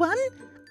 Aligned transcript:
everyone. 0.00 0.18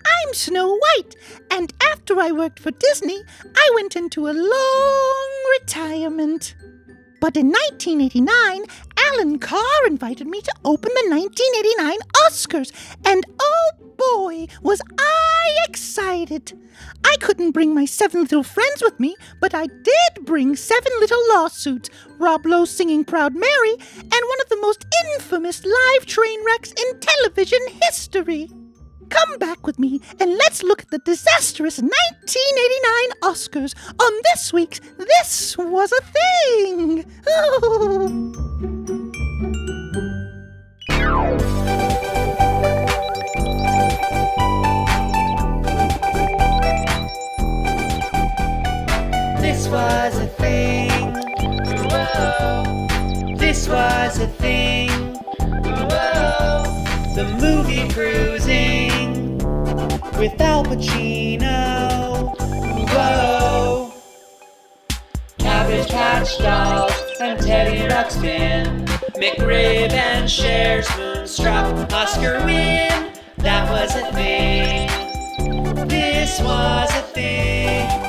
I'm 0.05 0.33
Snow 0.33 0.75
White, 0.75 1.15
and 1.51 1.71
after 1.83 2.19
I 2.19 2.31
worked 2.31 2.59
for 2.59 2.71
Disney, 2.71 3.21
I 3.55 3.71
went 3.75 3.95
into 3.95 4.27
a 4.27 4.33
long 4.33 5.59
retirement. 5.61 6.55
But 7.21 7.37
in 7.37 7.49
1989, 7.49 8.65
Alan 8.97 9.37
Carr 9.37 9.85
invited 9.85 10.25
me 10.25 10.41
to 10.41 10.53
open 10.65 10.89
the 10.95 11.09
1989 11.15 11.97
Oscars, 12.25 12.71
and 13.05 13.23
oh 13.39 13.71
boy, 13.97 14.47
was 14.63 14.81
I 14.97 15.57
excited! 15.67 16.59
I 17.03 17.15
couldn't 17.19 17.51
bring 17.51 17.75
my 17.75 17.85
seven 17.85 18.21
little 18.21 18.43
friends 18.43 18.81
with 18.81 18.99
me, 18.99 19.15
but 19.39 19.53
I 19.53 19.67
did 19.67 20.25
bring 20.25 20.55
seven 20.55 20.91
little 20.99 21.21
lawsuits, 21.29 21.91
Rob 22.17 22.47
Lowe 22.47 22.65
singing 22.65 23.03
Proud 23.05 23.35
Mary, 23.35 23.73
and 23.73 24.11
one 24.11 24.41
of 24.41 24.49
the 24.49 24.59
most 24.61 24.87
infamous 25.05 25.63
live 25.63 26.07
train 26.07 26.43
wrecks 26.45 26.71
in 26.71 26.99
television 26.99 27.59
history. 27.83 28.49
Come 29.09 29.37
back 29.37 29.65
with 29.65 29.79
me 29.79 30.01
and 30.19 30.37
let's 30.37 30.63
look 30.63 30.81
at 30.81 30.89
the 30.89 30.99
disastrous 30.99 31.79
1989 31.79 33.31
Oscars 33.31 33.75
on 33.99 34.11
this 34.31 34.53
week's 34.53 34.79
This 34.97 35.57
Was 35.57 35.91
a 35.91 36.01
Thing. 36.75 37.05
This 49.59 49.67
was 49.67 50.17
a 50.17 50.27
thing. 50.27 50.89
Whoa. 51.89 52.87
This 53.35 53.67
was 53.67 54.19
a 54.19 54.27
thing. 54.27 54.89
Whoa. 55.39 56.78
The 57.19 57.25
movie 57.41 57.85
cruising 57.89 59.39
with 60.17 60.39
Al 60.39 60.63
Pacino. 60.63 62.33
Whoa. 62.93 63.91
Cabbage 65.37 65.89
Patch 65.89 66.37
Dolls 66.37 66.93
and 67.19 67.37
Teddy 67.41 67.93
Ruxpin. 67.93 68.85
McRib 69.17 69.91
and 69.91 70.29
Cher's 70.29 70.87
Moonstruck. 70.95 71.91
Oscar 71.91 72.41
win. 72.45 73.11
That 73.39 73.69
was 73.69 73.93
a 73.97 74.13
thing. 74.13 74.87
This 75.89 76.39
was 76.39 76.89
a 76.95 77.01
thing. 77.01 78.08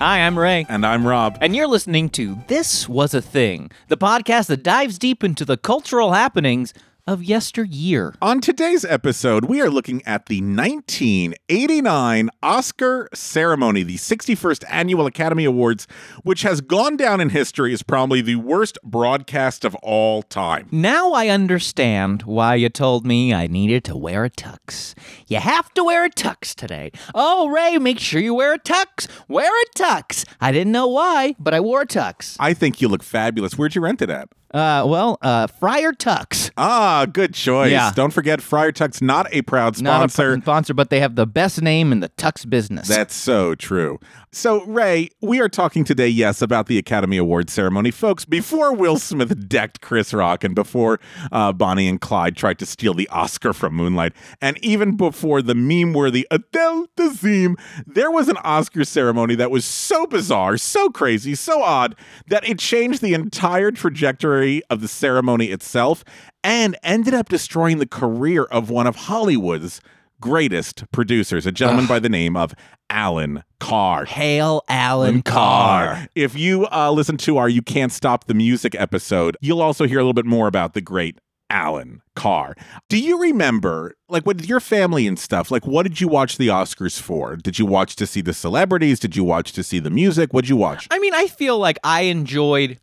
Hi, 0.00 0.20
I'm 0.20 0.38
Ray. 0.38 0.64
And 0.70 0.86
I'm 0.86 1.06
Rob. 1.06 1.36
And 1.42 1.54
you're 1.54 1.66
listening 1.66 2.08
to 2.10 2.38
This 2.46 2.88
Was 2.88 3.12
a 3.12 3.20
Thing, 3.20 3.70
the 3.88 3.98
podcast 3.98 4.46
that 4.46 4.62
dives 4.62 4.98
deep 4.98 5.22
into 5.22 5.44
the 5.44 5.58
cultural 5.58 6.12
happenings 6.12 6.72
of 7.10 7.24
yesteryear. 7.24 8.14
On 8.22 8.40
today's 8.40 8.84
episode, 8.84 9.46
we 9.46 9.60
are 9.60 9.68
looking 9.68 10.00
at 10.06 10.26
the 10.26 10.40
1989 10.40 12.30
Oscar 12.40 13.08
ceremony, 13.12 13.82
the 13.82 13.96
61st 13.96 14.62
Annual 14.70 15.06
Academy 15.06 15.44
Awards, 15.44 15.88
which 16.22 16.42
has 16.42 16.60
gone 16.60 16.96
down 16.96 17.20
in 17.20 17.30
history 17.30 17.72
as 17.72 17.82
probably 17.82 18.20
the 18.20 18.36
worst 18.36 18.78
broadcast 18.84 19.64
of 19.64 19.74
all 19.82 20.22
time. 20.22 20.68
Now 20.70 21.10
I 21.10 21.26
understand 21.28 22.22
why 22.22 22.54
you 22.54 22.68
told 22.68 23.04
me 23.04 23.34
I 23.34 23.48
needed 23.48 23.82
to 23.84 23.96
wear 23.96 24.24
a 24.24 24.30
tux. 24.30 24.94
You 25.26 25.38
have 25.38 25.74
to 25.74 25.82
wear 25.82 26.04
a 26.04 26.10
tux 26.10 26.54
today. 26.54 26.92
Oh, 27.12 27.48
Ray, 27.48 27.76
make 27.78 27.98
sure 27.98 28.20
you 28.20 28.34
wear 28.34 28.54
a 28.54 28.58
tux. 28.60 29.08
Wear 29.26 29.50
a 29.50 29.66
tux. 29.76 30.24
I 30.40 30.52
didn't 30.52 30.72
know 30.72 30.86
why, 30.86 31.34
but 31.40 31.54
I 31.54 31.60
wore 31.60 31.80
a 31.80 31.86
tux. 31.86 32.36
I 32.38 32.54
think 32.54 32.80
you 32.80 32.86
look 32.86 33.02
fabulous. 33.02 33.58
Where'd 33.58 33.74
you 33.74 33.80
rent 33.80 34.00
it 34.00 34.10
at? 34.10 34.28
Uh, 34.52 34.84
well, 34.86 35.16
uh, 35.22 35.46
Friar 35.46 35.92
Tux. 35.92 36.50
Ah, 36.56 37.06
good 37.10 37.34
choice. 37.34 37.70
Yeah. 37.70 37.92
Don't 37.94 38.12
forget, 38.12 38.42
Friar 38.42 38.72
Tuck's 38.72 39.00
not 39.00 39.28
a 39.32 39.42
proud 39.42 39.80
Not 39.80 40.06
a 40.06 40.08
sponsor. 40.08 40.40
sponsor, 40.40 40.74
but 40.74 40.90
they 40.90 40.98
have 41.00 41.14
the 41.14 41.26
best 41.26 41.62
name 41.62 41.92
in 41.92 42.00
the 42.00 42.08
tux 42.10 42.48
business. 42.48 42.88
That's 42.88 43.14
so 43.14 43.54
true. 43.54 44.00
So, 44.32 44.64
Ray, 44.64 45.08
we 45.20 45.40
are 45.40 45.48
talking 45.48 45.84
today, 45.84 46.06
yes, 46.08 46.40
about 46.42 46.66
the 46.66 46.78
Academy 46.78 47.16
Awards 47.16 47.52
ceremony. 47.52 47.90
Folks, 47.90 48.24
before 48.24 48.72
Will 48.74 48.96
Smith 48.98 49.48
decked 49.48 49.80
Chris 49.80 50.12
Rock 50.12 50.42
and 50.44 50.54
before 50.54 51.00
uh, 51.32 51.52
Bonnie 51.52 51.88
and 51.88 52.00
Clyde 52.00 52.36
tried 52.36 52.58
to 52.60 52.66
steal 52.66 52.94
the 52.94 53.08
Oscar 53.08 53.52
from 53.52 53.74
Moonlight, 53.74 54.12
and 54.40 54.58
even 54.64 54.96
before 54.96 55.42
the 55.42 55.54
meme 55.54 55.92
worthy 55.92 56.26
Adele 56.30 56.86
Dazeem, 56.96 57.54
there 57.86 58.10
was 58.10 58.28
an 58.28 58.36
Oscar 58.38 58.84
ceremony 58.84 59.34
that 59.36 59.50
was 59.50 59.64
so 59.64 60.06
bizarre, 60.06 60.56
so 60.56 60.90
crazy, 60.90 61.34
so 61.34 61.62
odd 61.62 61.94
that 62.28 62.48
it 62.48 62.58
changed 62.58 63.00
the 63.02 63.14
entire 63.14 63.70
trajectory 63.70 64.39
of 64.70 64.80
the 64.80 64.88
ceremony 64.88 65.46
itself 65.46 66.04
and 66.42 66.76
ended 66.82 67.14
up 67.14 67.28
destroying 67.28 67.78
the 67.78 67.86
career 67.86 68.44
of 68.44 68.70
one 68.70 68.86
of 68.86 68.96
Hollywood's 68.96 69.80
greatest 70.20 70.84
producers, 70.92 71.46
a 71.46 71.52
gentleman 71.52 71.86
by 71.86 71.98
the 71.98 72.08
name 72.08 72.36
of 72.36 72.54
Alan 72.90 73.42
Carr. 73.58 74.04
Hail 74.04 74.62
Alan 74.68 75.22
Carr. 75.22 76.08
If 76.14 76.36
you 76.36 76.66
uh, 76.66 76.90
listen 76.90 77.16
to 77.18 77.38
our 77.38 77.48
You 77.48 77.62
Can't 77.62 77.92
Stop 77.92 78.26
the 78.26 78.34
Music 78.34 78.74
episode, 78.74 79.36
you'll 79.40 79.62
also 79.62 79.86
hear 79.86 79.98
a 79.98 80.02
little 80.02 80.12
bit 80.12 80.26
more 80.26 80.46
about 80.46 80.74
the 80.74 80.80
great 80.80 81.18
Alan 81.48 82.00
Carr. 82.14 82.54
Do 82.88 82.98
you 82.98 83.20
remember, 83.20 83.94
like, 84.08 84.24
with 84.26 84.46
your 84.46 84.60
family 84.60 85.06
and 85.06 85.18
stuff, 85.18 85.50
like, 85.50 85.66
what 85.66 85.82
did 85.82 86.00
you 86.00 86.06
watch 86.06 86.36
the 86.36 86.48
Oscars 86.48 87.00
for? 87.00 87.36
Did 87.36 87.58
you 87.58 87.66
watch 87.66 87.96
to 87.96 88.06
see 88.06 88.20
the 88.20 88.34
celebrities? 88.34 89.00
Did 89.00 89.16
you 89.16 89.24
watch 89.24 89.52
to 89.54 89.62
see 89.62 89.78
the 89.78 89.90
music? 89.90 90.32
What 90.32 90.42
did 90.42 90.50
you 90.50 90.56
watch? 90.56 90.86
I 90.90 90.98
mean, 90.98 91.14
I 91.14 91.26
feel 91.26 91.58
like 91.58 91.78
I 91.82 92.02
enjoyed 92.02 92.78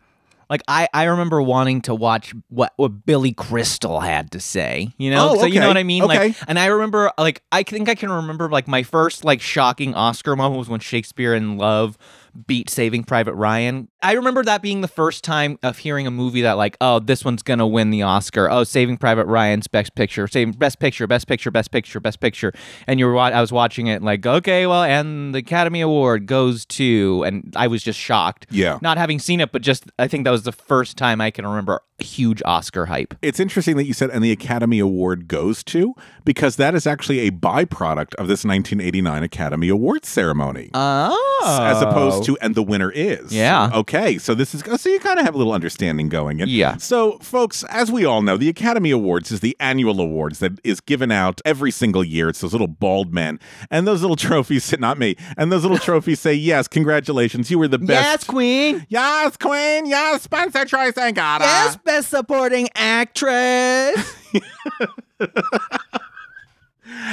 like 0.49 0.61
I, 0.67 0.87
I 0.93 1.03
remember 1.05 1.41
wanting 1.41 1.81
to 1.83 1.95
watch 1.95 2.33
what, 2.49 2.73
what 2.77 3.05
Billy 3.05 3.33
Crystal 3.33 3.99
had 3.99 4.31
to 4.31 4.39
say, 4.39 4.93
you 4.97 5.11
know? 5.11 5.31
Oh, 5.31 5.39
so 5.39 5.45
you 5.45 5.59
know 5.59 5.67
what 5.67 5.77
I 5.77 5.83
mean? 5.83 6.03
Okay. 6.03 6.29
Like 6.29 6.37
and 6.47 6.57
I 6.57 6.67
remember 6.67 7.11
like 7.17 7.43
I 7.51 7.63
think 7.63 7.89
I 7.89 7.95
can 7.95 8.11
remember 8.11 8.49
like 8.49 8.67
my 8.67 8.83
first 8.83 9.25
like 9.25 9.41
shocking 9.41 9.93
Oscar 9.93 10.35
moment 10.35 10.59
was 10.59 10.69
when 10.69 10.79
Shakespeare 10.79 11.33
in 11.33 11.57
Love 11.57 11.97
beat 12.45 12.69
Saving 12.69 13.03
Private 13.03 13.33
Ryan. 13.33 13.87
I 14.03 14.13
remember 14.13 14.43
that 14.43 14.61
being 14.61 14.81
the 14.81 14.87
first 14.87 15.23
time 15.23 15.57
of 15.63 15.79
hearing 15.79 16.05
a 16.05 16.11
movie 16.11 16.41
that 16.43 16.53
like, 16.53 16.77
oh, 16.81 16.99
this 16.99 17.25
one's 17.25 17.41
gonna 17.41 17.65
win 17.65 17.89
the 17.89 18.03
Oscar. 18.03 18.49
Oh, 18.49 18.63
Saving 18.63 18.97
Private 18.97 19.25
Ryan's 19.25 19.67
best 19.67 19.95
picture, 19.95 20.27
saving 20.27 20.53
best 20.53 20.79
picture, 20.79 21.07
best 21.07 21.27
picture, 21.27 21.49
best 21.49 21.71
picture, 21.71 21.99
best 21.99 22.19
picture. 22.19 22.53
And 22.85 22.99
you 22.99 23.07
were 23.07 23.17
I 23.17 23.41
was 23.41 23.51
watching 23.51 23.87
it 23.87 24.03
like, 24.03 24.25
okay, 24.25 24.67
well, 24.67 24.83
and 24.83 25.33
the 25.33 25.39
Academy 25.39 25.81
Award 25.81 26.27
goes 26.27 26.65
to, 26.65 27.23
and 27.25 27.53
I 27.55 27.67
was 27.67 27.83
just 27.83 27.99
shocked. 27.99 28.45
Yeah. 28.51 28.77
Not 28.81 28.97
having 28.97 29.19
seen 29.19 29.39
it, 29.39 29.51
but 29.51 29.61
just 29.61 29.85
I 29.97 30.07
think 30.07 30.25
that 30.25 30.31
was 30.31 30.43
the 30.43 30.51
first 30.51 30.97
time 30.97 31.21
I 31.21 31.31
can 31.31 31.45
remember 31.45 31.81
huge 31.99 32.41
Oscar 32.45 32.85
hype. 32.85 33.15
It's 33.21 33.39
interesting 33.39 33.77
that 33.77 33.85
you 33.85 33.93
said, 33.93 34.09
and 34.09 34.23
the 34.23 34.31
Academy 34.31 34.79
Award 34.79 35.27
goes 35.27 35.63
to, 35.65 35.95
because 36.25 36.55
that 36.57 36.75
is 36.75 36.85
actually 36.85 37.19
a 37.19 37.31
byproduct 37.31 38.15
of 38.15 38.27
this 38.27 38.43
1989 38.43 39.23
Academy 39.23 39.69
Awards 39.69 40.07
ceremony. 40.07 40.69
Oh. 40.73 41.63
as 41.65 41.81
opposed 41.81 42.23
to 42.25 42.33
oh. 42.33 42.37
and 42.41 42.55
the 42.55 42.63
winner 42.63 42.91
is. 42.91 43.33
Yeah. 43.33 43.69
Okay. 43.73 44.17
So 44.17 44.33
this 44.33 44.53
is 44.53 44.63
oh, 44.67 44.77
so 44.77 44.89
you 44.89 44.99
kind 44.99 45.19
of 45.19 45.25
have 45.25 45.35
a 45.35 45.37
little 45.37 45.53
understanding 45.53 46.09
going. 46.09 46.41
And 46.41 46.49
Yeah. 46.49 46.77
So 46.77 47.19
folks, 47.19 47.63
as 47.69 47.91
we 47.91 48.05
all 48.05 48.21
know, 48.21 48.37
the 48.37 48.49
Academy 48.49 48.91
Awards 48.91 49.31
is 49.31 49.39
the 49.39 49.55
annual 49.59 49.99
awards 49.99 50.39
that 50.39 50.53
is 50.63 50.79
given 50.79 51.11
out 51.11 51.41
every 51.45 51.71
single 51.71 52.03
year. 52.03 52.29
It's 52.29 52.41
those 52.41 52.53
little 52.53 52.67
bald 52.67 53.13
men. 53.13 53.39
And 53.69 53.87
those 53.87 54.01
little 54.01 54.15
trophies 54.27 54.73
not 54.79 54.97
me. 54.97 55.15
And 55.37 55.51
those 55.51 55.63
little 55.63 55.77
trophies 55.77 56.19
say, 56.19 56.33
Yes, 56.33 56.67
congratulations, 56.67 57.49
you 57.51 57.59
were 57.59 57.67
the 57.67 57.79
best. 57.79 57.89
Yes, 57.89 58.23
Queen. 58.23 58.85
Yes, 58.89 59.37
Queen. 59.37 59.85
Yes, 59.85 60.23
Spencer 60.23 60.65
Troy 60.65 60.91
Sangata. 60.91 61.41
Yes, 61.41 61.77
best 61.87 62.09
supporting 62.09 62.67
actress. 62.75 64.15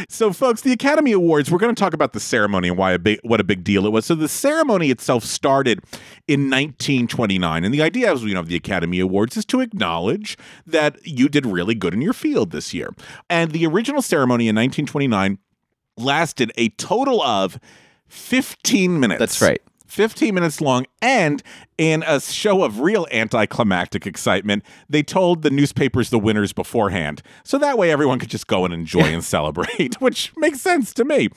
So, 0.09 0.33
folks, 0.33 0.61
the 0.61 0.71
Academy 0.73 1.11
Awards, 1.13 1.51
we're 1.51 1.59
going 1.59 1.75
to 1.75 1.79
talk 1.79 1.95
about 1.95 2.13
the 2.13 2.21
ceremony 2.21 2.69
and 2.69 2.79
why 2.79 2.93
a 2.93 2.99
big, 2.99 3.19
what 3.23 3.41
a 3.41 3.45
big 3.45 3.65
deal 3.65 3.87
it 3.87 3.91
was. 3.91 4.07
So, 4.07 4.15
the 4.15 4.29
ceremony 4.29 4.91
itself 4.91 5.25
started 5.25 5.81
in 6.29 6.43
1929. 6.43 7.65
And 7.65 7.75
the 7.75 7.83
idea 7.83 8.13
of, 8.13 8.23
you 8.23 8.35
know, 8.35 8.41
of 8.41 8.47
the 8.47 8.55
Academy 8.55 9.01
Awards 9.01 9.37
is 9.37 9.45
to 9.47 9.61
acknowledge 9.61 10.39
that 10.65 11.05
you 11.05 11.29
did 11.29 11.45
really 11.45 11.75
good 11.75 11.93
in 11.93 12.01
your 12.01 12.13
field 12.13 12.53
this 12.53 12.73
year. 12.73 12.91
And 13.29 13.51
the 13.51 13.67
original 13.67 14.01
ceremony 14.01 14.45
in 14.45 14.55
1929 14.55 15.39
lasted 15.97 16.53
a 16.57 16.69
total 16.71 17.21
of 17.21 17.59
15 18.07 19.01
minutes. 19.01 19.19
That's 19.19 19.43
right. 19.43 19.61
15 19.89 20.35
minutes 20.35 20.61
long. 20.61 20.87
And 21.05 21.43
in 21.77 22.03
a 22.07 22.19
show 22.19 22.63
of 22.65 22.81
real 22.81 23.07
anticlimactic 23.13 24.07
excitement, 24.07 24.65
they 24.89 25.03
told 25.03 25.43
the 25.43 25.51
newspapers 25.51 26.09
the 26.09 26.19
winners 26.19 26.53
beforehand. 26.55 27.21
So 27.43 27.59
that 27.59 27.77
way 27.77 27.91
everyone 27.91 28.19
could 28.21 28.31
just 28.31 28.47
go 28.47 28.65
and 28.65 28.73
enjoy 28.73 29.03
and 29.03 29.23
celebrate, 29.37 29.95
which 30.01 30.33
makes 30.37 30.63
sense 30.63 30.95
to 30.95 31.05
me. 31.05 31.29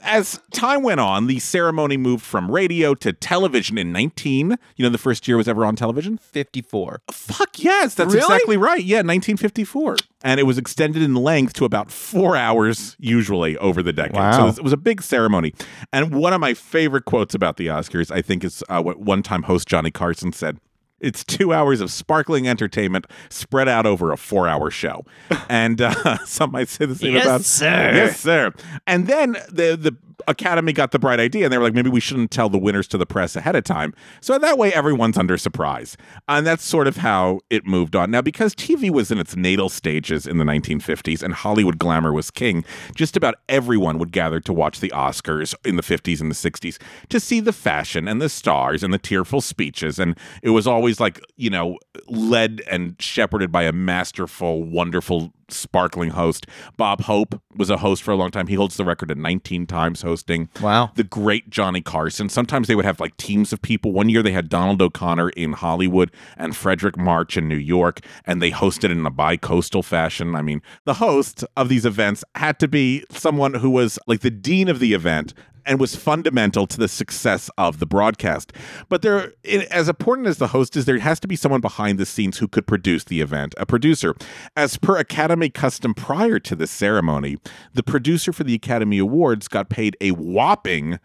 As 0.00 0.40
time 0.52 0.82
went 0.82 0.98
on, 0.98 1.28
the 1.28 1.38
ceremony 1.38 1.96
moved 1.96 2.24
from 2.24 2.50
radio 2.50 2.94
to 2.96 3.12
television 3.12 3.78
in 3.78 3.92
19. 3.92 4.56
You 4.76 4.82
know, 4.84 4.88
the 4.90 4.98
first 4.98 5.28
year 5.28 5.36
was 5.36 5.46
ever 5.46 5.64
on 5.64 5.76
television? 5.76 6.18
54. 6.18 7.02
Fuck 7.12 7.62
yes, 7.62 7.94
that's 7.94 8.12
Really? 8.12 8.24
exactly 8.24 8.56
right. 8.56 8.82
Yeah, 8.82 8.98
1954. 8.98 9.98
And 10.24 10.38
it 10.40 10.44
was 10.44 10.56
extended 10.56 11.02
in 11.02 11.14
length 11.14 11.52
to 11.54 11.64
about 11.64 11.90
four 11.90 12.36
hours, 12.36 12.96
usually 12.98 13.56
over 13.58 13.82
the 13.82 13.92
decade. 13.92 14.14
Wow. 14.16 14.42
it 14.42 14.46
was, 14.46 14.58
it 14.58 14.64
was 14.64 14.72
a 14.72 14.76
big 14.76 15.02
ceremony. 15.02 15.52
And 15.92 16.14
one 16.14 16.32
of 16.32 16.40
my 16.40 16.54
favorite 16.54 17.04
quotes 17.04 17.34
about 17.34 17.56
the 17.56 17.66
Oscars, 17.66 18.10
I 18.10 18.22
think, 18.22 18.44
is 18.44 18.62
uh, 18.68 18.80
what 18.82 19.00
one 19.12 19.22
time 19.22 19.42
host 19.42 19.68
Johnny 19.68 19.90
Carson 19.90 20.32
said. 20.32 20.58
It's 20.98 21.22
two 21.22 21.52
hours 21.52 21.82
of 21.82 21.90
sparkling 21.90 22.48
entertainment 22.48 23.06
spread 23.28 23.68
out 23.68 23.84
over 23.84 24.10
a 24.10 24.16
four 24.16 24.48
hour 24.48 24.70
show. 24.70 25.04
And 25.50 25.82
uh, 25.82 26.16
some 26.24 26.52
might 26.52 26.68
say 26.70 26.86
the 26.86 26.94
same 26.94 27.12
Yes, 27.12 27.24
about 27.26 27.40
Yes, 27.40 27.46
sir. 27.46 27.92
Yes, 27.94 28.20
sir. 28.20 28.52
And 28.86 29.06
then 29.06 29.32
the 29.50 29.76
the 29.76 29.94
Academy 30.28 30.72
got 30.72 30.90
the 30.90 30.98
bright 30.98 31.20
idea 31.20 31.44
and 31.44 31.52
they 31.52 31.58
were 31.58 31.64
like, 31.64 31.74
maybe 31.74 31.90
we 31.90 32.00
shouldn't 32.00 32.30
tell 32.30 32.48
the 32.48 32.58
winners 32.58 32.86
to 32.88 32.98
the 32.98 33.06
press 33.06 33.36
ahead 33.36 33.56
of 33.56 33.64
time. 33.64 33.94
So 34.20 34.38
that 34.38 34.58
way 34.58 34.72
everyone's 34.72 35.18
under 35.18 35.36
surprise. 35.36 35.96
And 36.28 36.46
that's 36.46 36.64
sort 36.64 36.86
of 36.86 36.96
how 36.96 37.40
it 37.50 37.66
moved 37.66 37.96
on. 37.96 38.10
Now, 38.10 38.22
because 38.22 38.54
TV 38.54 38.90
was 38.90 39.10
in 39.10 39.18
its 39.18 39.36
natal 39.36 39.68
stages 39.68 40.26
in 40.26 40.38
the 40.38 40.44
1950s 40.44 41.22
and 41.22 41.34
Hollywood 41.34 41.78
glamour 41.78 42.12
was 42.12 42.30
king, 42.30 42.64
just 42.94 43.16
about 43.16 43.36
everyone 43.48 43.98
would 43.98 44.12
gather 44.12 44.40
to 44.40 44.52
watch 44.52 44.80
the 44.80 44.90
Oscars 44.90 45.54
in 45.64 45.76
the 45.76 45.82
50s 45.82 46.20
and 46.20 46.30
the 46.30 46.34
60s 46.34 46.80
to 47.08 47.20
see 47.20 47.40
the 47.40 47.52
fashion 47.52 48.08
and 48.08 48.20
the 48.20 48.28
stars 48.28 48.82
and 48.82 48.92
the 48.92 48.98
tearful 48.98 49.40
speeches. 49.40 49.98
And 49.98 50.18
it 50.42 50.50
was 50.50 50.66
always 50.66 51.00
like, 51.00 51.20
you 51.36 51.50
know, 51.50 51.78
led 52.06 52.62
and 52.70 52.96
shepherded 53.00 53.52
by 53.52 53.64
a 53.64 53.72
masterful, 53.72 54.62
wonderful 54.62 55.32
sparkling 55.52 56.10
host. 56.10 56.46
Bob 56.76 57.02
Hope 57.02 57.40
was 57.56 57.70
a 57.70 57.78
host 57.78 58.02
for 58.02 58.10
a 58.10 58.16
long 58.16 58.30
time. 58.30 58.46
He 58.46 58.54
holds 58.54 58.76
the 58.76 58.84
record 58.84 59.10
at 59.10 59.18
19 59.18 59.66
times 59.66 60.02
hosting. 60.02 60.48
Wow. 60.60 60.90
The 60.94 61.04
great 61.04 61.50
Johnny 61.50 61.80
Carson. 61.80 62.28
Sometimes 62.28 62.68
they 62.68 62.74
would 62.74 62.84
have 62.84 63.00
like 63.00 63.16
teams 63.16 63.52
of 63.52 63.62
people. 63.62 63.92
One 63.92 64.08
year 64.08 64.22
they 64.22 64.32
had 64.32 64.48
Donald 64.48 64.80
O'Connor 64.80 65.30
in 65.30 65.52
Hollywood 65.54 66.10
and 66.36 66.52
Fredric 66.52 66.96
March 66.96 67.36
in 67.36 67.48
New 67.48 67.56
York, 67.56 68.00
and 68.24 68.40
they 68.40 68.50
hosted 68.50 68.90
in 68.90 69.04
a 69.06 69.10
bi 69.10 69.36
coastal 69.36 69.82
fashion. 69.82 70.34
I 70.34 70.42
mean, 70.42 70.62
the 70.84 70.94
host 70.94 71.44
of 71.56 71.68
these 71.68 71.84
events 71.84 72.24
had 72.34 72.58
to 72.60 72.68
be 72.68 73.04
someone 73.10 73.54
who 73.54 73.70
was 73.70 73.98
like 74.06 74.20
the 74.20 74.30
dean 74.30 74.68
of 74.68 74.78
the 74.78 74.94
event 74.94 75.34
and 75.66 75.80
was 75.80 75.96
fundamental 75.96 76.66
to 76.66 76.78
the 76.78 76.88
success 76.88 77.50
of 77.58 77.78
the 77.78 77.86
broadcast. 77.86 78.52
But 78.88 79.02
there, 79.02 79.32
it, 79.42 79.62
as 79.68 79.88
important 79.88 80.28
as 80.28 80.38
the 80.38 80.48
host 80.48 80.76
is, 80.76 80.84
there 80.84 80.98
has 80.98 81.20
to 81.20 81.28
be 81.28 81.36
someone 81.36 81.60
behind 81.60 81.98
the 81.98 82.06
scenes 82.06 82.38
who 82.38 82.48
could 82.48 82.66
produce 82.66 83.04
the 83.04 83.20
event, 83.20 83.54
a 83.58 83.66
producer. 83.66 84.14
As 84.56 84.76
per 84.76 84.96
Academy 84.96 85.50
custom 85.50 85.94
prior 85.94 86.38
to 86.40 86.56
the 86.56 86.66
ceremony, 86.66 87.38
the 87.74 87.82
producer 87.82 88.32
for 88.32 88.44
the 88.44 88.54
Academy 88.54 88.98
Awards 88.98 89.48
got 89.48 89.68
paid 89.68 89.96
a 90.00 90.10
whopping 90.12 90.98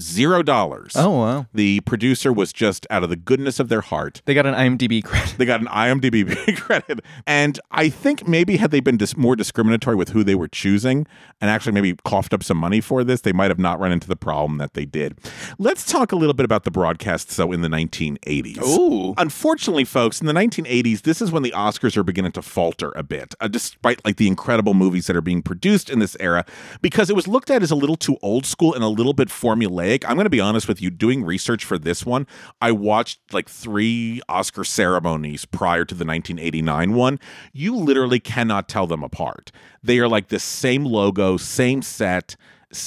zero 0.00 0.42
dollars. 0.42 0.92
Oh 0.96 1.10
wow. 1.10 1.46
The 1.54 1.80
producer 1.80 2.32
was 2.32 2.52
just 2.52 2.86
out 2.90 3.02
of 3.02 3.08
the 3.10 3.16
goodness 3.16 3.58
of 3.58 3.68
their 3.68 3.80
heart. 3.80 4.22
They 4.24 4.34
got 4.34 4.46
an 4.46 4.54
IMDb 4.54 5.02
credit. 5.02 5.36
They 5.38 5.44
got 5.44 5.60
an 5.60 5.68
IMDb 5.68 6.56
credit. 6.60 7.00
And 7.26 7.58
I 7.70 7.88
think 7.88 8.28
maybe 8.28 8.56
had 8.56 8.70
they 8.70 8.80
been 8.80 8.96
dis- 8.96 9.16
more 9.16 9.36
discriminatory 9.36 9.96
with 9.96 10.10
who 10.10 10.22
they 10.22 10.34
were 10.34 10.48
choosing 10.48 11.06
and 11.40 11.50
actually 11.50 11.72
maybe 11.72 11.96
coughed 12.04 12.34
up 12.34 12.42
some 12.42 12.58
money 12.58 12.80
for 12.80 13.04
this, 13.04 13.22
they 13.22 13.32
might 13.32 13.50
have 13.50 13.58
not 13.58 13.80
run 13.80 13.92
into 13.92 14.08
the 14.08 14.16
problem 14.16 14.58
that 14.58 14.74
they 14.74 14.84
did. 14.84 15.18
Let's 15.58 15.84
talk 15.90 16.12
a 16.12 16.16
little 16.16 16.34
bit 16.34 16.44
about 16.44 16.64
the 16.64 16.70
broadcast. 16.70 17.30
So 17.30 17.52
in 17.52 17.62
the 17.62 17.68
1980s. 17.68 18.62
Ooh. 18.66 19.14
Unfortunately, 19.16 19.84
folks, 19.84 20.20
in 20.20 20.26
the 20.26 20.32
1980s, 20.32 21.02
this 21.02 21.22
is 21.22 21.32
when 21.32 21.42
the 21.42 21.52
Oscars 21.52 21.96
are 21.96 22.02
beginning 22.02 22.32
to 22.32 22.42
falter 22.42 22.92
a 22.96 23.02
bit, 23.02 23.34
uh, 23.40 23.48
despite 23.48 24.04
like 24.04 24.16
the 24.16 24.26
incredible 24.28 24.74
movies 24.74 25.06
that 25.06 25.16
are 25.16 25.20
being 25.20 25.42
produced 25.42 25.88
in 25.88 26.00
this 26.00 26.16
era, 26.20 26.44
because 26.82 27.08
it 27.08 27.16
was 27.16 27.26
looked 27.26 27.50
at 27.50 27.62
as 27.62 27.70
a 27.70 27.74
little 27.74 27.96
too 27.96 28.18
old 28.22 28.44
school 28.44 28.74
and 28.74 28.84
a 28.84 28.88
little 28.88 29.12
bit 29.14 29.28
formulaic. 29.28 29.85
I'm 29.92 30.16
going 30.16 30.24
to 30.24 30.30
be 30.30 30.40
honest 30.40 30.68
with 30.68 30.80
you. 30.82 30.90
Doing 30.90 31.24
research 31.24 31.64
for 31.64 31.78
this 31.78 32.04
one, 32.04 32.26
I 32.60 32.72
watched 32.72 33.20
like 33.32 33.48
three 33.48 34.20
Oscar 34.28 34.64
ceremonies 34.64 35.44
prior 35.44 35.84
to 35.84 35.94
the 35.94 36.04
1989 36.04 36.94
one. 36.94 37.20
You 37.52 37.74
literally 37.76 38.20
cannot 38.20 38.68
tell 38.68 38.86
them 38.86 39.02
apart. 39.02 39.52
They 39.82 39.98
are 39.98 40.08
like 40.08 40.28
the 40.28 40.38
same 40.38 40.84
logo, 40.84 41.36
same 41.36 41.82
set. 41.82 42.36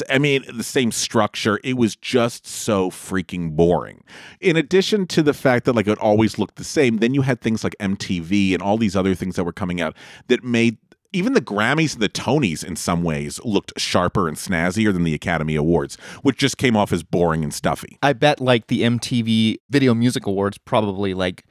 I 0.10 0.20
mean, 0.20 0.44
the 0.54 0.64
same 0.64 0.92
structure. 0.92 1.60
It 1.64 1.78
was 1.78 1.96
just 1.96 2.46
so 2.46 2.92
freaking 2.92 3.56
boring. 3.56 4.04
In 4.42 4.58
addition 4.58 5.08
to 5.08 5.24
the 5.24 5.34
fact 5.34 5.66
that 5.66 5.74
like 5.74 5.88
it 5.88 5.98
always 6.00 6.38
looked 6.38 6.58
the 6.58 6.64
same, 6.64 6.98
then 6.98 7.14
you 7.14 7.22
had 7.22 7.42
things 7.42 7.64
like 7.64 7.76
MTV 7.80 8.54
and 8.54 8.62
all 8.62 8.78
these 8.78 8.96
other 8.96 9.16
things 9.16 9.36
that 9.38 9.46
were 9.46 9.54
coming 9.54 9.80
out 9.80 9.96
that 10.28 10.44
made 10.44 10.78
even 11.14 11.34
the 11.34 11.42
Grammys 11.42 11.94
and 11.94 12.02
the 12.02 12.10
Tonys 12.10 12.64
in 12.64 12.76
some 12.76 13.04
ways 13.04 13.40
looked 13.44 13.80
sharper 13.80 14.28
and 14.28 14.38
snazzier 14.38 14.94
than 14.94 15.04
the 15.04 15.14
Academy 15.14 15.56
Awards, 15.56 15.96
which 16.22 16.38
just 16.38 16.58
came 16.58 16.78
off 16.78 16.92
as 16.94 17.04
boring 17.04 17.44
and 17.44 17.54
stuffy. 17.54 17.98
I 18.04 18.14
bet 18.14 18.40
like 18.40 18.68
the 18.68 18.84
MTV 18.84 19.58
Video 19.70 19.94
Music 19.94 20.26
Awards 20.26 20.58
probably 20.58 21.14
like 21.14 21.46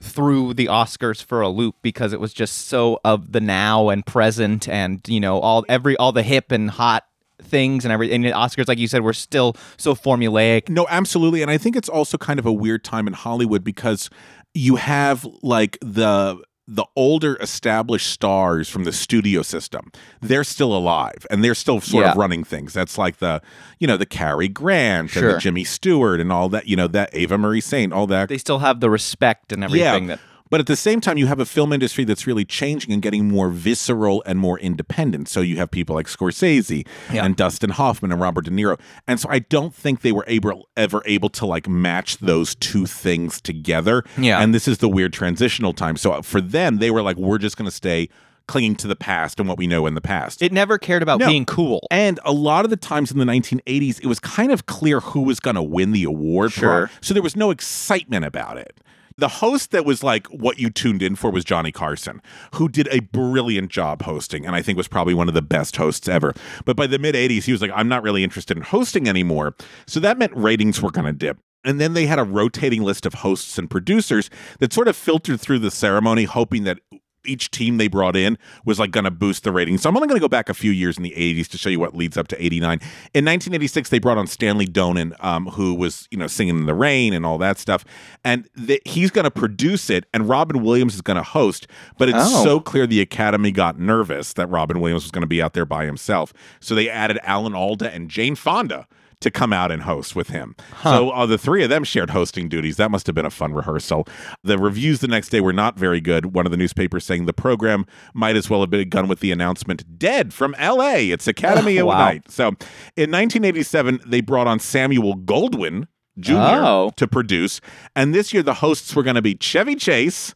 threw 0.00 0.52
the 0.54 0.66
Oscars 0.66 1.22
for 1.22 1.40
a 1.40 1.48
loop 1.48 1.76
because 1.82 2.12
it 2.12 2.20
was 2.20 2.32
just 2.32 2.66
so 2.66 3.00
of 3.04 3.32
the 3.32 3.40
now 3.40 3.88
and 3.88 4.04
present 4.04 4.68
and 4.68 5.00
you 5.08 5.20
know 5.20 5.38
all 5.40 5.64
every 5.68 5.96
all 5.96 6.12
the 6.12 6.22
hip 6.22 6.52
and 6.52 6.70
hot 6.70 7.04
things 7.42 7.84
and 7.84 7.92
everything. 7.92 8.24
And 8.24 8.34
Oscars, 8.34 8.68
like 8.68 8.78
you 8.78 8.88
said, 8.88 9.02
were 9.02 9.12
still 9.12 9.56
so 9.76 9.94
formulaic. 9.94 10.68
No, 10.68 10.86
absolutely. 10.88 11.42
And 11.42 11.50
I 11.50 11.58
think 11.58 11.76
it's 11.76 11.88
also 11.88 12.16
kind 12.16 12.38
of 12.38 12.46
a 12.46 12.52
weird 12.52 12.84
time 12.84 13.06
in 13.06 13.12
Hollywood 13.12 13.64
because 13.64 14.08
you 14.54 14.76
have 14.76 15.26
like 15.42 15.78
the 15.80 16.42
the 16.66 16.86
older 16.96 17.36
established 17.40 18.10
stars 18.10 18.68
from 18.70 18.84
the 18.84 18.92
studio 18.92 19.42
system 19.42 19.92
they're 20.22 20.44
still 20.44 20.74
alive 20.74 21.26
and 21.30 21.44
they're 21.44 21.54
still 21.54 21.80
sort 21.80 22.06
of 22.06 22.16
running 22.16 22.44
things. 22.44 22.72
That's 22.72 22.96
like 22.96 23.18
the 23.18 23.42
you 23.78 23.86
know 23.86 23.96
the 23.96 24.06
Cary 24.06 24.48
Grant 24.48 25.14
and 25.16 25.26
the 25.26 25.38
Jimmy 25.38 25.64
Stewart 25.64 26.20
and 26.20 26.32
all 26.32 26.48
that 26.48 26.66
you 26.66 26.76
know 26.76 26.88
that 26.88 27.14
Eva 27.14 27.36
Marie 27.36 27.60
Saint 27.60 27.92
all 27.92 28.06
that 28.08 28.28
They 28.28 28.38
still 28.38 28.60
have 28.60 28.80
the 28.80 28.90
respect 28.90 29.52
and 29.52 29.62
everything 29.62 30.08
yeah. 30.08 30.16
that 30.16 30.20
But 30.54 30.60
at 30.60 30.66
the 30.68 30.76
same 30.76 31.00
time, 31.00 31.18
you 31.18 31.26
have 31.26 31.40
a 31.40 31.44
film 31.44 31.72
industry 31.72 32.04
that's 32.04 32.28
really 32.28 32.44
changing 32.44 32.92
and 32.92 33.02
getting 33.02 33.26
more 33.26 33.48
visceral 33.48 34.22
and 34.24 34.38
more 34.38 34.56
independent. 34.60 35.28
So 35.28 35.40
you 35.40 35.56
have 35.56 35.68
people 35.68 35.96
like 35.96 36.06
Scorsese 36.06 36.86
Yeah. 37.12 37.24
and 37.24 37.34
Dustin 37.34 37.70
Hoffman 37.70 38.12
and 38.12 38.20
Robert 38.20 38.44
De 38.44 38.52
Niro. 38.52 38.78
And 39.08 39.18
so 39.18 39.28
I 39.28 39.40
don't 39.40 39.74
think 39.74 40.02
they 40.02 40.12
were 40.12 40.22
able 40.28 40.68
ever 40.76 41.02
able 41.06 41.28
to 41.30 41.44
like 41.44 41.68
match 41.68 42.18
those 42.18 42.54
two 42.54 42.86
things 42.86 43.40
together. 43.40 44.04
Yeah. 44.16 44.40
And 44.40 44.54
this 44.54 44.68
is 44.68 44.78
the 44.78 44.88
weird 44.88 45.12
transitional 45.12 45.72
time. 45.72 45.96
So 45.96 46.22
for 46.22 46.40
them, 46.40 46.78
they 46.78 46.92
were 46.92 47.02
like, 47.02 47.16
we're 47.16 47.38
just 47.38 47.56
going 47.56 47.68
to 47.68 47.74
stay 47.74 48.08
clinging 48.46 48.76
to 48.76 48.86
the 48.86 48.94
past 48.94 49.40
and 49.40 49.48
what 49.48 49.58
we 49.58 49.66
know 49.66 49.86
in 49.88 49.94
the 49.94 50.00
past. 50.00 50.40
it 50.40 50.52
never 50.52 50.78
cared 50.78 51.02
about 51.02 51.18
No. 51.18 51.26
being 51.26 51.44
cool. 51.46 51.84
And 51.90 52.20
a 52.24 52.30
lot 52.32 52.64
of 52.64 52.70
the 52.70 52.76
times 52.76 53.10
in 53.10 53.18
the 53.18 53.24
1980s, 53.24 53.98
it 54.04 54.06
was 54.06 54.20
kind 54.20 54.52
of 54.52 54.66
clear 54.66 55.00
who 55.00 55.22
was 55.22 55.40
going 55.40 55.56
to 55.56 55.62
win 55.64 55.90
the 55.90 56.04
award. 56.04 56.52
Sure. 56.52 56.90
So 57.00 57.12
there 57.12 57.24
was 57.24 57.34
no 57.34 57.50
excitement 57.50 58.24
about 58.24 58.56
it. 58.56 58.78
The 59.16 59.28
host 59.28 59.70
that 59.70 59.84
was 59.84 60.02
like 60.02 60.26
what 60.26 60.58
you 60.58 60.70
tuned 60.70 61.00
in 61.00 61.14
for 61.14 61.30
was 61.30 61.44
Johnny 61.44 61.70
Carson, 61.70 62.20
who 62.54 62.68
did 62.68 62.88
a 62.90 62.98
brilliant 62.98 63.70
job 63.70 64.02
hosting 64.02 64.44
and 64.44 64.56
I 64.56 64.62
think 64.62 64.76
was 64.76 64.88
probably 64.88 65.14
one 65.14 65.28
of 65.28 65.34
the 65.34 65.42
best 65.42 65.76
hosts 65.76 66.08
ever. 66.08 66.34
But 66.64 66.76
by 66.76 66.88
the 66.88 66.98
mid 66.98 67.14
80s, 67.14 67.44
he 67.44 67.52
was 67.52 67.62
like, 67.62 67.70
I'm 67.74 67.88
not 67.88 68.02
really 68.02 68.24
interested 68.24 68.56
in 68.56 68.64
hosting 68.64 69.08
anymore. 69.08 69.54
So 69.86 70.00
that 70.00 70.18
meant 70.18 70.34
ratings 70.34 70.82
were 70.82 70.90
going 70.90 71.06
to 71.06 71.12
dip. 71.12 71.38
And 71.62 71.80
then 71.80 71.94
they 71.94 72.06
had 72.06 72.18
a 72.18 72.24
rotating 72.24 72.82
list 72.82 73.06
of 73.06 73.14
hosts 73.14 73.56
and 73.56 73.70
producers 73.70 74.30
that 74.58 74.72
sort 74.72 74.88
of 74.88 74.96
filtered 74.96 75.40
through 75.40 75.60
the 75.60 75.70
ceremony, 75.70 76.24
hoping 76.24 76.64
that 76.64 76.80
each 77.26 77.50
team 77.50 77.78
they 77.78 77.88
brought 77.88 78.16
in 78.16 78.36
was 78.64 78.78
like 78.78 78.90
going 78.90 79.04
to 79.04 79.10
boost 79.10 79.44
the 79.44 79.52
ratings. 79.52 79.82
So 79.82 79.88
I'm 79.88 79.96
only 79.96 80.08
going 80.08 80.18
to 80.18 80.24
go 80.24 80.28
back 80.28 80.48
a 80.48 80.54
few 80.54 80.70
years 80.70 80.96
in 80.96 81.02
the 81.02 81.10
80s 81.16 81.48
to 81.48 81.58
show 81.58 81.68
you 81.68 81.80
what 81.80 81.94
leads 81.96 82.16
up 82.16 82.28
to 82.28 82.44
89. 82.44 82.78
In 83.14 83.24
1986, 83.24 83.90
they 83.90 83.98
brought 83.98 84.18
on 84.18 84.26
Stanley 84.26 84.66
Donen, 84.66 85.14
um, 85.24 85.46
who 85.46 85.74
was 85.74 86.08
you 86.10 86.18
know 86.18 86.26
singing 86.26 86.56
in 86.58 86.66
the 86.66 86.74
rain 86.74 87.12
and 87.12 87.24
all 87.26 87.38
that 87.38 87.58
stuff, 87.58 87.84
and 88.24 88.48
th- 88.66 88.80
he's 88.84 89.10
going 89.10 89.24
to 89.24 89.30
produce 89.30 89.90
it, 89.90 90.06
and 90.12 90.28
Robin 90.28 90.62
Williams 90.62 90.94
is 90.94 91.00
going 91.02 91.16
to 91.16 91.22
host. 91.22 91.66
But 91.98 92.08
it's 92.08 92.18
Oh. 92.20 92.44
so 92.44 92.60
clear 92.60 92.86
the 92.86 93.00
Academy 93.00 93.50
got 93.52 93.78
nervous 93.78 94.32
that 94.34 94.48
Robin 94.48 94.80
Williams 94.80 95.04
was 95.04 95.10
going 95.10 95.22
to 95.22 95.26
be 95.26 95.42
out 95.42 95.52
there 95.54 95.66
by 95.66 95.84
himself, 95.84 96.32
so 96.60 96.74
they 96.74 96.88
added 96.88 97.18
Alan 97.22 97.54
Alda 97.54 97.92
and 97.92 98.08
Jane 98.10 98.34
Fonda. 98.34 98.86
To 99.24 99.30
come 99.30 99.52
out 99.54 99.70
and 99.72 99.82
host 99.82 100.14
with 100.14 100.28
him. 100.28 100.54
So 100.82 101.08
uh, 101.10 101.24
the 101.24 101.38
three 101.38 101.64
of 101.64 101.70
them 101.70 101.82
shared 101.82 102.10
hosting 102.10 102.48
duties. 102.48 102.76
That 102.76 102.90
must 102.90 103.06
have 103.06 103.14
been 103.14 103.24
a 103.24 103.30
fun 103.30 103.54
rehearsal. 103.54 104.06
The 104.42 104.58
reviews 104.58 105.00
the 105.00 105.08
next 105.08 105.30
day 105.30 105.40
were 105.40 105.52
not 105.52 105.78
very 105.78 106.00
good. 106.00 106.34
One 106.34 106.44
of 106.46 106.50
the 106.52 106.58
newspapers 106.58 107.04
saying 107.06 107.24
the 107.24 107.32
program 107.32 107.86
might 108.12 108.36
as 108.36 108.50
well 108.50 108.60
have 108.60 108.68
been 108.68 108.80
begun 108.82 109.08
with 109.08 109.20
the 109.20 109.32
announcement 109.32 109.98
dead 109.98 110.34
from 110.34 110.54
LA. 110.60 110.96
It's 110.96 111.26
Academy 111.26 111.78
Oh, 111.80 111.84
of 111.84 111.86
wow. 111.88 111.98
Night. 112.04 112.30
So 112.30 112.48
in 112.96 113.10
1987, 113.10 114.00
they 114.06 114.20
brought 114.20 114.46
on 114.46 114.58
Samuel 114.60 115.16
Goldwyn 115.16 115.88
Jr. 116.18 116.34
Oh. 116.36 116.92
to 116.96 117.08
produce. 117.08 117.62
And 117.96 118.14
this 118.14 118.34
year, 118.34 118.42
the 118.42 118.54
hosts 118.54 118.94
were 118.94 119.02
going 119.02 119.16
to 119.16 119.22
be 119.22 119.36
Chevy 119.40 119.74
Chase, 119.74 120.34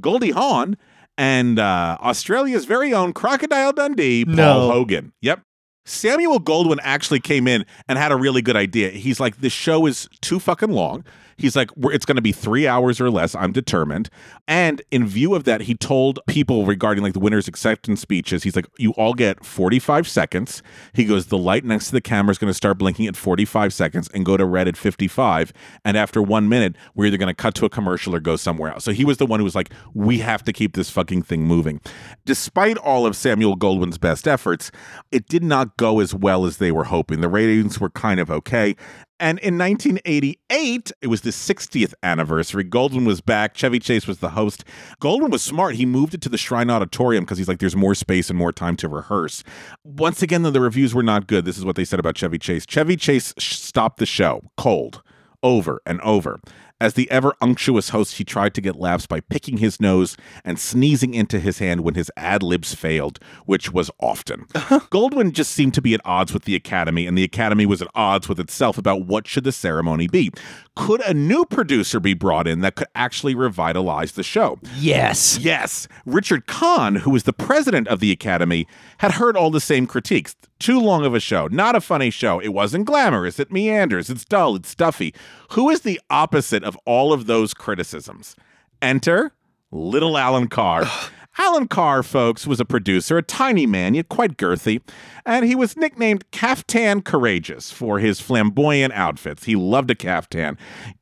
Goldie 0.00 0.32
Hawn, 0.32 0.76
and 1.16 1.58
uh, 1.58 1.96
Australia's 2.02 2.66
very 2.66 2.92
own 2.92 3.14
Crocodile 3.14 3.72
Dundee, 3.72 4.24
Paul 4.26 4.34
No. 4.34 4.70
Hogan. 4.70 5.14
Yep. 5.22 5.40
Samuel 5.86 6.40
Goldwyn 6.40 6.78
actually 6.82 7.20
came 7.20 7.46
in 7.46 7.64
and 7.88 7.98
had 7.98 8.12
a 8.12 8.16
really 8.16 8.42
good 8.42 8.56
idea. 8.56 8.90
He's 8.90 9.20
like, 9.20 9.38
this 9.38 9.52
show 9.52 9.86
is 9.86 10.08
too 10.20 10.38
fucking 10.38 10.70
long. 10.70 11.04
He's 11.36 11.56
like, 11.56 11.70
it's 11.76 12.04
going 12.04 12.16
to 12.16 12.22
be 12.22 12.32
three 12.32 12.66
hours 12.66 13.00
or 13.00 13.10
less. 13.10 13.34
I'm 13.34 13.52
determined. 13.52 14.08
And 14.48 14.82
in 14.90 15.06
view 15.06 15.34
of 15.34 15.44
that, 15.44 15.62
he 15.62 15.74
told 15.74 16.18
people 16.26 16.64
regarding 16.64 17.02
like 17.02 17.12
the 17.12 17.20
winner's 17.20 17.48
acceptance 17.48 18.00
speeches, 18.00 18.42
he's 18.42 18.56
like, 18.56 18.66
you 18.78 18.92
all 18.92 19.14
get 19.14 19.44
45 19.44 20.08
seconds. 20.08 20.62
He 20.92 21.04
goes, 21.04 21.26
the 21.26 21.38
light 21.38 21.64
next 21.64 21.86
to 21.86 21.92
the 21.92 22.00
camera 22.00 22.30
is 22.30 22.38
going 22.38 22.50
to 22.50 22.54
start 22.54 22.78
blinking 22.78 23.06
at 23.06 23.16
45 23.16 23.72
seconds 23.72 24.08
and 24.14 24.24
go 24.24 24.36
to 24.36 24.44
red 24.44 24.68
at 24.68 24.76
55. 24.76 25.52
And 25.84 25.96
after 25.96 26.22
one 26.22 26.48
minute, 26.48 26.76
we're 26.94 27.06
either 27.06 27.18
going 27.18 27.28
to 27.28 27.34
cut 27.34 27.54
to 27.56 27.64
a 27.64 27.70
commercial 27.70 28.14
or 28.14 28.20
go 28.20 28.36
somewhere 28.36 28.72
else. 28.72 28.84
So 28.84 28.92
he 28.92 29.04
was 29.04 29.18
the 29.18 29.26
one 29.26 29.40
who 29.40 29.44
was 29.44 29.54
like, 29.54 29.72
we 29.94 30.18
have 30.18 30.42
to 30.44 30.52
keep 30.52 30.74
this 30.74 30.90
fucking 30.90 31.22
thing 31.22 31.44
moving. 31.44 31.80
Despite 32.24 32.76
all 32.78 33.06
of 33.06 33.16
Samuel 33.16 33.56
Goldwyn's 33.56 33.98
best 33.98 34.26
efforts, 34.26 34.70
it 35.10 35.28
did 35.28 35.42
not 35.42 35.76
go 35.76 36.00
as 36.00 36.14
well 36.14 36.46
as 36.46 36.58
they 36.58 36.72
were 36.72 36.84
hoping. 36.84 37.20
The 37.20 37.28
ratings 37.28 37.80
were 37.80 37.90
kind 37.90 38.20
of 38.20 38.30
okay. 38.30 38.76
And 39.18 39.38
in 39.38 39.56
1988, 39.56 40.92
it 41.00 41.06
was 41.06 41.22
the 41.22 41.30
60th 41.30 41.94
anniversary. 42.02 42.64
Goldwyn 42.64 43.06
was 43.06 43.22
back. 43.22 43.54
Chevy 43.54 43.78
Chase 43.78 44.06
was 44.06 44.18
the 44.18 44.30
host. 44.30 44.62
Goldwyn 45.00 45.30
was 45.30 45.42
smart. 45.42 45.76
He 45.76 45.86
moved 45.86 46.12
it 46.12 46.20
to 46.22 46.28
the 46.28 46.36
Shrine 46.36 46.68
Auditorium 46.68 47.24
because 47.24 47.38
he's 47.38 47.48
like, 47.48 47.58
there's 47.58 47.74
more 47.74 47.94
space 47.94 48.28
and 48.28 48.38
more 48.38 48.52
time 48.52 48.76
to 48.76 48.88
rehearse. 48.88 49.42
Once 49.84 50.22
again, 50.22 50.42
though, 50.42 50.50
the 50.50 50.60
reviews 50.60 50.94
were 50.94 51.02
not 51.02 51.26
good. 51.26 51.46
This 51.46 51.56
is 51.56 51.64
what 51.64 51.76
they 51.76 51.84
said 51.84 51.98
about 51.98 52.16
Chevy 52.16 52.38
Chase. 52.38 52.66
Chevy 52.66 52.96
Chase 52.96 53.32
stopped 53.38 53.98
the 53.98 54.06
show 54.06 54.42
cold, 54.58 55.02
over 55.42 55.80
and 55.86 56.00
over. 56.02 56.40
As 56.78 56.92
the 56.92 57.10
ever 57.10 57.34
unctuous 57.40 57.88
host, 57.88 58.18
he 58.18 58.24
tried 58.24 58.52
to 58.52 58.60
get 58.60 58.76
laughs 58.76 59.06
by 59.06 59.20
picking 59.20 59.56
his 59.56 59.80
nose 59.80 60.14
and 60.44 60.58
sneezing 60.58 61.14
into 61.14 61.40
his 61.40 61.58
hand 61.58 61.80
when 61.80 61.94
his 61.94 62.10
ad 62.18 62.42
libs 62.42 62.74
failed, 62.74 63.18
which 63.46 63.72
was 63.72 63.90
often. 63.98 64.40
Goldwyn 64.90 65.32
just 65.32 65.52
seemed 65.52 65.72
to 65.72 65.80
be 65.80 65.94
at 65.94 66.02
odds 66.04 66.34
with 66.34 66.44
the 66.44 66.54
Academy, 66.54 67.06
and 67.06 67.16
the 67.16 67.24
Academy 67.24 67.64
was 67.64 67.80
at 67.80 67.88
odds 67.94 68.28
with 68.28 68.38
itself 68.38 68.76
about 68.76 69.06
what 69.06 69.26
should 69.26 69.44
the 69.44 69.52
ceremony 69.52 70.06
be. 70.06 70.30
Could 70.76 71.00
a 71.00 71.14
new 71.14 71.44
producer 71.46 71.98
be 71.98 72.14
brought 72.14 72.46
in 72.46 72.60
that 72.60 72.76
could 72.76 72.86
actually 72.94 73.34
revitalize 73.34 74.12
the 74.12 74.22
show? 74.22 74.58
Yes. 74.76 75.38
Yes, 75.38 75.88
Richard 76.04 76.46
Kahn, 76.46 76.96
who 76.96 77.10
was 77.10 77.22
the 77.22 77.32
president 77.32 77.88
of 77.88 77.98
the 77.98 78.12
Academy, 78.12 78.66
had 78.98 79.12
heard 79.12 79.36
all 79.36 79.50
the 79.50 79.60
same 79.60 79.86
critiques. 79.86 80.36
Too 80.58 80.78
long 80.78 81.04
of 81.04 81.14
a 81.14 81.20
show, 81.20 81.48
not 81.48 81.74
a 81.74 81.80
funny 81.80 82.10
show. 82.10 82.40
It 82.40 82.48
wasn't 82.50 82.84
glamorous, 82.84 83.40
it 83.40 83.50
meanders, 83.50 84.10
it's 84.10 84.24
dull, 84.24 84.54
it's 84.54 84.68
stuffy. 84.68 85.14
Who 85.52 85.70
is 85.70 85.80
the 85.80 86.00
opposite 86.10 86.62
of 86.62 86.78
all 86.84 87.12
of 87.12 87.26
those 87.26 87.54
criticisms? 87.54 88.36
Enter 88.80 89.32
little 89.72 90.16
Alan 90.16 90.48
Carr. 90.48 90.84
Alan 91.38 91.68
Carr, 91.68 92.02
folks, 92.02 92.46
was 92.46 92.60
a 92.60 92.64
producer, 92.64 93.18
a 93.18 93.22
tiny 93.22 93.66
man, 93.66 93.94
yet 93.94 94.08
quite 94.08 94.38
girthy, 94.38 94.80
and 95.26 95.44
he 95.44 95.54
was 95.54 95.76
nicknamed 95.76 96.30
Caftan 96.30 97.02
Courageous 97.02 97.70
for 97.70 97.98
his 97.98 98.20
flamboyant 98.20 98.94
outfits. 98.94 99.44
He 99.44 99.54
loved 99.54 99.90
a 99.90 99.94
caftan. 99.94 100.56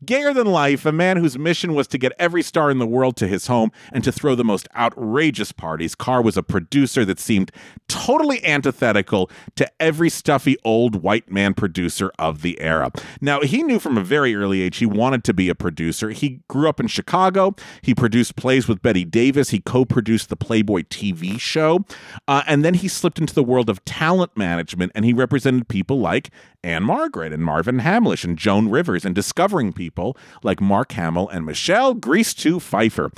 Gayer 0.05 0.33
than 0.33 0.47
life, 0.47 0.87
a 0.87 0.93
man 0.93 1.19
whose 1.19 1.39
mission 1.39 1.75
was 1.75 1.87
to 1.89 1.99
get 1.99 2.13
every 2.19 2.43
star 2.43 2.71
in 2.71 2.79
the 2.79 2.87
world 2.87 3.17
to 3.19 3.29
his 3.29 3.47
home 3.47 3.71
and 3.93 4.03
to 4.03 4.11
throw 4.11 4.35
the 4.35 4.45
most 4.45 4.67
outrageous 4.75 5.53
parties. 5.53 5.95
Carr 5.95 6.21
was 6.21 6.37
a 6.37 6.43
producer 6.43 7.05
that 7.05 7.21
seemed 7.21 7.53
totally 7.89 8.45
antithetical 8.45 9.31
to 9.55 9.71
every 9.79 10.11
stuffy 10.11 10.57
old 10.65 11.03
white 11.03 11.31
man 11.31 11.55
producer 11.55 12.11
of 12.19 12.43
the 12.43 12.61
era. 12.61 12.91
Now, 13.21 13.43
he 13.43 13.63
knew 13.63 13.79
from 13.79 13.97
a 13.97 14.05
very 14.05 14.35
early 14.35 14.63
age 14.63 14.79
he 14.79 14.87
wanted 14.87 15.23
to 15.25 15.35
be 15.35 15.49
a 15.49 15.55
producer. 15.55 16.11
He 16.11 16.41
grew 16.49 16.69
up 16.69 16.81
in 16.81 16.89
Chicago. 16.89 17.55
He 17.83 17.95
produced 17.95 18.37
plays 18.37 18.67
with 18.67 18.83
Bette 18.83 19.05
Davis. 19.05 19.51
He 19.51 19.61
co 19.61 19.85
produced 19.85 20.24
the 20.29 20.37
Playboy 20.37 20.83
TV 20.83 21.39
show. 21.39 21.85
Uh, 22.27 22.43
and 22.47 22.65
then 22.65 22.75
he 22.75 22.89
slipped 22.89 23.19
into 23.19 23.35
the 23.35 23.43
world 23.43 23.69
of 23.69 23.85
talent 23.85 24.37
management 24.37 24.93
and 24.95 25.05
he 25.05 25.13
represented 25.13 25.69
people 25.69 25.99
like 25.99 26.31
Ann-Margret 26.63 27.33
and 27.33 27.45
Marvin 27.45 27.81
Hamlisch 27.81 28.25
and 28.25 28.39
Joan 28.39 28.71
Rivers 28.71 29.05
and 29.05 29.15
discovering 29.15 29.73
people 29.73 30.17
like 30.43 30.61
Mark 30.61 30.93
Hamill 30.93 31.29
and 31.29 31.45
Michelle 31.45 31.95
Grease 31.95 32.33
2 32.35 32.59
Pfeiffer. 32.61 33.11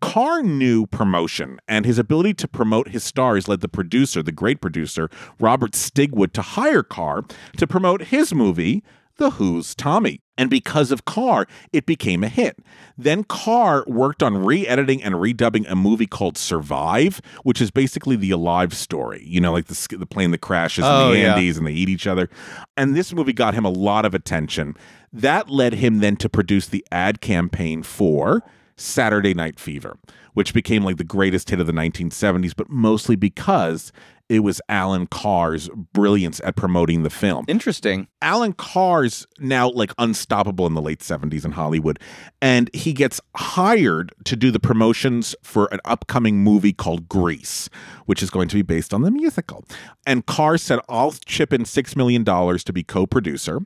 Carr 0.00 0.42
knew 0.42 0.86
promotion 0.86 1.60
and 1.68 1.84
his 1.84 1.98
ability 1.98 2.34
to 2.34 2.48
promote 2.48 2.88
his 2.88 3.04
stars 3.04 3.48
led 3.48 3.60
the 3.60 3.68
producer, 3.68 4.22
the 4.22 4.32
great 4.32 4.60
producer, 4.60 5.10
Robert 5.38 5.72
Stigwood, 5.72 6.32
to 6.32 6.42
hire 6.42 6.82
Carr 6.82 7.24
to 7.56 7.66
promote 7.66 8.04
his 8.04 8.34
movie, 8.34 8.82
The 9.16 9.30
Who's 9.30 9.74
Tommy. 9.74 10.20
And 10.36 10.50
because 10.50 10.90
of 10.90 11.04
Carr, 11.04 11.46
it 11.72 11.86
became 11.86 12.24
a 12.24 12.28
hit. 12.28 12.58
Then 12.98 13.22
Carr 13.22 13.84
worked 13.86 14.20
on 14.22 14.44
re 14.44 14.66
editing 14.66 15.00
and 15.02 15.14
redubbing 15.14 15.64
a 15.70 15.76
movie 15.76 16.08
called 16.08 16.36
Survive, 16.36 17.20
which 17.44 17.60
is 17.60 17.70
basically 17.70 18.16
the 18.16 18.32
Alive 18.32 18.74
story. 18.74 19.22
You 19.24 19.40
know, 19.40 19.52
like 19.52 19.66
the, 19.66 19.96
the 19.96 20.06
plane 20.06 20.32
that 20.32 20.40
crashes 20.40 20.84
Oh, 20.84 21.06
in 21.08 21.12
the 21.12 21.18
yeah. 21.20 21.34
Andes 21.36 21.56
and 21.56 21.66
they 21.66 21.72
eat 21.72 21.88
each 21.88 22.08
other. 22.08 22.28
And 22.76 22.96
this 22.96 23.12
movie 23.14 23.32
got 23.32 23.54
him 23.54 23.64
a 23.64 23.70
lot 23.70 24.04
of 24.04 24.14
attention. 24.14 24.76
That 25.12 25.48
led 25.48 25.74
him 25.74 26.00
then 26.00 26.16
to 26.16 26.28
produce 26.28 26.66
the 26.66 26.84
ad 26.90 27.20
campaign 27.20 27.84
for 27.84 28.42
Saturday 28.76 29.34
Night 29.34 29.58
Fever, 29.58 29.96
which 30.34 30.54
became 30.54 30.82
like 30.84 30.96
the 30.96 31.04
greatest 31.04 31.50
hit 31.50 31.60
of 31.60 31.66
the 31.66 31.72
1970s, 31.72 32.54
but 32.56 32.68
mostly 32.70 33.16
because 33.16 33.92
it 34.28 34.40
was 34.40 34.60
Alan 34.70 35.06
Carr's 35.06 35.68
brilliance 35.92 36.40
at 36.44 36.56
promoting 36.56 37.02
the 37.02 37.10
film. 37.10 37.44
Interesting. 37.46 38.08
Alan 38.22 38.54
Carr's 38.54 39.26
now 39.38 39.70
like 39.70 39.92
unstoppable 39.98 40.66
in 40.66 40.74
the 40.74 40.80
late 40.80 41.00
70s 41.00 41.44
in 41.44 41.52
Hollywood. 41.52 41.98
And 42.40 42.70
he 42.72 42.94
gets 42.94 43.20
hired 43.36 44.12
to 44.24 44.34
do 44.34 44.50
the 44.50 44.60
promotions 44.60 45.36
for 45.42 45.68
an 45.72 45.80
upcoming 45.84 46.42
movie 46.42 46.72
called 46.72 47.08
Grease, 47.08 47.68
which 48.06 48.22
is 48.22 48.30
going 48.30 48.48
to 48.48 48.56
be 48.56 48.62
based 48.62 48.94
on 48.94 49.02
the 49.02 49.10
musical. 49.10 49.64
And 50.06 50.24
Carr 50.24 50.56
said, 50.56 50.80
I'll 50.88 51.12
chip 51.12 51.52
in 51.52 51.64
$6 51.64 51.96
million 51.96 52.24
to 52.24 52.72
be 52.72 52.82
co 52.82 53.06
producer. 53.06 53.60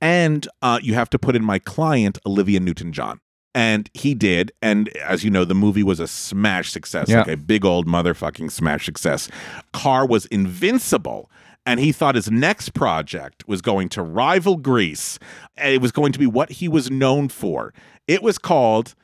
And 0.00 0.46
uh, 0.62 0.78
you 0.80 0.94
have 0.94 1.10
to 1.10 1.18
put 1.18 1.34
in 1.34 1.44
my 1.44 1.58
client, 1.58 2.18
Olivia 2.24 2.60
Newton 2.60 2.92
John. 2.92 3.20
And 3.54 3.90
he 3.94 4.14
did. 4.14 4.52
And 4.62 4.88
as 4.98 5.24
you 5.24 5.30
know, 5.30 5.44
the 5.44 5.54
movie 5.54 5.82
was 5.82 6.00
a 6.00 6.06
smash 6.06 6.70
success, 6.70 7.08
Yeah. 7.08 7.18
like 7.20 7.28
a 7.28 7.36
big 7.36 7.64
old 7.64 7.86
motherfucking 7.86 8.50
smash 8.52 8.84
success. 8.84 9.28
Carr 9.72 10.06
was 10.06 10.26
invincible. 10.26 11.30
And 11.66 11.80
he 11.80 11.92
thought 11.92 12.14
his 12.14 12.30
next 12.30 12.72
project 12.72 13.46
was 13.46 13.60
going 13.60 13.90
to 13.90 14.02
rival 14.02 14.56
Grease. 14.56 15.18
And 15.56 15.74
it 15.74 15.82
was 15.82 15.92
going 15.92 16.12
to 16.12 16.18
be 16.18 16.26
what 16.26 16.50
he 16.50 16.68
was 16.68 16.90
known 16.90 17.28
for. 17.28 17.74
It 18.06 18.22
was 18.22 18.38
called 18.38 18.94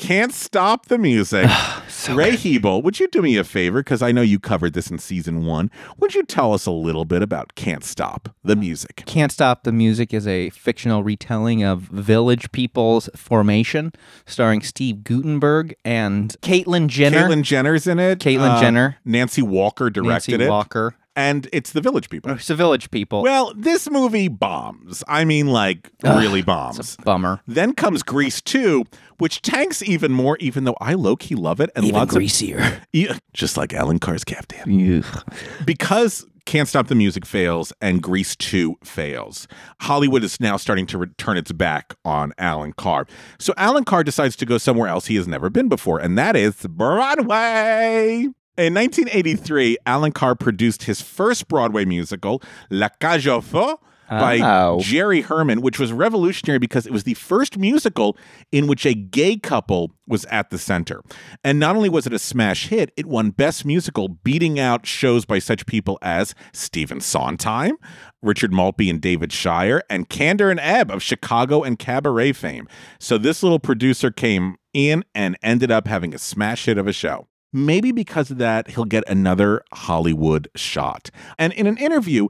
Can't 0.00 0.32
Stop 0.32 0.86
the 0.86 0.96
Music. 0.96 1.46
Ray 2.08 2.34
Hebel, 2.34 2.80
would 2.80 2.98
you 2.98 3.06
do 3.06 3.20
me 3.20 3.36
a 3.36 3.44
favor? 3.44 3.80
Because 3.80 4.00
I 4.00 4.12
know 4.12 4.22
you 4.22 4.40
covered 4.40 4.72
this 4.72 4.90
in 4.90 4.98
season 4.98 5.44
one. 5.44 5.70
Would 5.98 6.14
you 6.14 6.22
tell 6.22 6.54
us 6.54 6.64
a 6.64 6.70
little 6.70 7.04
bit 7.04 7.20
about 7.20 7.54
Can't 7.54 7.84
Stop 7.84 8.30
the 8.42 8.56
Music? 8.56 9.02
Can't 9.04 9.30
Stop 9.30 9.64
the 9.64 9.72
Music 9.72 10.14
is 10.14 10.26
a 10.26 10.48
fictional 10.50 11.04
retelling 11.04 11.62
of 11.62 11.80
Village 11.82 12.50
People's 12.50 13.10
formation, 13.14 13.92
starring 14.24 14.62
Steve 14.62 15.04
Guttenberg 15.04 15.74
and 15.84 16.34
Caitlyn 16.40 16.86
Jenner. 16.86 17.28
Caitlyn 17.28 17.42
Jenner's 17.42 17.86
in 17.86 17.98
it. 17.98 18.12
Uh, 18.26 18.30
Caitlyn 18.30 18.58
Jenner. 18.58 18.96
Nancy 19.04 19.42
Walker 19.42 19.90
directed 19.90 20.38
Nancy 20.38 20.44
it. 20.44 20.48
Walker. 20.48 20.94
And 21.20 21.48
it's 21.52 21.72
the 21.72 21.82
Village 21.82 22.08
People. 22.08 22.30
It's 22.32 22.46
the 22.46 22.54
Village 22.54 22.90
People. 22.90 23.22
Well, 23.22 23.52
this 23.54 23.90
movie 23.90 24.28
bombs. 24.28 25.04
I 25.06 25.26
mean, 25.26 25.48
like, 25.48 25.90
really 26.02 26.40
bombs. 26.40 26.96
bummer. 26.96 27.40
Then 27.46 27.74
comes 27.74 28.02
Grease 28.02 28.40
2, 28.40 28.84
which 29.18 29.42
tanks 29.42 29.82
even 29.82 30.12
more, 30.12 30.38
even 30.38 30.64
though 30.64 30.76
I 30.80 30.94
low 30.94 31.16
key 31.16 31.34
love 31.34 31.60
it. 31.60 31.68
And 31.76 31.92
lots 31.92 32.14
greasier. 32.14 32.80
of. 32.92 33.18
Just 33.34 33.58
like 33.58 33.74
Alan 33.74 33.98
Carr's 33.98 34.24
Captain. 34.24 35.04
Because 35.66 36.24
Can't 36.46 36.66
Stop 36.66 36.86
the 36.88 36.94
Music 36.94 37.26
fails 37.26 37.70
and 37.82 38.02
Grease 38.02 38.34
2 38.36 38.76
fails, 38.82 39.46
Hollywood 39.82 40.24
is 40.24 40.40
now 40.40 40.56
starting 40.56 40.86
to 40.86 40.96
return 40.96 41.36
its 41.36 41.52
back 41.52 41.94
on 42.02 42.32
Alan 42.38 42.72
Carr. 42.72 43.06
So 43.38 43.52
Alan 43.58 43.84
Carr 43.84 44.04
decides 44.04 44.36
to 44.36 44.46
go 44.46 44.56
somewhere 44.56 44.88
else 44.88 45.06
he 45.06 45.16
has 45.16 45.28
never 45.28 45.50
been 45.50 45.68
before, 45.68 45.98
and 46.00 46.16
that 46.16 46.34
is 46.34 46.66
Broadway. 46.66 48.28
In 48.60 48.74
1983, 48.74 49.78
Alan 49.86 50.12
Carr 50.12 50.34
produced 50.34 50.82
his 50.82 51.00
first 51.00 51.48
Broadway 51.48 51.86
musical, 51.86 52.42
La 52.68 52.88
Cage 53.00 53.26
aux 53.26 53.40
Folles, 53.40 53.78
by 54.10 54.38
Oh. 54.42 54.80
Jerry 54.80 55.22
Herman, 55.22 55.62
which 55.62 55.78
was 55.78 55.94
revolutionary 55.94 56.58
because 56.58 56.84
it 56.84 56.92
was 56.92 57.04
the 57.04 57.14
first 57.14 57.56
musical 57.56 58.18
in 58.52 58.66
which 58.66 58.84
a 58.84 58.92
gay 58.92 59.38
couple 59.38 59.92
was 60.06 60.26
at 60.26 60.50
the 60.50 60.58
center. 60.58 61.00
And 61.42 61.58
not 61.58 61.74
only 61.74 61.88
was 61.88 62.06
it 62.06 62.12
a 62.12 62.18
smash 62.18 62.66
hit, 62.66 62.92
it 62.98 63.06
won 63.06 63.30
Best 63.30 63.64
Musical, 63.64 64.08
beating 64.08 64.60
out 64.60 64.84
shows 64.84 65.24
by 65.24 65.38
such 65.38 65.64
people 65.64 65.98
as 66.02 66.34
Stephen 66.52 67.00
Sondheim, 67.00 67.78
Richard 68.20 68.52
Maltby 68.52 68.90
and 68.90 69.00
David 69.00 69.32
Shire, 69.32 69.82
and 69.88 70.10
Kander 70.10 70.50
and 70.50 70.60
Ebb 70.60 70.90
of 70.90 71.02
Chicago 71.02 71.62
and 71.62 71.78
cabaret 71.78 72.32
fame. 72.32 72.68
So 72.98 73.16
this 73.16 73.42
little 73.42 73.60
producer 73.60 74.10
came 74.10 74.56
in 74.74 75.02
and 75.14 75.38
ended 75.42 75.70
up 75.70 75.86
having 75.88 76.14
a 76.14 76.18
smash 76.18 76.66
hit 76.66 76.76
of 76.76 76.86
a 76.86 76.92
show. 76.92 77.26
Maybe 77.52 77.92
because 77.92 78.30
of 78.30 78.38
that, 78.38 78.70
he'll 78.70 78.84
get 78.84 79.08
another 79.08 79.62
Hollywood 79.72 80.48
shot. 80.54 81.10
And 81.38 81.52
in 81.54 81.66
an 81.66 81.76
interview, 81.78 82.28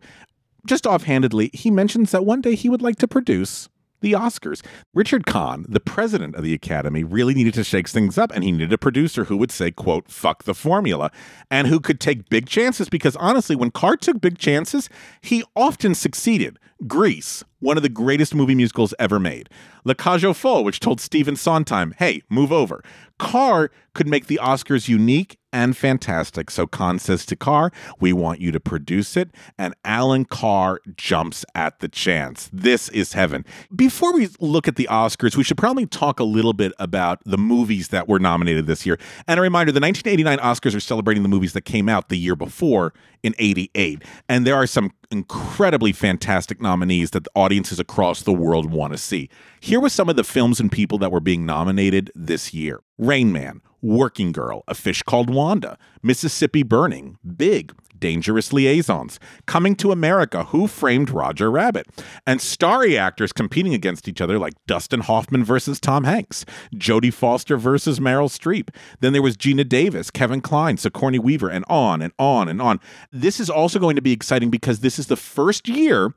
just 0.66 0.86
offhandedly, 0.86 1.50
he 1.52 1.70
mentions 1.70 2.10
that 2.12 2.24
one 2.24 2.40
day 2.40 2.54
he 2.54 2.68
would 2.68 2.82
like 2.82 2.96
to 2.96 3.08
produce 3.08 3.68
the 4.00 4.12
Oscars. 4.12 4.64
Richard 4.94 5.26
Kahn, 5.26 5.66
the 5.68 5.80
president 5.80 6.34
of 6.34 6.42
the 6.42 6.54
Academy, 6.54 7.04
really 7.04 7.34
needed 7.34 7.54
to 7.54 7.64
shake 7.64 7.88
things 7.88 8.18
up 8.18 8.32
and 8.34 8.42
he 8.42 8.52
needed 8.52 8.72
a 8.72 8.78
producer 8.78 9.24
who 9.24 9.36
would 9.36 9.50
say, 9.50 9.70
quote, 9.70 10.10
fuck 10.10 10.44
the 10.44 10.54
formula 10.54 11.10
and 11.50 11.66
who 11.66 11.80
could 11.80 12.00
take 12.00 12.30
big 12.30 12.46
chances 12.46 12.88
because 12.88 13.16
honestly, 13.16 13.56
when 13.56 13.70
Carr 13.70 13.96
took 13.96 14.20
big 14.20 14.38
chances, 14.38 14.88
he 15.20 15.44
often 15.54 15.94
succeeded. 15.94 16.58
Grease, 16.86 17.44
one 17.60 17.76
of 17.76 17.82
the 17.82 17.88
greatest 17.88 18.34
movie 18.34 18.54
musicals 18.54 18.92
ever 18.98 19.20
made. 19.20 19.48
Le 19.84 19.94
Cage 19.94 20.24
aux 20.24 20.34
Folles, 20.34 20.64
which 20.64 20.80
told 20.80 21.00
Stephen 21.00 21.36
Sondheim, 21.36 21.94
hey, 21.98 22.22
move 22.28 22.52
over. 22.52 22.82
Carr 23.18 23.70
could 23.94 24.08
make 24.08 24.26
the 24.26 24.40
Oscars 24.42 24.88
unique 24.88 25.36
and 25.52 25.76
fantastic. 25.76 26.50
So 26.50 26.66
Kahn 26.66 26.98
says 26.98 27.26
to 27.26 27.36
Carr, 27.36 27.70
we 27.98 28.12
want 28.12 28.40
you 28.40 28.52
to 28.52 28.60
produce 28.60 29.16
it. 29.16 29.30
And 29.58 29.74
Alan 29.84 30.24
Carr 30.24 30.80
jumps 30.96 31.44
at 31.54 31.80
the 31.80 31.88
chance. 31.88 32.48
This 32.52 32.88
is 32.90 33.12
heaven. 33.12 33.44
Before 33.74 34.12
we 34.14 34.28
look 34.38 34.68
at 34.68 34.76
the 34.76 34.88
Oscars, 34.90 35.36
we 35.36 35.44
should 35.44 35.58
probably 35.58 35.86
talk 35.86 36.20
a 36.20 36.24
little 36.24 36.52
bit 36.52 36.72
about 36.78 37.20
the 37.24 37.36
movies 37.36 37.88
that 37.88 38.08
were 38.08 38.18
nominated 38.18 38.66
this 38.66 38.86
year. 38.86 38.98
And 39.26 39.38
a 39.38 39.42
reminder 39.42 39.72
the 39.72 39.80
1989 39.80 40.38
Oscars 40.38 40.74
are 40.74 40.80
celebrating 40.80 41.22
the 41.22 41.28
movies 41.28 41.52
that 41.52 41.62
came 41.62 41.88
out 41.88 42.08
the 42.08 42.18
year 42.18 42.36
before 42.36 42.94
in 43.22 43.34
88. 43.38 44.02
And 44.28 44.46
there 44.46 44.54
are 44.54 44.66
some 44.66 44.92
incredibly 45.10 45.92
fantastic 45.92 46.60
nominees 46.60 47.10
that 47.10 47.24
the 47.24 47.30
audience 47.34 47.49
audiences 47.50 47.80
across 47.80 48.22
the 48.22 48.32
world 48.32 48.70
want 48.70 48.92
to 48.92 48.96
see. 48.96 49.28
Here 49.58 49.80
were 49.80 49.88
some 49.88 50.08
of 50.08 50.14
the 50.14 50.22
films 50.22 50.60
and 50.60 50.70
people 50.70 50.98
that 50.98 51.10
were 51.10 51.18
being 51.18 51.44
nominated 51.44 52.12
this 52.14 52.54
year 52.54 52.78
Rain 52.96 53.32
Man, 53.32 53.60
Working 53.82 54.30
Girl, 54.30 54.62
A 54.68 54.74
Fish 54.76 55.02
Called 55.02 55.28
Wanda, 55.28 55.76
Mississippi 56.00 56.62
Burning, 56.62 57.18
Big, 57.36 57.72
Dangerous 57.98 58.52
Liaisons, 58.52 59.18
Coming 59.46 59.74
to 59.76 59.90
America, 59.90 60.44
Who 60.44 60.68
Framed 60.68 61.10
Roger 61.10 61.50
Rabbit, 61.50 61.88
and 62.24 62.40
starry 62.40 62.96
actors 62.96 63.32
competing 63.32 63.74
against 63.74 64.06
each 64.06 64.20
other 64.20 64.38
like 64.38 64.54
Dustin 64.68 65.00
Hoffman 65.00 65.42
versus 65.42 65.80
Tom 65.80 66.04
Hanks, 66.04 66.44
Jodie 66.72 67.12
Foster 67.12 67.56
versus 67.56 67.98
Meryl 67.98 68.30
Streep. 68.30 68.68
Then 69.00 69.12
there 69.12 69.22
was 69.22 69.36
Geena 69.36 69.68
Davis, 69.68 70.08
Kevin 70.12 70.40
Kline, 70.40 70.76
Sigourney 70.76 71.18
Weaver, 71.18 71.50
and 71.50 71.64
on 71.68 72.00
and 72.00 72.12
on 72.16 72.48
and 72.48 72.62
on. 72.62 72.78
This 73.10 73.40
is 73.40 73.50
also 73.50 73.80
going 73.80 73.96
to 73.96 74.02
be 74.02 74.12
exciting 74.12 74.50
because 74.50 74.80
this 74.80 75.00
is 75.00 75.08
the 75.08 75.16
first 75.16 75.68
year 75.68 76.14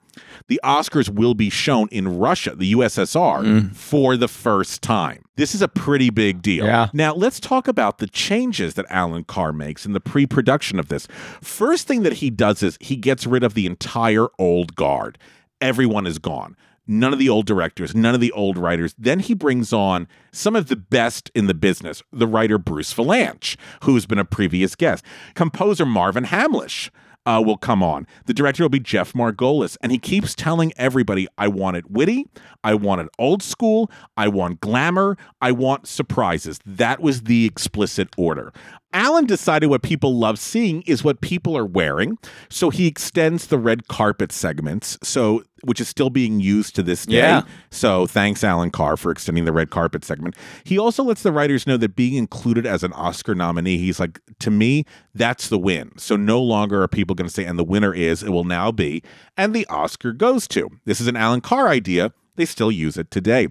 the 0.47 0.59
Oscars 0.63 1.09
will 1.09 1.33
be 1.33 1.49
shown 1.49 1.87
in 1.89 2.17
Russia, 2.17 2.55
the 2.55 2.73
USSR, 2.73 3.43
mm. 3.43 3.75
for 3.75 4.17
the 4.17 4.27
first 4.27 4.81
time. 4.81 5.23
This 5.35 5.55
is 5.55 5.61
a 5.61 5.67
pretty 5.67 6.09
big 6.09 6.41
deal. 6.41 6.65
Yeah. 6.65 6.89
Now, 6.93 7.13
let's 7.13 7.39
talk 7.39 7.67
about 7.67 7.97
the 7.97 8.07
changes 8.07 8.75
that 8.75 8.85
Alan 8.89 9.23
Carr 9.23 9.53
makes 9.53 9.85
in 9.85 9.93
the 9.93 9.99
pre 9.99 10.25
production 10.25 10.79
of 10.79 10.89
this. 10.89 11.07
First 11.41 11.87
thing 11.87 12.03
that 12.03 12.13
he 12.13 12.29
does 12.29 12.61
is 12.61 12.77
he 12.79 12.95
gets 12.95 13.25
rid 13.25 13.43
of 13.43 13.53
the 13.53 13.65
entire 13.65 14.27
old 14.37 14.75
guard. 14.75 15.17
Everyone 15.59 16.05
is 16.05 16.19
gone. 16.19 16.55
None 16.85 17.13
of 17.13 17.19
the 17.19 17.29
old 17.29 17.45
directors, 17.45 17.95
none 17.95 18.13
of 18.13 18.19
the 18.19 18.31
old 18.33 18.57
writers. 18.57 18.93
Then 18.97 19.19
he 19.19 19.33
brings 19.33 19.71
on 19.71 20.07
some 20.33 20.55
of 20.55 20.67
the 20.67 20.75
best 20.75 21.31
in 21.33 21.47
the 21.47 21.53
business 21.53 22.03
the 22.11 22.27
writer 22.27 22.57
Bruce 22.57 22.93
Vilanch, 22.93 23.55
who's 23.83 24.05
been 24.05 24.19
a 24.19 24.25
previous 24.25 24.75
guest, 24.75 25.03
composer 25.33 25.85
Marvin 25.85 26.25
Hamlisch. 26.25 26.89
Uh, 27.25 27.41
will 27.45 27.57
come 27.57 27.81
on. 27.81 28.05
The 28.25 28.33
director 28.33 28.63
will 28.63 28.69
be 28.69 28.79
Jeff 28.81 29.13
Margolis, 29.13 29.77
and 29.81 29.91
he 29.93 29.97
keeps 29.97 30.35
telling 30.35 30.73
everybody, 30.75 31.27
"I 31.37 31.47
want 31.47 31.77
it 31.77 31.89
witty, 31.89 32.27
I 32.63 32.73
want 32.73 32.99
it 33.01 33.07
old 33.17 33.41
school, 33.41 33.89
I 34.17 34.27
want 34.27 34.59
glamour, 34.59 35.17
I 35.41 35.53
want 35.53 35.87
surprises." 35.87 36.59
That 36.65 37.01
was 37.01 37.21
the 37.21 37.45
explicit 37.45 38.09
order. 38.17 38.51
Alan 38.93 39.25
decided 39.25 39.67
what 39.67 39.81
people 39.81 40.17
love 40.17 40.37
seeing 40.37 40.83
is 40.83 41.03
what 41.03 41.19
people 41.19 41.57
are 41.57 41.65
wearing, 41.65 42.17
so 42.49 42.69
he 42.69 42.87
extends 42.87 43.47
the 43.47 43.57
red 43.57 43.87
carpet 43.87 44.31
segments, 44.31 44.97
so 45.01 45.43
which 45.63 45.81
is 45.81 45.87
still 45.87 46.09
being 46.09 46.39
used 46.39 46.75
to 46.75 46.83
this 46.83 47.05
day. 47.05 47.17
Yeah. 47.17 47.43
So 47.71 48.05
thanks, 48.05 48.43
Alan 48.43 48.69
Carr, 48.69 48.95
for 48.97 49.11
extending 49.11 49.45
the 49.45 49.53
red 49.53 49.71
carpet 49.71 50.05
segment. 50.05 50.35
He 50.63 50.77
also 50.77 51.03
lets 51.03 51.23
the 51.23 51.31
writers 51.31 51.65
know 51.65 51.77
that 51.77 51.95
being 51.95 52.15
included 52.15 52.65
as 52.65 52.83
an 52.83 52.93
Oscar 52.93 53.33
nominee, 53.33 53.77
he's 53.77 53.99
like, 53.99 54.19
to 54.39 54.51
me, 54.51 54.85
that's 55.15 55.49
the 55.49 55.57
win. 55.57 55.91
So 55.97 56.15
no 56.15 56.41
longer 56.41 56.83
are 56.83 56.87
people 56.87 57.15
going 57.15 57.27
to 57.27 57.33
say, 57.33 57.45
and 57.45 57.57
the 57.57 57.63
winner 57.63 57.93
is, 57.93 58.21
it 58.23 58.29
will 58.29 58.43
now 58.43 58.71
be, 58.71 59.01
and 59.37 59.55
the 59.55 59.65
Oscar 59.67 60.13
goes 60.13 60.47
to. 60.49 60.69
This 60.85 61.01
is 61.01 61.07
an 61.07 61.15
Alan 61.15 61.41
Carr 61.41 61.67
idea. 61.67 62.13
They 62.35 62.45
still 62.45 62.71
use 62.71 62.97
it 62.97 63.09
today. 63.09 63.47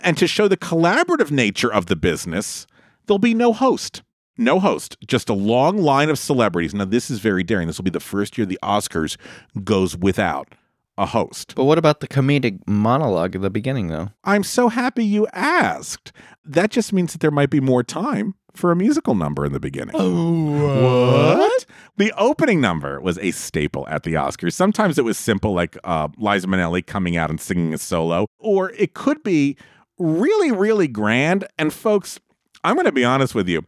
And 0.00 0.16
to 0.18 0.26
show 0.26 0.46
the 0.46 0.56
collaborative 0.56 1.30
nature 1.30 1.72
of 1.72 1.86
the 1.86 1.96
business, 1.96 2.66
there'll 3.06 3.18
be 3.18 3.34
no 3.34 3.52
host. 3.52 4.02
No 4.38 4.60
host, 4.60 4.96
just 5.06 5.28
a 5.28 5.34
long 5.34 5.78
line 5.78 6.10
of 6.10 6.18
celebrities. 6.18 6.74
Now, 6.74 6.84
this 6.84 7.10
is 7.10 7.20
very 7.20 7.42
daring. 7.42 7.66
This 7.66 7.78
will 7.78 7.84
be 7.84 7.90
the 7.90 8.00
first 8.00 8.36
year 8.36 8.46
the 8.46 8.58
Oscars 8.62 9.16
goes 9.64 9.96
without 9.96 10.54
a 10.98 11.06
host. 11.06 11.54
But 11.56 11.64
what 11.64 11.78
about 11.78 12.00
the 12.00 12.08
comedic 12.08 12.60
monologue 12.66 13.34
at 13.34 13.42
the 13.42 13.50
beginning, 13.50 13.88
though? 13.88 14.10
I'm 14.24 14.42
so 14.42 14.68
happy 14.68 15.04
you 15.04 15.26
asked. 15.32 16.12
That 16.44 16.70
just 16.70 16.92
means 16.92 17.12
that 17.12 17.20
there 17.20 17.30
might 17.30 17.50
be 17.50 17.60
more 17.60 17.82
time 17.82 18.34
for 18.54 18.72
a 18.72 18.76
musical 18.76 19.14
number 19.14 19.44
in 19.44 19.52
the 19.52 19.60
beginning. 19.60 19.94
Oh, 19.94 21.36
What? 21.36 21.66
The 21.98 22.12
opening 22.16 22.60
number 22.60 23.00
was 23.00 23.18
a 23.18 23.30
staple 23.30 23.86
at 23.88 24.02
the 24.02 24.14
Oscars. 24.14 24.52
Sometimes 24.54 24.98
it 24.98 25.04
was 25.04 25.18
simple, 25.18 25.52
like 25.52 25.76
uh, 25.84 26.08
Liza 26.16 26.46
Minnelli 26.46 26.86
coming 26.86 27.16
out 27.16 27.30
and 27.30 27.40
singing 27.40 27.74
a 27.74 27.78
solo, 27.78 28.26
or 28.38 28.70
it 28.72 28.94
could 28.94 29.22
be 29.22 29.56
really, 29.98 30.52
really 30.52 30.88
grand. 30.88 31.46
And 31.58 31.72
folks, 31.72 32.18
I'm 32.64 32.74
going 32.74 32.86
to 32.86 32.92
be 32.92 33.04
honest 33.04 33.34
with 33.34 33.48
you. 33.48 33.62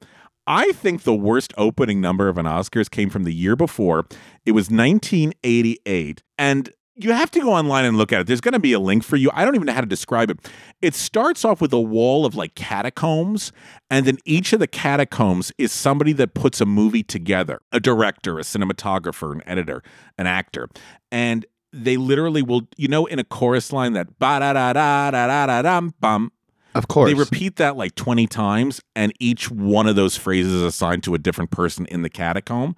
I 0.48 0.72
think 0.72 1.02
the 1.02 1.14
worst 1.14 1.52
opening 1.58 2.00
number 2.00 2.28
of 2.28 2.38
an 2.38 2.46
Oscars 2.46 2.90
came 2.90 3.10
from 3.10 3.24
the 3.24 3.34
year 3.34 3.54
before. 3.54 4.06
It 4.46 4.52
was 4.52 4.70
1988. 4.70 6.22
And 6.38 6.72
you 6.96 7.12
have 7.12 7.30
to 7.32 7.40
go 7.40 7.52
online 7.52 7.84
and 7.84 7.98
look 7.98 8.14
at 8.14 8.22
it. 8.22 8.26
There's 8.26 8.40
going 8.40 8.54
to 8.54 8.58
be 8.58 8.72
a 8.72 8.80
link 8.80 9.04
for 9.04 9.16
you. 9.16 9.30
I 9.34 9.44
don't 9.44 9.54
even 9.54 9.66
know 9.66 9.74
how 9.74 9.82
to 9.82 9.86
describe 9.86 10.30
it. 10.30 10.50
It 10.80 10.94
starts 10.94 11.44
off 11.44 11.60
with 11.60 11.72
a 11.74 11.80
wall 11.80 12.24
of 12.24 12.34
like 12.34 12.54
catacombs, 12.54 13.52
and 13.90 14.06
then 14.06 14.16
each 14.24 14.54
of 14.54 14.58
the 14.58 14.66
catacombs 14.66 15.52
is 15.58 15.70
somebody 15.70 16.14
that 16.14 16.32
puts 16.32 16.62
a 16.62 16.66
movie 16.66 17.02
together 17.02 17.60
a 17.70 17.78
director, 17.78 18.38
a 18.38 18.42
cinematographer, 18.42 19.30
an 19.30 19.42
editor, 19.46 19.82
an 20.16 20.26
actor. 20.26 20.68
And 21.12 21.44
they 21.74 21.98
literally 21.98 22.42
will, 22.42 22.62
you 22.78 22.88
know, 22.88 23.04
in 23.04 23.18
a 23.18 23.24
chorus 23.24 23.70
line 23.70 23.92
that 23.92 24.18
ba 24.18 24.38
da 24.40 24.54
da 24.54 24.72
da 24.72 25.10
da 25.10 25.26
da 25.26 25.46
da 25.46 25.62
dum 25.62 25.94
bum. 26.00 26.32
Of 26.78 26.88
course. 26.88 27.10
They 27.10 27.14
repeat 27.14 27.56
that 27.56 27.76
like 27.76 27.94
20 27.94 28.26
times, 28.26 28.80
and 28.96 29.12
each 29.18 29.50
one 29.50 29.86
of 29.86 29.96
those 29.96 30.16
phrases 30.16 30.52
is 30.52 30.62
assigned 30.62 31.02
to 31.04 31.14
a 31.14 31.18
different 31.18 31.50
person 31.50 31.86
in 31.86 32.02
the 32.02 32.08
catacomb. 32.08 32.76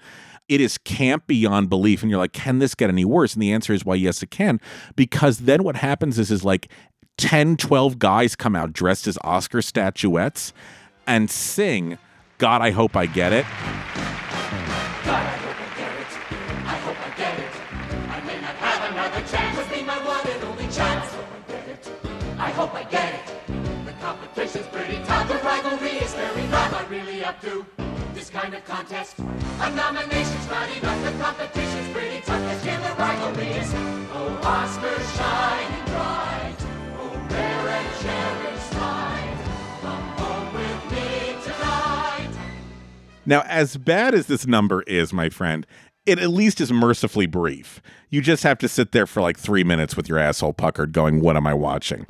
It 0.49 0.61
is 0.61 0.79
camp 0.79 1.27
beyond 1.27 1.69
belief. 1.69 2.03
And 2.03 2.11
you're 2.11 2.19
like, 2.19 2.33
can 2.33 2.59
this 2.59 2.75
get 2.75 2.91
any 2.91 3.05
worse? 3.05 3.35
And 3.35 3.43
the 3.43 3.53
answer 3.53 3.73
is, 3.73 3.85
why, 3.85 3.95
yes, 3.95 4.23
it 4.23 4.31
can. 4.31 4.61
Because 4.97 5.41
then 5.41 5.63
what 5.63 5.77
happens 5.77 6.19
is, 6.19 6.33
is 6.33 6.43
like 6.43 6.69
10, 7.19 7.57
12 7.57 7.99
guys 8.01 8.35
come 8.35 8.57
out 8.57 8.73
dressed 8.73 9.07
as 9.07 9.17
Oscar 9.23 9.63
statuettes 9.63 10.53
and 11.07 11.31
sing, 11.31 11.99
God, 12.39 12.63
I 12.63 12.71
Hope 12.71 12.97
I 12.97 13.07
Get 13.07 13.33
It. 13.33 13.45
God, 15.05 15.27
I 15.27 17.13
get 17.17 17.39
it. 17.39 17.47
I 18.09 18.21
mean 18.27 18.43
I 18.43 18.53
have 18.65 18.93
another 18.93 19.23
chance 19.29 19.59
to 19.59 19.75
be 19.75 19.83
my 19.83 19.99
one 20.07 20.27
and 20.27 20.45
only 20.45 20.69
chance. 20.69 21.15
I 22.39 22.51
hope 22.51 22.75
I 22.75 22.85
get 22.85 23.00
really 26.91 27.25
up 27.25 27.41
to 27.41 27.65
this 28.15 28.31
kind 28.31 28.53
of 28.53 28.65
contest. 28.65 29.19
A 29.19 29.71
nomination's 29.71 30.49
not 30.51 30.69
enough. 30.77 31.05
The 31.05 31.23
competition's 31.23 31.89
pretty 31.93 32.21
tough. 32.23 32.43
Cause 32.43 32.65
here 32.65 32.95
rivalry 32.99 33.47
is. 33.47 33.73
Oh, 34.13 34.41
Oscar 34.43 35.01
shining 35.17 35.85
bright. 35.87 36.57
Oh, 36.99 37.29
rare 37.31 37.69
and 37.69 38.03
cherished. 38.03 38.51
Now, 43.27 43.43
as 43.43 43.77
bad 43.77 44.15
as 44.15 44.27
this 44.27 44.45
number 44.45 44.83
is, 44.83 45.13
my 45.13 45.29
friend, 45.29 45.65
it 46.11 46.19
at 46.19 46.31
least 46.31 46.61
is 46.61 46.73
mercifully 46.73 47.27
brief. 47.27 47.81
You 48.11 48.21
just 48.21 48.43
have 48.43 48.59
to 48.59 48.69
sit 48.69 48.93
there 48.93 49.07
for 49.07 49.21
like 49.21 49.39
three 49.39 49.65
minutes 49.65 49.97
with 49.97 50.09
your 50.09 50.19
asshole 50.19 50.53
puckered 50.53 50.93
going, 50.93 51.21
What 51.21 51.37
am 51.37 51.47
I 51.47 51.55
watching? 51.55 52.07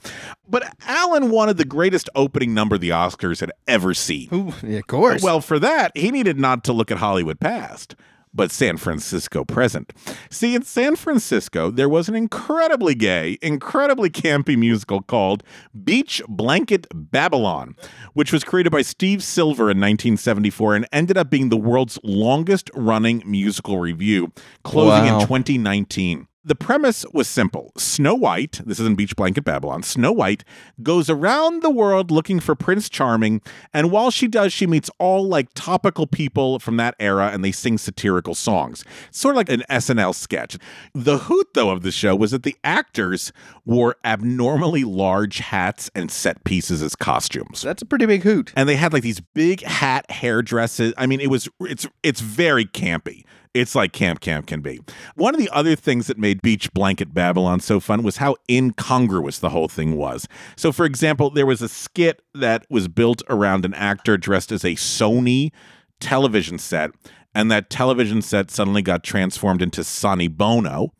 But 0.48 0.74
Alan 0.86 1.30
wanted 1.30 1.58
the 1.58 1.64
greatest 1.64 2.08
opening 2.14 2.54
number 2.54 2.78
the 2.78 2.90
Oscars 2.90 3.40
had 3.40 3.52
ever 3.68 3.94
seen. 3.94 4.28
Ooh, 4.32 4.52
yeah, 4.66 4.78
of 4.78 4.86
course. 4.86 5.22
Well, 5.22 5.40
for 5.40 5.58
that, 5.58 5.92
he 5.94 6.10
needed 6.10 6.38
not 6.38 6.64
to 6.64 6.72
look 6.72 6.90
at 6.90 6.98
Hollywood 6.98 7.38
past, 7.38 7.94
but 8.32 8.50
San 8.50 8.76
Francisco 8.76 9.44
present. 9.44 9.92
See, 10.30 10.54
in 10.54 10.62
San 10.62 10.96
Francisco, 10.96 11.70
there 11.70 11.88
was 11.88 12.08
an 12.08 12.14
incredibly 12.14 12.94
gay, 12.94 13.38
incredibly 13.42 14.10
campy 14.10 14.56
musical 14.56 15.02
called 15.02 15.42
Beach 15.84 16.22
Blanket 16.28 16.86
Babylon, 16.94 17.74
which 18.14 18.32
was 18.32 18.44
created 18.44 18.70
by 18.70 18.82
Steve 18.82 19.22
Silver 19.22 19.64
in 19.64 19.78
1974 19.78 20.76
and 20.76 20.88
ended 20.92 21.16
up 21.18 21.30
being 21.30 21.48
the 21.48 21.56
world's 21.56 21.98
longest 22.04 22.70
running 22.74 23.22
musical 23.26 23.78
review, 23.78 24.32
closing 24.64 25.06
Wow. 25.12 25.20
in 25.20 25.26
2019. 25.26 26.26
The 26.42 26.54
premise 26.54 27.04
was 27.12 27.28
simple. 27.28 27.70
Snow 27.76 28.14
White, 28.14 28.62
this 28.64 28.80
is 28.80 28.86
in 28.86 28.94
Beach 28.94 29.14
Blanket 29.14 29.44
Babylon, 29.44 29.82
Snow 29.82 30.10
White 30.10 30.42
goes 30.82 31.10
around 31.10 31.62
the 31.62 31.68
world 31.68 32.10
looking 32.10 32.40
for 32.40 32.54
Prince 32.54 32.88
Charming, 32.88 33.42
and 33.74 33.90
while 33.90 34.10
she 34.10 34.26
does, 34.26 34.50
she 34.50 34.66
meets 34.66 34.88
all 34.98 35.28
like 35.28 35.48
topical 35.54 36.06
people 36.06 36.58
from 36.58 36.78
that 36.78 36.94
era 36.98 37.28
and 37.30 37.44
they 37.44 37.52
sing 37.52 37.76
satirical 37.76 38.34
songs. 38.34 38.84
Sort 39.10 39.34
of 39.34 39.36
like 39.36 39.50
an 39.50 39.64
SNL 39.68 40.14
sketch. 40.14 40.56
The 40.94 41.18
hoot, 41.18 41.48
though, 41.52 41.68
of 41.68 41.82
the 41.82 41.92
show 41.92 42.16
was 42.16 42.30
that 42.30 42.42
the 42.42 42.56
actors 42.64 43.34
wore 43.66 43.96
abnormally 44.02 44.82
large 44.84 45.38
hats 45.40 45.90
and 45.94 46.10
set 46.10 46.42
pieces 46.44 46.80
as 46.80 46.96
costumes 46.96 47.60
That's 47.60 47.82
a 47.82 47.86
pretty 47.86 48.06
big 48.06 48.22
hoot. 48.22 48.50
and 48.56 48.66
they 48.66 48.76
had 48.76 48.94
like 48.94 49.02
these 49.02 49.20
big 49.20 49.62
hat 49.62 50.10
hairdresses. 50.10 50.94
I 50.96 51.06
mean, 51.06 51.20
it 51.20 51.28
was 51.28 51.50
it's 51.60 51.86
it's 52.02 52.22
very 52.22 52.64
campy. 52.64 53.24
It's 53.52 53.74
like 53.74 53.92
camp 53.92 54.20
camp 54.20 54.46
can 54.46 54.60
be. 54.60 54.80
One 55.16 55.34
of 55.34 55.40
the 55.40 55.50
other 55.50 55.74
things 55.74 56.06
that 56.06 56.18
made 56.18 56.40
Beach 56.40 56.72
Blanket 56.72 57.12
Babylon 57.12 57.58
so 57.58 57.80
fun 57.80 58.04
was 58.04 58.18
how 58.18 58.36
incongruous 58.48 59.40
the 59.40 59.50
whole 59.50 59.66
thing 59.66 59.96
was. 59.96 60.28
So, 60.56 60.70
for 60.70 60.86
example, 60.86 61.30
there 61.30 61.46
was 61.46 61.60
a 61.60 61.68
skit 61.68 62.22
that 62.32 62.64
was 62.70 62.86
built 62.86 63.22
around 63.28 63.64
an 63.64 63.74
actor 63.74 64.16
dressed 64.16 64.52
as 64.52 64.64
a 64.64 64.74
Sony 64.74 65.50
television 65.98 66.58
set, 66.58 66.92
and 67.34 67.50
that 67.50 67.70
television 67.70 68.22
set 68.22 68.52
suddenly 68.52 68.82
got 68.82 69.02
transformed 69.02 69.62
into 69.62 69.82
Sonny 69.82 70.28
Bono. 70.28 70.92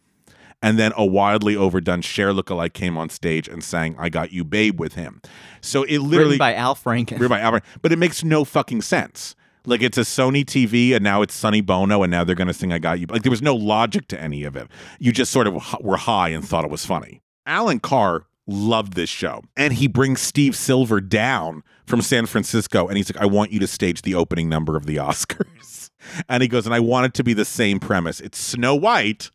And 0.62 0.78
then 0.78 0.92
a 0.94 1.06
wildly 1.06 1.56
overdone 1.56 2.02
Cher 2.02 2.32
lookalike 2.32 2.74
came 2.74 2.98
on 2.98 3.08
stage 3.08 3.48
and 3.48 3.64
sang 3.64 3.96
"I 3.98 4.10
Got 4.10 4.32
You, 4.32 4.44
Babe" 4.44 4.78
with 4.78 4.94
him. 4.94 5.22
So 5.62 5.84
it 5.84 6.00
literally 6.00 6.32
Written 6.32 6.38
by 6.38 6.54
Al 6.54 6.74
Franken. 6.74 7.12
Written 7.12 7.28
by 7.28 7.40
Albert, 7.40 7.64
but 7.80 7.92
it 7.92 7.98
makes 7.98 8.22
no 8.22 8.44
fucking 8.44 8.82
sense. 8.82 9.34
Like 9.66 9.82
it's 9.82 9.98
a 9.98 10.02
Sony 10.02 10.44
TV, 10.44 10.94
and 10.94 11.04
now 11.04 11.22
it's 11.22 11.34
Sonny 11.34 11.60
Bono, 11.60 12.02
and 12.02 12.10
now 12.10 12.24
they're 12.24 12.34
going 12.34 12.48
to 12.48 12.54
sing 12.54 12.72
"I 12.72 12.78
Got 12.78 13.00
You." 13.00 13.06
Like 13.06 13.22
there 13.22 13.30
was 13.30 13.42
no 13.42 13.54
logic 13.54 14.08
to 14.08 14.20
any 14.20 14.44
of 14.44 14.56
it. 14.56 14.68
You 14.98 15.12
just 15.12 15.30
sort 15.32 15.46
of 15.46 15.80
were 15.80 15.96
high 15.96 16.30
and 16.30 16.46
thought 16.46 16.64
it 16.64 16.70
was 16.70 16.86
funny. 16.86 17.20
Alan 17.46 17.80
Carr 17.80 18.26
loved 18.50 18.94
this 18.94 19.08
show. 19.08 19.42
And 19.56 19.72
he 19.72 19.86
brings 19.86 20.20
Steve 20.20 20.56
Silver 20.56 21.00
down 21.00 21.62
from 21.86 22.02
San 22.02 22.26
Francisco 22.26 22.86
and 22.86 22.96
he's 22.96 23.12
like, 23.14 23.22
I 23.22 23.26
want 23.26 23.52
you 23.52 23.60
to 23.60 23.66
stage 23.66 24.02
the 24.02 24.14
opening 24.14 24.48
number 24.48 24.76
of 24.76 24.86
the 24.86 24.96
Oscars. 24.96 25.88
And 26.30 26.42
he 26.42 26.48
goes, 26.48 26.64
and 26.64 26.74
I 26.74 26.80
want 26.80 27.04
it 27.04 27.14
to 27.14 27.22
be 27.22 27.34
the 27.34 27.44
same 27.44 27.78
premise. 27.78 28.22
It's 28.22 28.38
Snow 28.38 28.74
White, 28.74 29.30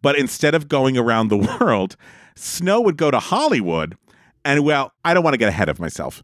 but 0.00 0.16
instead 0.16 0.54
of 0.54 0.68
going 0.68 0.96
around 0.96 1.26
the 1.26 1.36
world, 1.60 1.96
Snow 2.36 2.80
would 2.82 2.96
go 2.96 3.10
to 3.10 3.18
Hollywood. 3.18 3.98
And 4.44 4.64
well, 4.64 4.92
I 5.04 5.12
don't 5.12 5.24
want 5.24 5.34
to 5.34 5.38
get 5.38 5.48
ahead 5.48 5.68
of 5.68 5.80
myself. 5.80 6.22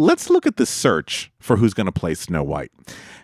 Let's 0.00 0.30
look 0.30 0.46
at 0.46 0.56
the 0.56 0.64
search 0.64 1.32
for 1.40 1.56
who's 1.56 1.74
going 1.74 1.86
to 1.86 1.92
play 1.92 2.14
Snow 2.14 2.44
White. 2.44 2.70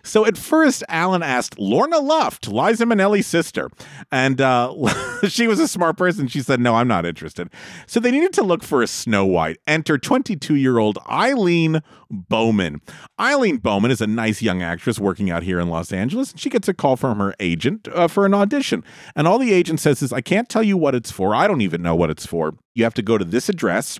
So 0.03 0.25
at 0.25 0.37
first, 0.37 0.83
Alan 0.89 1.23
asked 1.23 1.57
Lorna 1.57 1.99
Luft, 1.99 2.49
Liza 2.49 2.83
Minnelli's 2.85 3.25
sister, 3.25 3.69
and 4.11 4.41
uh, 4.41 4.73
she 5.27 5.47
was 5.47 5.59
a 5.61 5.69
smart 5.69 5.97
person. 5.97 6.27
She 6.27 6.41
said, 6.41 6.59
"No, 6.59 6.75
I'm 6.75 6.87
not 6.87 7.05
interested." 7.05 7.49
So 7.87 8.01
they 8.01 8.11
needed 8.11 8.33
to 8.33 8.43
look 8.43 8.61
for 8.61 8.83
a 8.83 8.87
Snow 8.87 9.25
White. 9.25 9.57
Enter 9.65 9.97
22-year-old 9.97 10.99
Eileen 11.09 11.81
Bowman. 12.11 12.81
Eileen 13.19 13.57
Bowman 13.57 13.89
is 13.89 14.01
a 14.01 14.07
nice 14.07 14.41
young 14.41 14.61
actress 14.61 14.99
working 14.99 15.31
out 15.31 15.43
here 15.43 15.61
in 15.61 15.69
Los 15.69 15.93
Angeles. 15.93 16.31
And 16.31 16.39
she 16.41 16.49
gets 16.49 16.67
a 16.67 16.73
call 16.73 16.97
from 16.97 17.19
her 17.19 17.33
agent 17.39 17.87
uh, 17.87 18.09
for 18.09 18.25
an 18.25 18.33
audition, 18.33 18.83
and 19.15 19.27
all 19.27 19.39
the 19.39 19.53
agent 19.53 19.79
says 19.79 20.01
is, 20.01 20.11
"I 20.11 20.21
can't 20.21 20.49
tell 20.49 20.63
you 20.63 20.75
what 20.75 20.93
it's 20.93 21.09
for. 21.09 21.33
I 21.33 21.47
don't 21.47 21.61
even 21.61 21.81
know 21.81 21.95
what 21.95 22.09
it's 22.09 22.25
for. 22.25 22.53
You 22.73 22.83
have 22.83 22.93
to 22.95 23.01
go 23.01 23.17
to 23.17 23.25
this 23.25 23.47
address." 23.47 23.99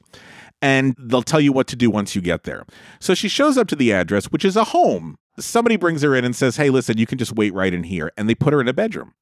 And 0.65 0.95
they'll 0.97 1.21
tell 1.21 1.39
you 1.39 1.51
what 1.51 1.67
to 1.67 1.75
do 1.75 1.91
once 1.91 2.15
you 2.15 2.21
get 2.23 2.41
there. 2.41 2.65
So 2.99 3.13
she 3.13 3.27
shows 3.27 3.55
up 3.55 3.67
to 3.67 3.75
the 3.75 3.93
address, 3.93 4.25
which 4.25 4.43
is 4.43 4.55
a 4.55 4.63
home. 4.63 5.15
Somebody 5.37 5.75
brings 5.75 6.01
her 6.01 6.15
in 6.15 6.25
and 6.25 6.35
says, 6.35 6.55
Hey, 6.55 6.71
listen, 6.71 6.97
you 6.97 7.05
can 7.05 7.19
just 7.19 7.33
wait 7.33 7.53
right 7.53 7.71
in 7.71 7.83
here. 7.83 8.11
And 8.17 8.27
they 8.27 8.33
put 8.33 8.51
her 8.51 8.59
in 8.59 8.67
a 8.67 8.73
bedroom. 8.73 9.13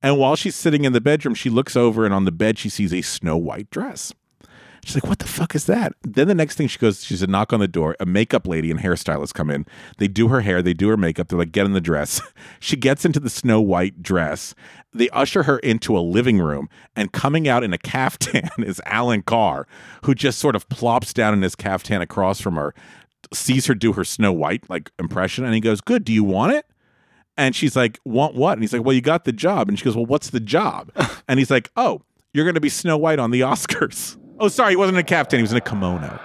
And 0.00 0.16
while 0.16 0.34
she's 0.34 0.56
sitting 0.56 0.86
in 0.86 0.94
the 0.94 1.00
bedroom, 1.02 1.34
she 1.34 1.50
looks 1.50 1.76
over 1.76 2.06
and 2.06 2.14
on 2.14 2.24
the 2.24 2.32
bed, 2.32 2.58
she 2.58 2.70
sees 2.70 2.94
a 2.94 3.02
snow 3.02 3.36
white 3.36 3.68
dress. 3.68 4.14
She's 4.84 4.96
like, 4.96 5.06
what 5.06 5.18
the 5.18 5.26
fuck 5.26 5.54
is 5.54 5.66
that? 5.66 5.92
Then 6.02 6.28
the 6.28 6.34
next 6.34 6.56
thing 6.56 6.68
she 6.68 6.78
goes, 6.78 7.04
she's 7.04 7.22
a 7.22 7.26
knock 7.26 7.52
on 7.52 7.60
the 7.60 7.68
door. 7.68 7.96
A 8.00 8.06
makeup 8.06 8.46
lady 8.46 8.70
and 8.70 8.80
hairstylist 8.80 9.34
come 9.34 9.50
in. 9.50 9.66
They 9.98 10.08
do 10.08 10.28
her 10.28 10.40
hair, 10.40 10.62
they 10.62 10.74
do 10.74 10.88
her 10.88 10.96
makeup. 10.96 11.28
They're 11.28 11.38
like, 11.38 11.52
get 11.52 11.66
in 11.66 11.72
the 11.72 11.80
dress. 11.80 12.20
she 12.60 12.76
gets 12.76 13.04
into 13.04 13.20
the 13.20 13.30
snow 13.30 13.60
white 13.60 14.02
dress. 14.02 14.54
They 14.92 15.10
usher 15.10 15.42
her 15.44 15.58
into 15.58 15.96
a 15.96 16.00
living 16.00 16.38
room, 16.38 16.68
and 16.96 17.12
coming 17.12 17.46
out 17.46 17.62
in 17.62 17.72
a 17.72 17.78
caftan 17.78 18.48
is 18.58 18.80
Alan 18.86 19.22
Carr, 19.22 19.66
who 20.04 20.14
just 20.14 20.38
sort 20.38 20.56
of 20.56 20.68
plops 20.68 21.12
down 21.12 21.34
in 21.34 21.42
his 21.42 21.54
caftan 21.54 22.00
across 22.00 22.40
from 22.40 22.54
her, 22.54 22.74
sees 23.32 23.66
her 23.66 23.74
do 23.74 23.92
her 23.92 24.04
snow 24.04 24.32
white 24.32 24.68
like 24.70 24.90
impression, 24.98 25.44
and 25.44 25.54
he 25.54 25.60
goes, 25.60 25.80
Good, 25.80 26.04
do 26.04 26.12
you 26.12 26.24
want 26.24 26.52
it? 26.52 26.66
And 27.36 27.54
she's 27.54 27.76
like, 27.76 28.00
Want 28.04 28.34
what? 28.34 28.54
And 28.54 28.62
he's 28.62 28.72
like, 28.72 28.84
Well, 28.84 28.94
you 28.94 29.00
got 29.00 29.24
the 29.24 29.32
job. 29.32 29.68
And 29.68 29.78
she 29.78 29.84
goes, 29.84 29.94
Well, 29.94 30.06
what's 30.06 30.30
the 30.30 30.40
job? 30.40 30.90
and 31.28 31.38
he's 31.38 31.50
like, 31.50 31.70
Oh, 31.76 32.02
you're 32.32 32.44
going 32.44 32.54
to 32.54 32.60
be 32.60 32.68
Snow 32.68 32.98
White 32.98 33.18
on 33.18 33.30
the 33.30 33.40
Oscars. 33.40 34.17
Oh, 34.40 34.46
sorry, 34.48 34.72
he 34.72 34.76
wasn't 34.76 34.98
a 34.98 35.02
captain. 35.02 35.38
he 35.38 35.42
was 35.42 35.50
in 35.50 35.58
a 35.58 35.60
kimono. 35.60 36.20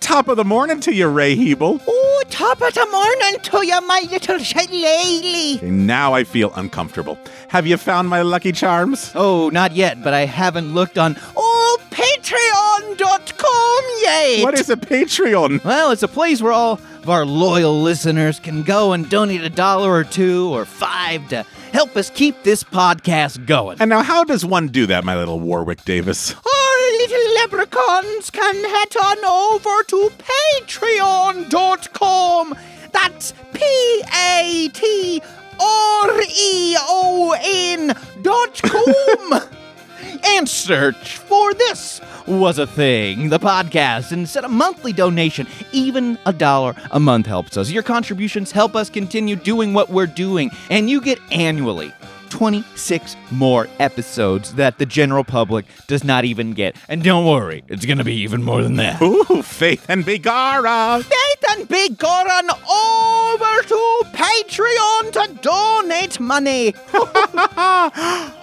Top 0.00 0.26
of 0.26 0.36
the 0.36 0.44
morning 0.44 0.80
to 0.80 0.92
you, 0.92 1.06
Ray 1.06 1.36
Hebel. 1.36 1.80
Oh, 1.86 2.22
top 2.30 2.60
of 2.62 2.74
the 2.74 2.86
morning 2.86 3.40
to 3.42 3.64
you, 3.64 3.80
my 3.82 4.08
little 4.10 4.38
shillelagh. 4.38 5.62
Now 5.62 6.14
I 6.14 6.24
feel 6.24 6.50
uncomfortable. 6.54 7.18
Have 7.48 7.66
you 7.66 7.76
found 7.76 8.08
my 8.08 8.22
lucky 8.22 8.50
charms? 8.50 9.12
Oh, 9.14 9.50
not 9.50 9.72
yet, 9.76 10.02
but 10.02 10.14
I 10.14 10.24
haven't 10.24 10.74
looked 10.74 10.98
on. 10.98 11.16
Oh, 11.36 11.78
patreon.com 11.90 13.84
yet. 14.02 14.42
What 14.42 14.58
is 14.58 14.70
a 14.70 14.76
Patreon? 14.76 15.62
Well, 15.62 15.90
it's 15.92 16.02
a 16.02 16.08
place 16.08 16.40
where 16.42 16.52
all 16.52 16.80
of 17.08 17.12
our 17.12 17.24
loyal 17.24 17.80
listeners 17.80 18.38
can 18.38 18.62
go 18.62 18.92
and 18.92 19.08
donate 19.08 19.40
a 19.40 19.48
dollar 19.48 19.90
or 19.90 20.04
two 20.04 20.50
or 20.52 20.66
five 20.66 21.26
to 21.26 21.42
help 21.72 21.96
us 21.96 22.10
keep 22.10 22.42
this 22.42 22.62
podcast 22.62 23.46
going. 23.46 23.78
And 23.80 23.88
now, 23.88 24.02
how 24.02 24.24
does 24.24 24.44
one 24.44 24.68
do 24.68 24.84
that, 24.88 25.04
my 25.04 25.16
little 25.16 25.40
Warwick 25.40 25.86
Davis? 25.86 26.34
Our 26.34 26.92
little 26.98 27.34
leprechauns 27.36 28.28
can 28.28 28.56
head 28.56 28.94
on 29.02 29.24
over 29.24 29.82
to 29.84 30.10
patreon.com. 30.60 32.54
That's 32.92 33.32
P 33.54 34.02
A 34.14 34.68
T 34.74 35.22
R 35.58 36.20
E 36.20 36.76
O 36.78 37.34
N 37.42 37.96
dot 38.20 38.60
com. 38.62 39.48
and 40.24 40.48
search 40.48 41.16
for 41.16 41.54
this 41.54 42.00
was 42.26 42.58
a 42.58 42.66
thing. 42.66 43.28
The 43.28 43.38
podcast 43.38 44.12
and 44.12 44.28
set 44.28 44.44
a 44.44 44.48
monthly 44.48 44.92
donation 44.92 45.46
even 45.72 46.18
a 46.26 46.32
dollar 46.32 46.74
a 46.90 47.00
month 47.00 47.26
helps 47.26 47.56
us. 47.56 47.70
Your 47.70 47.82
contributions 47.82 48.52
help 48.52 48.76
us 48.76 48.90
continue 48.90 49.36
doing 49.36 49.74
what 49.74 49.90
we're 49.90 50.06
doing 50.06 50.50
and 50.70 50.90
you 50.90 51.00
get 51.00 51.18
annually 51.30 51.92
26 52.30 53.16
more 53.30 53.68
episodes 53.78 54.54
that 54.54 54.78
the 54.78 54.86
general 54.86 55.24
public 55.24 55.64
does 55.86 56.04
not 56.04 56.24
even 56.24 56.52
get 56.52 56.76
and 56.88 57.02
don't 57.02 57.26
worry 57.26 57.62
it's 57.68 57.84
gonna 57.84 58.04
be 58.04 58.14
even 58.14 58.42
more 58.42 58.62
than 58.62 58.76
that 58.76 59.00
Ooh, 59.02 59.42
Faith 59.42 59.86
and 59.88 60.04
Begara. 60.04 61.02
Faith 61.02 61.44
and 61.50 61.68
gone 61.98 62.50
over 62.50 63.62
to 63.62 64.02
Patreon 64.12 65.12
to 65.12 65.34
donate 65.40 66.20
money. 66.20 66.74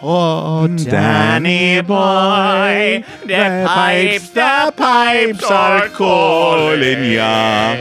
oh 0.02 0.68
mm, 0.70 0.90
Danny 0.90 1.82
boy, 1.82 3.06
the 3.26 3.66
pipes, 3.68 4.30
the 4.30 4.74
pipes 4.76 5.44
are 5.44 5.90
calling 5.90 7.12
ya. 7.12 7.76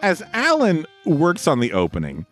As 0.00 0.22
Alan 0.32 0.86
works 1.04 1.48
on 1.48 1.60
the 1.60 1.72
opening, 1.72 2.26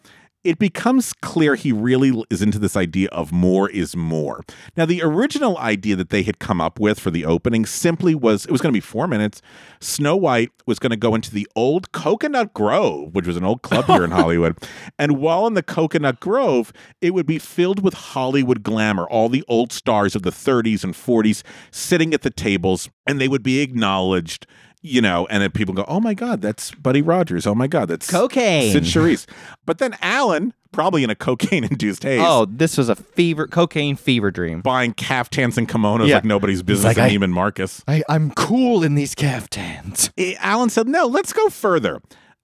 it 0.47 0.59
becomes 0.59 1.13
clear 1.13 1.57
he 1.57 1.73
really 1.73 2.25
is 2.31 2.41
into 2.41 2.59
this 2.59 2.77
idea 2.77 3.09
of 3.11 3.33
more 3.33 3.69
is 3.69 3.97
more. 3.97 4.45
Now, 4.77 4.87
the 4.87 5.03
original 5.03 5.59
idea 5.59 5.97
that 5.97 6.11
they 6.11 6.23
had 6.23 6.39
come 6.39 6.61
up 6.61 6.79
with 6.79 7.01
for 7.01 7.11
the 7.11 7.25
opening 7.25 7.67
simply 7.67 8.15
was 8.15 8.47
it 8.47 8.53
was 8.53 8.61
going 8.61 8.73
to 8.73 8.77
be 8.77 8.81
four 8.81 9.09
minutes. 9.09 9.43
Snow 9.81 10.15
White 10.15 10.51
was 10.65 10.79
going 10.79 10.91
to 10.91 10.97
go 10.97 11.15
into 11.15 11.33
the 11.33 11.49
old 11.57 11.91
Coconut 11.91 12.55
Grove, 12.55 13.15
which 13.15 13.27
was 13.27 13.37
an 13.37 13.45
old 13.45 13.63
club 13.63 13.87
here 13.87 14.05
in 14.05 14.11
Hollywood. 14.13 14.57
And 14.99 15.19
while 15.19 15.47
in 15.47 15.55
the 15.55 15.63
Coconut 15.63 16.21
Grove, 16.21 16.73
it 17.01 17.13
would 17.13 17.27
be 17.27 17.41
filled 17.41 17.83
with 17.83 17.95
Hollywood 17.95 18.63
glamour, 18.63 19.05
all 19.05 19.29
the 19.29 19.45
old 19.49 19.73
stars 19.73 20.15
of 20.15 20.23
the 20.23 20.31
30s 20.31 20.85
and 20.85 20.95
40s 20.95 21.43
sitting 21.73 22.15
at 22.15 22.23
the 22.23 22.31
tables, 22.31 22.89
and 23.07 23.21
they 23.21 23.29
would 23.29 23.43
be 23.43 23.61
acknowledged 23.61 24.47
you 24.87 25.01
know, 25.01 25.27
and 25.31 25.43
then 25.43 25.51
people 25.51 25.75
go, 25.75 25.85
"Oh 25.89 26.01
my 26.01 26.15
God, 26.15 26.41
that's 26.41 26.71
Buddy 26.73 27.03
Rogers. 27.03 27.47
Oh 27.47 27.55
my 27.55 27.67
God, 27.67 27.89
that's 27.89 28.11
Cocaine. 28.11 28.73
Cyd 28.73 28.85
Charisse." 28.85 29.27
But 29.65 29.79
then 29.79 29.97
Alan, 30.01 30.53
probably 30.73 31.03
in 31.05 31.11
a 31.11 31.15
cocaine-induced 31.15 32.03
haze, 32.03 32.21
oh 32.25 32.47
this 32.49 32.77
was 32.79 32.89
a 32.89 32.95
fever 32.97 33.47
cocaine 33.47 33.97
fever 33.97 34.31
dream 34.31 34.61
buying 34.61 34.93
caftans 34.95 35.57
and 35.59 35.69
kimonos 35.69 36.07
Yeah. 36.09 36.17
like 36.17 36.25
nobody's 36.25 36.63
business 36.63 36.97
like, 36.97 36.99
in 36.99 37.03
I- 37.23 37.27
Neiman 37.27 37.31
Marcus. 37.33 37.83
I, 37.89 38.03
i'm 38.09 38.31
cool 38.33 38.83
in 38.83 38.95
these 38.95 39.15
caftans 39.15 40.11
Alan 40.41 40.71
said, 40.71 40.87
"No, 40.89 41.07
let's 41.07 41.33
go 41.33 41.49
further. 41.49 42.01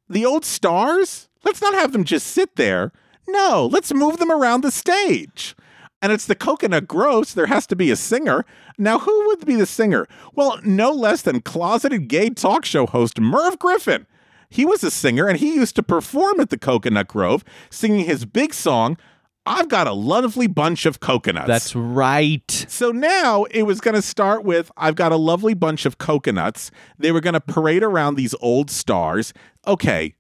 The 0.09 0.25
old 0.27 0.45
stars. 0.45 1.29
Let's 1.45 1.61
not 1.63 1.75
have 1.75 1.93
them 1.93 2.05
just 2.05 2.27
sit 2.29 2.57
there. 2.57 2.93
No, 3.29 3.67
let's 3.71 3.93
move 3.95 4.19
them 4.19 4.31
around 4.31 4.63
the 4.63 4.71
stage." 4.71 5.55
And 6.03 6.11
it's 6.11 6.27
the 6.27 6.35
Coconut 6.35 6.89
Grove, 6.89 7.33
there 7.35 7.47
has 7.47 7.67
to 7.69 7.77
be 7.77 7.93
a 7.93 7.97
singer. 7.97 8.45
Now, 8.77 8.99
who 8.99 9.29
would 9.29 9.47
be 9.47 9.55
the 9.55 9.67
singer? 9.67 10.09
Well, 10.35 10.59
no 10.65 10.91
less 10.91 11.23
than 11.23 11.41
closeted 11.41 12.09
gay 12.09 12.31
talk 12.31 12.65
show 12.65 12.87
host 12.87 13.21
Merv 13.21 13.61
Griffin. 13.61 14.07
He 14.51 14.67
was 14.67 14.83
a 14.83 14.91
singer 14.91 15.29
and 15.29 15.39
he 15.39 15.55
used 15.55 15.77
to 15.77 15.83
perform 15.83 16.41
at 16.41 16.51
the 16.51 16.59
Coconut 16.59 17.07
Grove, 17.07 17.45
singing 17.71 18.05
his 18.05 18.25
big 18.27 18.53
song, 18.53 18.99
I've 19.47 19.69
Got 19.69 19.87
a 19.87 19.93
Lovely 19.93 20.47
Bunch 20.47 20.87
of 20.87 21.01
Coconuts. 21.01 21.49
that's 21.49 21.75
right 21.75 22.67
So 22.69 22.93
now 22.93 23.45
it 23.45 23.65
was 23.65 23.81
going 23.81 23.95
to 23.95 24.03
start 24.03 24.45
with 24.45 24.71
I've 24.77 24.95
got 24.95 25.11
a 25.11 25.17
lovely 25.17 25.55
bunch 25.55 25.85
of 25.85 25.99
coconuts. 25.99 26.71
They 26.99 27.11
were 27.11 27.21
going 27.21 27.35
to 27.35 27.41
parade 27.41 27.83
around 27.83 28.15
these 28.15 28.35
old 28.41 28.71
stars. 28.71 29.33
Okay, 29.67 30.15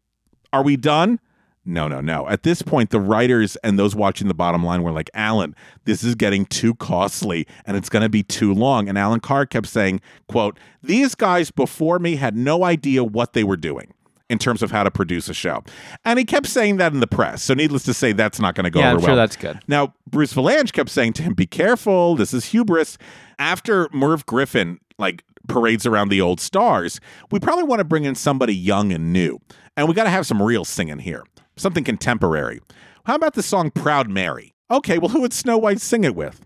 are 0.52 0.62
we 0.62 0.76
done? 0.76 1.20
No, 1.64 1.87
no, 1.87 2.01
no. 2.01 2.29
At 2.29 2.42
this 2.42 2.61
point, 2.61 2.90
the 2.90 2.98
writers 3.01 3.57
and 3.62 3.79
those 3.79 3.94
watching 3.94 4.27
the 4.29 4.35
bottom 4.35 4.64
line 4.64 4.83
were 4.83 4.90
like, 4.90 5.09
Alan, 5.14 5.55
this 5.85 6.03
is 6.03 6.14
getting 6.16 6.44
too 6.46 6.75
costly 6.75 7.46
and 7.66 7.77
it's 7.77 7.88
going 7.88 8.03
to 8.03 8.09
be 8.09 8.25
too 8.25 8.53
long. 8.53 8.88
And 8.88 8.98
Alan 8.98 9.20
Carr 9.20 9.46
kept 9.46 9.68
saying, 9.68 10.01
quote, 10.29 10.59
these 10.83 11.14
guys 11.14 11.51
before 11.53 11.98
me 12.01 12.16
had 12.16 12.37
no 12.37 12.64
idea 12.64 13.05
what 13.05 13.33
they 13.33 13.44
were 13.44 13.57
doing 13.57 13.94
in 14.29 14.38
terms 14.38 14.62
of 14.62 14.70
how 14.72 14.83
to 14.83 14.90
produce 14.90 15.29
a 15.29 15.35
show. 15.35 15.62
And 16.05 16.18
he 16.18 16.25
kept 16.25 16.46
saying 16.46 16.79
that 16.79 16.92
in 16.94 16.98
the 17.01 17.07
press. 17.07 17.42
So 17.44 17.55
needless 17.55 17.85
to 17.85 17.94
say, 17.94 18.12
that's 18.12 18.40
not 18.40 18.55
going 18.57 18.64
to 18.64 18.70
go 18.70 18.81
Yeah, 18.81 18.88
over 18.88 18.96
I'm 18.96 19.01
sure 19.03 19.09
well. 19.11 19.16
that's 19.16 19.37
good. 19.37 19.61
Now, 19.68 19.94
Bruce 20.11 20.33
Vilanch 20.35 20.72
kept 20.72 20.90
saying 20.90 21.12
to 21.14 21.22
him, 21.22 21.35
"Be 21.35 21.46
careful. 21.46 22.16
This 22.16 22.33
is 22.35 22.46
hubris." 22.46 22.96
After 23.38 23.88
Merv 23.92 24.25
Griffin 24.27 24.81
like 24.98 25.22
parades 25.48 25.85
around 25.87 26.09
the 26.09 26.20
old 26.20 26.40
stars, 26.40 26.98
we 27.31 27.40
probably 27.40 27.64
want 27.64 27.81
to 27.81 27.85
bring 27.85 28.05
in 28.05 28.14
somebody 28.14 28.55
young 28.55 28.90
and 28.92 29.12
new, 29.12 29.38
and 29.77 29.87
we 29.88 29.94
got 29.94 30.05
to 30.05 30.11
have 30.11 30.27
some 30.27 30.40
real 30.40 30.64
singing 30.64 31.01
here, 31.01 31.25
something 31.56 31.84
contemporary. 31.84 32.60
How 33.04 33.14
about 33.14 33.34
the 33.34 33.42
song 33.42 33.70
"Proud 33.70 34.08
Mary"? 34.08 34.54
Okay, 34.70 34.98
well, 34.98 35.10
who 35.10 35.20
would 35.20 35.32
Snow 35.32 35.58
White 35.58 35.80
sing 35.80 36.04
it 36.04 36.14
with? 36.14 36.40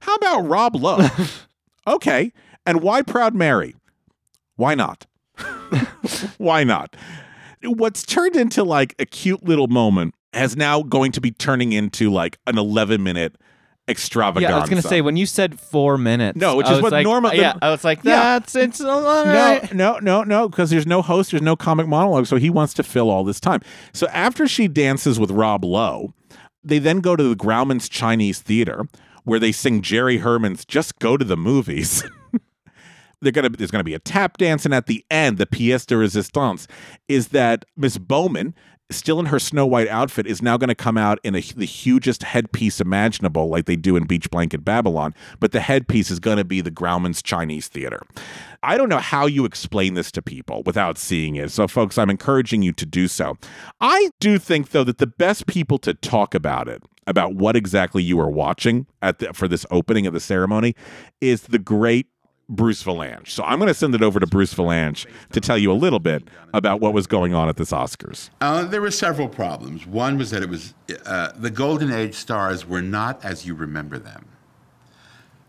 How 0.00 0.14
about 0.16 0.42
Rob 0.42 0.76
Lowe? 0.76 1.08
okay, 1.86 2.32
and 2.66 2.82
why 2.82 3.02
Proud 3.02 3.34
Mary? 3.34 3.74
Why 4.56 4.74
not? 4.74 5.06
why 6.38 6.64
not? 6.64 6.96
what's 7.64 8.02
turned 8.04 8.36
into 8.36 8.64
like 8.64 8.94
a 8.98 9.06
cute 9.06 9.44
little 9.44 9.68
moment 9.68 10.14
has 10.32 10.56
now 10.56 10.82
going 10.82 11.12
to 11.12 11.20
be 11.20 11.30
turning 11.30 11.72
into 11.72 12.10
like 12.10 12.38
an 12.46 12.58
11 12.58 13.02
minute 13.02 13.36
extravaganza. 13.88 14.48
Yeah, 14.52 14.56
I 14.56 14.60
was 14.60 14.68
gonna 14.70 14.82
say 14.82 15.00
when 15.00 15.16
you 15.16 15.26
said 15.26 15.58
four 15.58 15.98
minutes. 15.98 16.38
No, 16.38 16.56
which 16.56 16.66
I 16.66 16.76
is 16.76 16.82
what 16.82 16.92
like, 16.92 17.04
normal- 17.04 17.34
Yeah, 17.34 17.54
I 17.60 17.70
was 17.70 17.84
like, 17.84 18.00
Yeah. 18.04 18.38
that's 18.38 18.54
it's 18.54 18.80
a 18.80 18.84
long 18.86 19.26
No, 19.26 19.60
no, 19.72 19.98
no, 19.98 20.22
no, 20.22 20.48
because 20.48 20.70
there's 20.70 20.86
no 20.86 21.02
host, 21.02 21.30
there's 21.32 21.42
no 21.42 21.56
comic 21.56 21.86
monologue, 21.86 22.26
so 22.26 22.36
he 22.36 22.50
wants 22.50 22.74
to 22.74 22.82
fill 22.82 23.10
all 23.10 23.24
this 23.24 23.40
time. 23.40 23.60
So 23.92 24.06
after 24.08 24.46
she 24.46 24.68
dances 24.68 25.18
with 25.18 25.30
Rob 25.30 25.64
Lowe, 25.64 26.14
they 26.62 26.78
then 26.78 27.00
go 27.00 27.16
to 27.16 27.22
the 27.24 27.34
Grauman's 27.36 27.88
Chinese 27.88 28.40
Theater 28.40 28.86
where 29.24 29.38
they 29.38 29.52
sing 29.52 29.82
Jerry 29.82 30.18
Herman's 30.18 30.64
"Just 30.64 30.98
Go 30.98 31.16
to 31.16 31.24
the 31.24 31.36
Movies." 31.36 32.04
They're 33.20 33.30
gonna 33.30 33.50
there's 33.50 33.70
gonna 33.70 33.84
be 33.84 33.94
a 33.94 34.00
tap 34.00 34.36
dance, 34.38 34.64
and 34.64 34.74
at 34.74 34.86
the 34.86 35.04
end, 35.08 35.38
the 35.38 35.46
pièce 35.46 35.86
de 35.86 35.94
résistance 35.94 36.66
is 37.06 37.28
that 37.28 37.64
Miss 37.76 37.96
Bowman, 37.96 38.52
still 38.92 39.18
in 39.20 39.26
her 39.26 39.38
Snow 39.38 39.66
White 39.66 39.88
outfit, 39.88 40.26
is 40.26 40.42
now 40.42 40.56
gonna 40.56 40.74
come 40.74 40.96
out 40.96 41.18
in 41.22 41.34
a, 41.34 41.40
the 41.40 41.64
hugest 41.64 42.22
headpiece 42.22 42.80
imaginable, 42.80 43.48
like 43.48 43.66
they 43.66 43.76
do 43.76 43.96
in 43.96 44.04
Beach 44.06 44.30
Blanket 44.30 44.64
Babylon. 44.64 45.14
But 45.40 45.52
the 45.52 45.60
headpiece 45.60 46.10
is 46.10 46.20
gonna 46.20 46.44
be 46.44 46.60
the 46.60 46.70
Grauman's 46.70 47.22
Chinese 47.22 47.68
Theater. 47.68 48.00
I 48.62 48.76
don't 48.76 48.88
know 48.88 48.98
how 48.98 49.26
you 49.26 49.44
explain 49.44 49.94
this 49.94 50.12
to 50.12 50.22
people 50.22 50.62
without 50.64 50.96
seeing 50.96 51.34
it. 51.34 51.50
So, 51.50 51.66
folks, 51.66 51.98
I'm 51.98 52.10
encouraging 52.10 52.62
you 52.62 52.72
to 52.72 52.86
do 52.86 53.08
so. 53.08 53.36
I 53.80 54.10
do 54.20 54.38
think, 54.38 54.70
though, 54.70 54.84
that 54.84 54.98
the 54.98 55.06
best 55.06 55.46
people 55.46 55.78
to 55.78 55.94
talk 55.94 56.34
about 56.34 56.68
it, 56.68 56.82
about 57.06 57.34
what 57.34 57.56
exactly 57.56 58.02
you 58.02 58.20
are 58.20 58.30
watching 58.30 58.86
at 59.00 59.18
the, 59.18 59.32
for 59.32 59.48
this 59.48 59.66
opening 59.72 60.06
of 60.06 60.14
the 60.14 60.20
ceremony, 60.20 60.76
is 61.20 61.42
the 61.42 61.58
great 61.58 62.06
Bruce 62.48 62.82
Vilanch. 62.82 63.28
So 63.28 63.42
I'm 63.44 63.58
going 63.58 63.68
to 63.68 63.74
send 63.74 63.94
it 63.94 64.02
over 64.02 64.20
to 64.20 64.26
Bruce 64.26 64.52
Vilanch 64.54 65.06
to 65.32 65.40
tell 65.40 65.56
you 65.56 65.72
a 65.72 65.74
little 65.74 66.00
bit 66.00 66.24
about 66.52 66.80
what 66.80 66.92
was 66.92 67.06
going 67.06 67.34
on 67.34 67.48
at 67.48 67.56
this 67.56 67.70
Oscars. 67.70 68.30
Uh, 68.40 68.64
there 68.64 68.82
were 68.82 68.90
several 68.90 69.28
problems. 69.28 69.86
One 69.86 70.18
was 70.18 70.30
that 70.30 70.42
it 70.42 70.48
was 70.48 70.74
uh, 71.06 71.32
the 71.36 71.50
Golden 71.50 71.92
Age 71.92 72.14
stars 72.14 72.66
were 72.66 72.82
not 72.82 73.24
as 73.24 73.46
you 73.46 73.54
remember 73.54 73.98
them. 73.98 74.26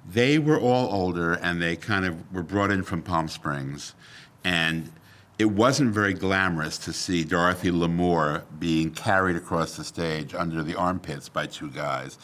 They 0.10 0.38
were 0.38 0.60
all 0.60 0.94
older, 0.94 1.34
and 1.34 1.62
they 1.62 1.76
kind 1.76 2.06
of 2.06 2.34
were 2.34 2.44
brought 2.44 2.72
in 2.72 2.84
from 2.84 3.02
Palm 3.02 3.30
Springs, 3.30 3.96
and 4.44 4.92
it 5.40 5.46
wasn't 5.46 5.94
very 5.94 6.14
glamorous 6.14 6.78
to 6.80 6.94
see 6.94 7.24
Dorothy 7.24 7.72
Lamour 7.72 8.44
being 8.60 8.92
carried 8.92 9.38
across 9.38 9.78
the 9.78 9.84
stage 9.84 10.34
under 10.34 10.62
the 10.62 10.76
armpits 10.76 11.30
by 11.30 11.48
two 11.48 11.70
guys, 11.70 12.18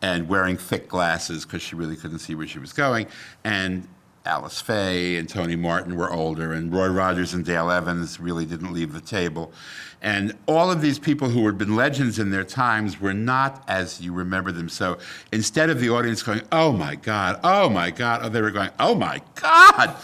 and 0.00 0.28
wearing 0.28 0.56
thick 0.56 0.88
glasses 0.88 1.44
because 1.44 1.60
she 1.60 1.74
really 1.74 1.96
couldn't 1.96 2.20
see 2.20 2.36
where 2.36 2.46
she 2.46 2.60
was 2.60 2.72
going, 2.72 3.08
and 3.42 3.88
Alice 4.26 4.58
Faye 4.58 5.16
and 5.16 5.28
Tony 5.28 5.54
Martin 5.54 5.96
were 5.96 6.10
older, 6.10 6.54
and 6.54 6.72
Roy 6.72 6.88
Rogers 6.88 7.34
and 7.34 7.44
Dale 7.44 7.70
Evans 7.70 8.18
really 8.18 8.46
didn't 8.46 8.72
leave 8.72 8.94
the 8.94 9.00
table. 9.02 9.52
And 10.00 10.34
all 10.46 10.70
of 10.70 10.80
these 10.80 10.98
people 10.98 11.28
who 11.28 11.44
had 11.44 11.58
been 11.58 11.76
legends 11.76 12.18
in 12.18 12.30
their 12.30 12.44
times 12.44 12.98
were 12.98 13.12
not 13.12 13.62
as 13.68 14.00
you 14.00 14.14
remember 14.14 14.50
them. 14.50 14.70
So 14.70 14.96
instead 15.30 15.68
of 15.68 15.78
the 15.78 15.90
audience 15.90 16.22
going, 16.22 16.40
"Oh 16.50 16.72
my 16.72 16.94
God, 16.94 17.38
oh 17.44 17.68
my 17.68 17.90
God," 17.90 18.20
oh, 18.22 18.30
they 18.30 18.40
were 18.40 18.50
going, 18.50 18.70
"Oh 18.80 18.94
my 18.94 19.20
God," 19.34 19.94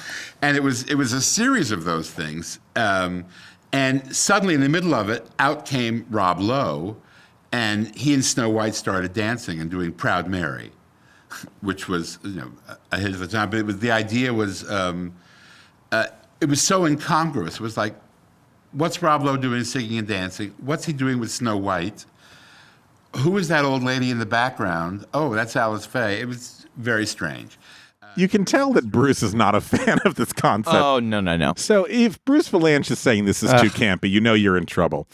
and 0.42 0.54
it 0.54 0.62
was 0.62 0.82
it 0.82 0.96
was 0.96 1.14
a 1.14 1.22
series 1.22 1.70
of 1.70 1.84
those 1.84 2.10
things. 2.10 2.58
Um, 2.76 3.24
and 3.72 4.14
suddenly, 4.14 4.54
in 4.54 4.60
the 4.60 4.68
middle 4.68 4.94
of 4.94 5.08
it, 5.08 5.26
out 5.38 5.64
came 5.64 6.04
Rob 6.10 6.40
Lowe, 6.40 6.96
and 7.52 7.94
he 7.96 8.12
and 8.12 8.24
Snow 8.24 8.50
White 8.50 8.74
started 8.74 9.14
dancing 9.14 9.60
and 9.60 9.70
doing 9.70 9.92
"Proud 9.92 10.28
Mary." 10.28 10.72
Which 11.60 11.88
was 11.88 12.18
you 12.24 12.32
know 12.32 12.50
ahead 12.92 13.10
of 13.10 13.18
the 13.18 13.28
time. 13.28 13.50
But 13.50 13.60
it 13.60 13.66
was 13.66 13.78
the 13.78 13.90
idea 13.90 14.34
was 14.34 14.68
um, 14.70 15.14
uh, 15.92 16.06
it 16.40 16.48
was 16.48 16.62
so 16.62 16.84
incongruous. 16.84 17.54
It 17.54 17.60
was 17.60 17.76
like, 17.76 17.94
what's 18.72 19.02
Rob 19.02 19.22
Lowe 19.22 19.36
doing 19.36 19.64
singing 19.64 19.98
and 19.98 20.08
dancing? 20.08 20.54
What's 20.58 20.84
he 20.84 20.92
doing 20.92 21.20
with 21.20 21.30
Snow 21.30 21.56
White? 21.56 22.04
Who 23.16 23.36
is 23.38 23.48
that 23.48 23.64
old 23.64 23.82
lady 23.82 24.10
in 24.10 24.18
the 24.18 24.26
background? 24.26 25.04
Oh, 25.12 25.34
that's 25.34 25.56
Alice 25.56 25.84
Faye. 25.84 26.20
It 26.20 26.28
was 26.28 26.66
very 26.76 27.06
strange. 27.06 27.58
You 28.16 28.28
can 28.28 28.44
tell 28.44 28.72
that 28.72 28.90
Bruce 28.90 29.22
is 29.22 29.34
not 29.34 29.54
a 29.54 29.60
fan 29.60 29.98
of 30.04 30.16
this 30.16 30.32
concept. 30.32 30.74
Oh 30.76 30.98
no 30.98 31.20
no 31.20 31.36
no. 31.36 31.54
So 31.56 31.86
if 31.88 32.22
Bruce 32.24 32.48
Vilanch 32.48 32.90
is 32.90 32.98
saying 32.98 33.24
this 33.24 33.42
is 33.42 33.50
too 33.60 33.70
campy, 33.70 34.10
you 34.10 34.20
know 34.20 34.34
you're 34.34 34.56
in 34.56 34.66
trouble. 34.66 35.06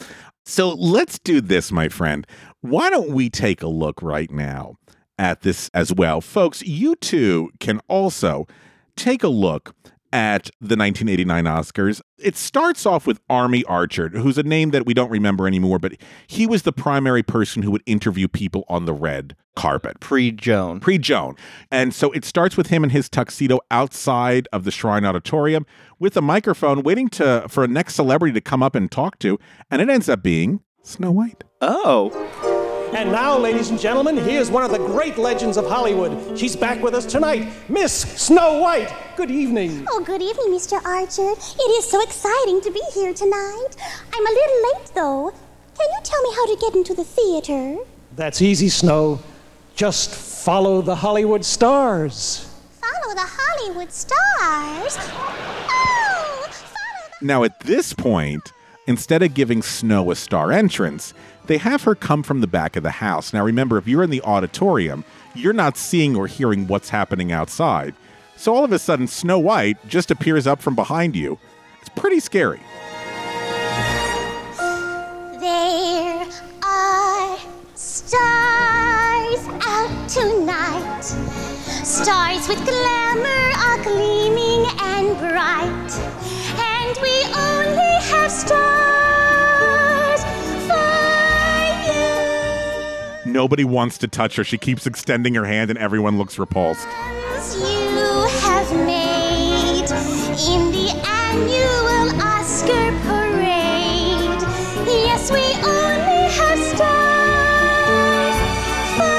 So 0.45 0.69
let's 0.69 1.19
do 1.19 1.41
this, 1.41 1.71
my 1.71 1.89
friend. 1.89 2.25
Why 2.61 2.89
don't 2.89 3.09
we 3.11 3.29
take 3.29 3.61
a 3.61 3.67
look 3.67 4.01
right 4.01 4.31
now 4.31 4.77
at 5.17 5.41
this 5.41 5.69
as 5.73 5.93
well? 5.93 6.21
Folks, 6.21 6.61
you 6.63 6.95
too 6.95 7.51
can 7.59 7.79
also 7.87 8.47
take 8.95 9.23
a 9.23 9.27
look 9.27 9.75
at 10.13 10.49
the 10.61 10.75
1989 10.75 11.43
Oscars. 11.45 12.01
It 12.17 12.35
starts 12.35 12.85
off 12.85 13.05
with 13.05 13.19
Army 13.29 13.63
Archer, 13.65 14.09
who's 14.09 14.37
a 14.37 14.43
name 14.43 14.71
that 14.71 14.85
we 14.85 14.93
don't 14.93 15.11
remember 15.11 15.47
anymore, 15.47 15.79
but 15.79 15.93
he 16.27 16.47
was 16.47 16.63
the 16.63 16.71
primary 16.71 17.23
person 17.23 17.61
who 17.61 17.71
would 17.71 17.83
interview 17.85 18.27
people 18.27 18.63
on 18.69 18.85
the 18.85 18.93
red 18.93 19.35
carpet 19.55 19.99
Pre 19.99 20.31
Joan. 20.31 20.79
pre 20.79 20.97
Joan. 20.97 21.35
And 21.71 21.93
so 21.93 22.11
it 22.11 22.23
starts 22.23 22.55
with 22.55 22.67
him 22.67 22.83
in 22.83 22.91
his 22.91 23.09
tuxedo 23.09 23.59
outside 23.69 24.47
of 24.53 24.63
the 24.63 24.71
Shrine 24.71 25.03
Auditorium 25.03 25.65
with 25.99 26.15
a 26.15 26.21
microphone 26.21 26.83
waiting 26.83 27.09
to 27.09 27.45
for 27.49 27.63
a 27.63 27.67
next 27.67 27.95
celebrity 27.95 28.33
to 28.33 28.41
come 28.41 28.63
up 28.63 28.75
and 28.75 28.89
talk 28.89 29.19
to, 29.19 29.37
and 29.69 29.81
it 29.81 29.89
ends 29.89 30.07
up 30.07 30.23
being 30.23 30.61
Snow 30.83 31.11
White. 31.11 31.43
Oh. 31.59 32.46
And 32.93 33.11
now, 33.11 33.37
ladies 33.37 33.69
and 33.69 33.79
gentlemen, 33.79 34.15
here's 34.15 34.49
one 34.49 34.63
of 34.63 34.71
the 34.71 34.77
great 34.77 35.17
legends 35.17 35.57
of 35.57 35.67
Hollywood. 35.67 36.39
She's 36.39 36.55
back 36.55 36.81
with 36.81 36.93
us 36.93 37.05
tonight, 37.05 37.51
Miss 37.67 37.93
Snow 37.93 38.59
White. 38.59 38.91
Good 39.17 39.29
evening. 39.29 39.85
Oh, 39.89 40.01
good 40.01 40.21
evening, 40.21 40.47
Mr. 40.47 40.83
Archer. 40.85 41.31
It 41.31 41.71
is 41.77 41.89
so 41.89 42.01
exciting 42.01 42.61
to 42.61 42.71
be 42.71 42.81
here 42.93 43.13
tonight. 43.13 43.67
I'm 44.13 44.25
a 44.25 44.29
little 44.29 44.63
late, 44.63 44.91
though. 44.95 45.33
Can 45.77 45.87
you 45.91 45.99
tell 46.03 46.21
me 46.23 46.33
how 46.33 46.45
to 46.47 46.57
get 46.59 46.75
into 46.75 46.93
the 46.93 47.03
theater? 47.03 47.77
That's 48.15 48.41
easy, 48.41 48.69
Snow. 48.69 49.19
Just 49.75 50.15
follow 50.15 50.81
the 50.81 50.95
Hollywood 50.95 51.43
stars. 51.43 52.49
Follow 52.81 53.13
the 53.13 53.21
Hollywood 53.25 53.91
stars. 53.91 54.97
Oh, 54.97 56.47
follow 56.49 57.19
the. 57.19 57.25
Now 57.25 57.43
at 57.43 57.59
this 57.59 57.93
point, 57.93 58.53
instead 58.87 59.21
of 59.21 59.33
giving 59.33 59.61
Snow 59.61 60.09
a 60.09 60.15
star 60.15 60.51
entrance, 60.51 61.13
they 61.47 61.57
have 61.57 61.83
her 61.83 61.95
come 61.95 62.23
from 62.23 62.41
the 62.41 62.47
back 62.47 62.75
of 62.75 62.83
the 62.83 62.91
house. 62.91 63.33
Now 63.33 63.43
remember, 63.43 63.77
if 63.77 63.87
you're 63.87 64.03
in 64.03 64.09
the 64.09 64.21
auditorium, 64.21 65.03
you're 65.33 65.53
not 65.53 65.77
seeing 65.77 66.15
or 66.15 66.27
hearing 66.27 66.67
what's 66.67 66.89
happening 66.89 67.31
outside. 67.31 67.95
So 68.35 68.53
all 68.53 68.63
of 68.63 68.71
a 68.71 68.79
sudden, 68.79 69.07
Snow 69.07 69.39
White 69.39 69.77
just 69.87 70.11
appears 70.11 70.45
up 70.45 70.61
from 70.61 70.75
behind 70.75 71.15
you. 71.15 71.39
It's 71.79 71.89
pretty 71.89 72.19
scary. 72.19 72.59
There 75.39 76.27
are 76.63 77.37
stars 77.73 79.47
out 79.65 80.09
tonight. 80.09 81.01
Stars 81.83 82.47
with 82.47 82.63
glamour 82.65 83.51
are 83.57 83.83
gleaming 83.83 84.67
and 84.81 85.17
bright. 85.17 85.91
And 86.59 86.97
we 87.01 87.23
only 87.33 87.95
have 88.11 88.31
stars 88.31 89.16
Nobody 93.27 93.65
wants 93.65 93.97
to 93.99 94.07
touch 94.07 94.37
her. 94.37 94.43
She 94.45 94.57
keeps 94.57 94.87
extending 94.87 95.35
her 95.35 95.43
hand, 95.45 95.69
and 95.69 95.77
everyone 95.77 96.17
looks 96.17 96.39
repulsed. 96.39 96.87
You 96.87 98.25
have 98.39 98.71
made 98.85 99.83
in 99.83 100.71
the 100.71 100.89
annual 101.05 102.21
Oscar 102.21 102.91
parade. 103.05 104.41
Yes, 104.87 105.29
we 105.29 105.43
only 105.67 106.29
have 106.37 106.59
stars 106.73 108.37
for 108.97 109.11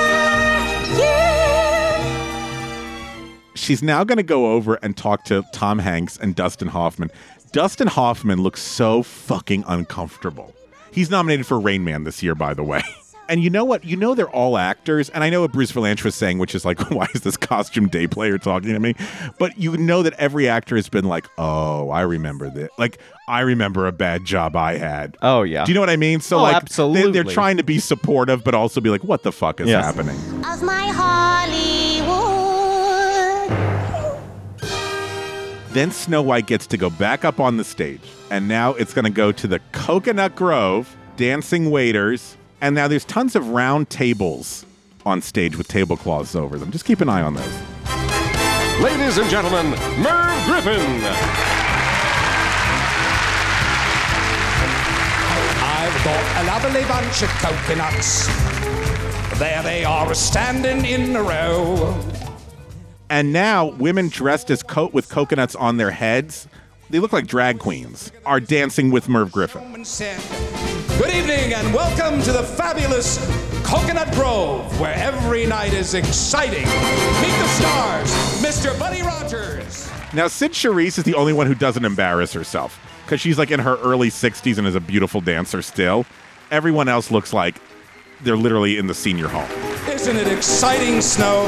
you. 3.53 3.55
She's 3.57 3.83
now 3.83 4.05
going 4.05 4.17
to 4.17 4.23
go 4.23 4.53
over 4.53 4.77
and 4.77 4.97
talk 4.97 5.25
to 5.25 5.45
Tom 5.53 5.79
Hanks 5.79 6.17
and 6.17 6.35
Dustin 6.35 6.69
Hoffman. 6.69 7.11
Dustin 7.53 7.89
Hoffman 7.89 8.43
looks 8.43 8.63
so 8.63 9.03
fucking 9.03 9.65
uncomfortable. 9.67 10.55
He's 10.93 11.11
nominated 11.11 11.47
for 11.47 11.61
Rain 11.61 11.85
Man 11.85 12.05
this 12.05 12.23
year, 12.23 12.35
by 12.35 12.55
the 12.55 12.65
way. 12.65 12.83
And 13.31 13.43
you 13.45 13.51
know 13.51 13.63
what? 13.65 13.85
You 13.85 13.97
know 13.97 14.15
they're 14.15 14.31
all 14.31 14.57
actors, 14.57 15.11
and 15.11 15.23
I 15.23 15.29
know 15.29 15.43
what 15.43 15.53
Bruce 15.53 15.71
Vilanch 15.71 16.03
was 16.03 16.15
saying, 16.15 16.39
which 16.39 16.55
is 16.55 16.65
like, 16.65 16.81
why 16.91 17.07
is 17.15 17.21
this 17.21 17.37
costume 17.37 17.87
day 17.89 18.07
player 18.07 18.39
talking 18.39 18.73
to 18.73 18.79
me? 18.81 18.95
But 19.39 19.59
you 19.59 19.77
know 19.77 20.03
that 20.03 20.15
every 20.15 20.49
actor 20.49 20.77
has 20.77 20.89
been 20.89 21.05
like, 21.05 21.27
oh, 21.37 21.91
I 21.91 22.01
remember 22.01 22.49
this. 22.49 22.71
Like, 22.79 22.99
I 23.29 23.41
remember 23.41 23.87
a 23.87 23.93
bad 23.93 24.25
job 24.25 24.57
I 24.57 24.79
had. 24.79 25.19
Oh 25.21 25.43
yeah. 25.43 25.65
Do 25.67 25.71
you 25.71 25.75
know 25.75 25.81
what 25.83 25.91
I 25.91 25.97
mean? 25.97 26.21
So 26.21 26.39
Oh, 26.39 26.43
like, 26.43 26.53
they- 26.53 26.57
absolutely. 26.57 27.13
they're 27.13 27.25
trying 27.25 27.59
to 27.59 27.63
be 27.63 27.79
supportive, 27.79 28.43
but 28.45 28.55
also 28.55 28.81
be 28.81 28.89
like, 28.89 29.05
what 29.05 29.23
the 29.25 29.33
fuck 29.33 29.61
is 29.61 29.69
Yes. 29.69 29.85
happening? 29.85 30.17
Of 30.47 30.63
my 30.63 30.87
Hollywood. 30.91 32.09
Then 35.75 35.91
Snow 35.91 36.23
White 36.23 36.47
gets 36.47 36.67
to 36.69 36.79
go 36.79 36.89
back 36.89 37.27
up 37.27 37.39
on 37.41 37.59
the 37.59 37.65
stage. 37.65 38.01
And 38.31 38.49
now 38.49 38.73
it's 38.73 38.95
going 38.95 39.05
to 39.05 39.11
go 39.11 39.33
to 39.33 39.47
the 39.47 39.61
Coconut 39.73 40.35
Grove, 40.35 40.97
dancing 41.17 41.71
waiters. 41.71 42.38
And 42.61 42.75
now 42.75 42.89
there's 42.89 43.05
tons 43.05 43.37
of 43.37 43.49
round 43.51 43.89
tables 43.89 44.67
on 45.07 45.23
stage 45.23 45.57
with 45.57 45.69
tablecloths 45.69 46.35
over 46.35 46.59
them. 46.59 46.73
Just 46.73 46.85
keep 46.85 47.01
an 47.01 47.09
eye 47.09 47.23
on 47.23 47.35
those. 47.35 47.63
Ladies 48.83 49.19
and 49.19 49.31
gentlemen, 49.31 49.71
Merv 50.01 50.45
Griffin. 50.47 50.81
I've 55.61 56.05
got 56.05 56.43
a 56.43 56.47
lovely 56.47 56.85
bunch 56.85 57.23
of 57.23 57.29
coconuts. 57.41 58.27
There 59.39 59.63
they 59.63 59.85
are, 59.85 60.13
standing 60.15 60.85
in 60.85 61.15
a 61.15 61.23
row. 61.23 61.97
And 63.09 63.33
now 63.33 63.67
women 63.67 64.09
dressed 64.09 64.51
as 64.51 64.63
coat 64.63 64.93
with 64.93 65.09
coconuts 65.09 65.55
on 65.55 65.77
their 65.77 65.93
heads, 65.93 66.49
they 66.91 66.99
look 66.99 67.13
like 67.13 67.27
drag 67.27 67.61
queens, 67.61 68.11
are 68.27 68.41
dancing 68.41 68.91
with 68.91 69.09
Merv 69.09 69.31
Griffin. 69.31 69.85
Good 70.99 71.15
evening 71.15 71.55
and 71.55 71.73
welcome 71.73 72.21
to 72.23 72.33
the 72.33 72.43
fabulous 72.43 73.19
Coconut 73.63 74.13
Grove, 74.15 74.81
where 74.81 74.95
every 74.95 75.47
night 75.47 75.73
is 75.73 75.95
exciting. 75.95 76.65
Meet 76.65 77.39
the 77.39 77.47
stars, 77.47 78.11
Mr. 78.43 78.77
Buddy 78.81 79.03
Rogers. 79.03 79.89
Now, 80.13 80.27
Cyd 80.27 80.51
Charisse 80.51 80.99
is 80.99 81.05
the 81.05 81.15
only 81.15 81.33
one 81.33 81.47
who 81.47 81.55
doesn't 81.55 81.85
embarrass 81.85 82.33
herself 82.33 82.85
because 83.05 83.21
she's 83.21 83.39
like 83.39 83.53
in 83.53 83.61
her 83.61 83.77
early 83.77 84.09
60s 84.09 84.59
and 84.59 84.67
is 84.67 84.75
a 84.75 84.81
beautiful 84.81 85.21
dancer 85.21 85.63
still. 85.63 86.05
Everyone 86.51 86.89
else 86.89 87.13
looks 87.13 87.33
like 87.33 87.61
they're 88.23 88.37
literally 88.37 88.77
in 88.77 88.89
the 88.89 88.95
senior 88.95 89.29
hall. 89.29 89.47
Isn't 89.89 90.17
it 90.17 90.27
exciting, 90.27 91.01
Snow? 91.01 91.47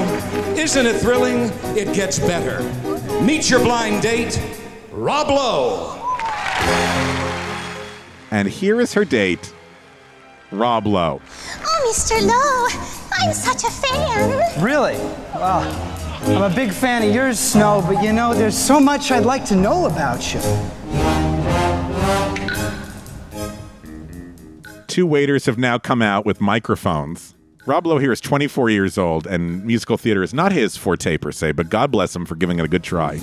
Isn't 0.56 0.86
it 0.86 1.00
thrilling? 1.00 1.50
It 1.76 1.92
gets 1.92 2.20
better. 2.20 2.62
Meet 3.20 3.50
your 3.50 3.58
blind 3.58 4.00
date, 4.00 4.40
Rob 4.92 5.28
Lowe. 5.28 5.96
And 8.30 8.48
here 8.48 8.80
is 8.80 8.94
her 8.94 9.04
date, 9.04 9.52
Rob 10.52 10.86
Lowe. 10.86 11.20
Oh, 11.64 11.92
Mr. 11.92 12.20
Lowe, 12.22 12.68
I'm 13.20 13.32
such 13.32 13.64
a 13.64 13.70
fan. 13.70 14.62
Really? 14.62 14.96
Well, 15.34 15.62
I'm 16.22 16.52
a 16.52 16.54
big 16.54 16.70
fan 16.70 17.02
of 17.02 17.14
yours, 17.14 17.38
Snow, 17.38 17.82
but 17.86 18.02
you 18.02 18.12
know, 18.12 18.34
there's 18.34 18.56
so 18.56 18.78
much 18.78 19.10
I'd 19.10 19.24
like 19.24 19.44
to 19.46 19.56
know 19.56 19.86
about 19.86 20.32
you. 20.32 20.40
Two 24.86 25.06
waiters 25.06 25.46
have 25.46 25.56
now 25.58 25.78
come 25.78 26.02
out 26.02 26.26
with 26.26 26.40
microphones. 26.40 27.34
Rob 27.66 27.86
Lowe 27.86 27.98
here 27.98 28.10
is 28.10 28.20
24 28.20 28.70
years 28.70 28.98
old, 28.98 29.26
and 29.26 29.64
musical 29.64 29.96
theater 29.96 30.22
is 30.22 30.34
not 30.34 30.50
his 30.50 30.76
forte 30.76 31.16
per 31.18 31.30
se, 31.30 31.52
but 31.52 31.68
God 31.68 31.90
bless 31.90 32.14
him 32.16 32.26
for 32.26 32.34
giving 32.34 32.58
it 32.58 32.64
a 32.64 32.68
good 32.68 32.82
try. 32.82 33.14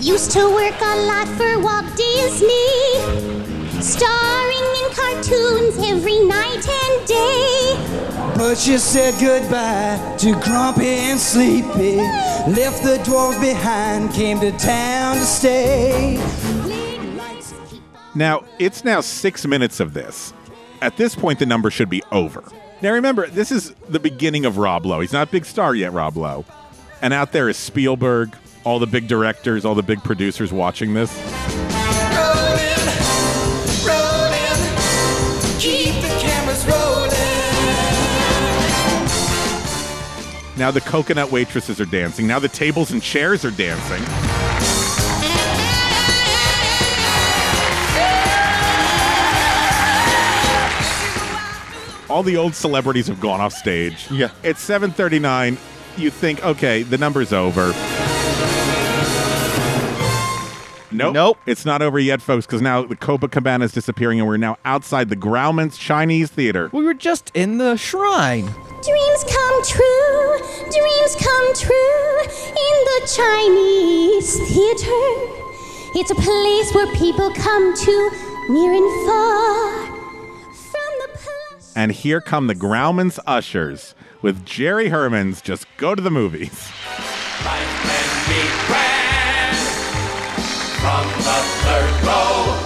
Used 0.00 0.30
to 0.32 0.48
work 0.50 0.80
a 0.80 0.96
lot 1.06 1.26
for 1.28 1.58
Walt 1.58 1.86
Disney, 1.96 3.65
starring 3.82 4.68
in 4.82 4.90
cartoons 4.92 5.76
every 5.78 6.20
night 6.24 6.66
and 6.68 7.06
day. 7.06 7.76
But 8.36 8.66
you 8.66 8.78
said 8.78 9.14
goodbye 9.20 10.16
to 10.18 10.32
Grumpy 10.40 10.86
and 10.86 11.18
Sleepy, 11.18 11.96
left 11.96 12.82
the 12.82 13.00
dwarves 13.04 13.40
behind, 13.40 14.12
came 14.12 14.40
to 14.40 14.52
town 14.52 15.16
to 15.16 15.24
stay. 15.24 16.16
Now, 18.14 18.44
it's 18.58 18.84
now 18.84 19.00
six 19.00 19.46
minutes 19.46 19.80
of 19.80 19.92
this. 19.92 20.32
At 20.80 20.96
this 20.96 21.14
point, 21.14 21.38
the 21.38 21.46
number 21.46 21.70
should 21.70 21.90
be 21.90 22.02
over. 22.12 22.44
Now, 22.82 22.92
remember, 22.92 23.26
this 23.26 23.50
is 23.50 23.70
the 23.88 24.00
beginning 24.00 24.44
of 24.44 24.58
Rob 24.58 24.86
Lowe. 24.86 25.00
He's 25.00 25.12
not 25.12 25.28
a 25.28 25.30
big 25.30 25.44
star 25.44 25.74
yet, 25.74 25.92
Rob 25.92 26.16
Lowe. 26.16 26.44
And 27.02 27.12
out 27.12 27.32
there 27.32 27.48
is 27.48 27.56
Spielberg, 27.56 28.34
all 28.64 28.78
the 28.78 28.86
big 28.86 29.06
directors, 29.06 29.64
all 29.64 29.74
the 29.74 29.82
big 29.82 30.02
producers 30.02 30.52
watching 30.52 30.94
this. 30.94 31.65
Now 40.56 40.70
the 40.70 40.80
coconut 40.80 41.30
waitresses 41.30 41.80
are 41.80 41.86
dancing. 41.86 42.26
Now 42.26 42.38
the 42.38 42.48
tables 42.48 42.90
and 42.90 43.02
chairs 43.02 43.44
are 43.44 43.50
dancing. 43.50 44.02
All 52.08 52.22
the 52.22 52.36
old 52.38 52.54
celebrities 52.54 53.08
have 53.08 53.20
gone 53.20 53.40
off 53.40 53.52
stage. 53.52 54.10
Yeah. 54.10 54.30
It's 54.42 54.66
7:39. 54.66 55.58
You 55.98 56.10
think, 56.10 56.42
okay, 56.44 56.82
the 56.82 56.96
number's 56.96 57.32
over. 57.32 57.74
Nope. 60.92 61.12
Nope. 61.12 61.38
It's 61.44 61.66
not 61.66 61.82
over 61.82 61.98
yet, 61.98 62.22
folks, 62.22 62.46
because 62.46 62.62
now 62.62 62.82
the 62.82 62.96
Copacabana 62.96 63.64
is 63.64 63.72
disappearing 63.72 64.18
and 64.18 64.26
we're 64.26 64.38
now 64.38 64.56
outside 64.64 65.10
the 65.10 65.16
Grauman's 65.16 65.76
Chinese 65.76 66.30
Theater. 66.30 66.70
We 66.72 66.84
were 66.84 66.94
just 66.94 67.30
in 67.34 67.58
the 67.58 67.76
shrine. 67.76 68.48
Dreams 68.86 69.24
come 69.24 69.64
true, 69.64 70.38
dreams 70.70 71.16
come 71.16 71.54
true 71.54 72.20
in 72.22 72.76
the 72.86 73.00
Chinese 73.16 74.38
theater. 74.48 75.06
It's 75.96 76.12
a 76.12 76.14
place 76.14 76.72
where 76.72 76.86
people 76.94 77.32
come 77.32 77.74
to 77.76 78.10
near 78.48 78.74
and 78.74 79.06
far 79.06 79.86
from 80.54 80.92
the 81.00 81.08
palace. 81.18 81.72
And 81.74 81.90
here 81.90 82.20
come 82.20 82.46
the 82.46 82.54
Grauman's 82.54 83.18
ushers 83.26 83.96
with 84.22 84.44
Jerry 84.46 84.88
Herman's 84.90 85.42
Just 85.42 85.66
Go 85.78 85.96
to 85.96 86.02
the 86.02 86.10
Movies. 86.12 86.68
From 90.78 91.06
the 91.24 91.42
third 91.64 92.06
row, 92.06 92.65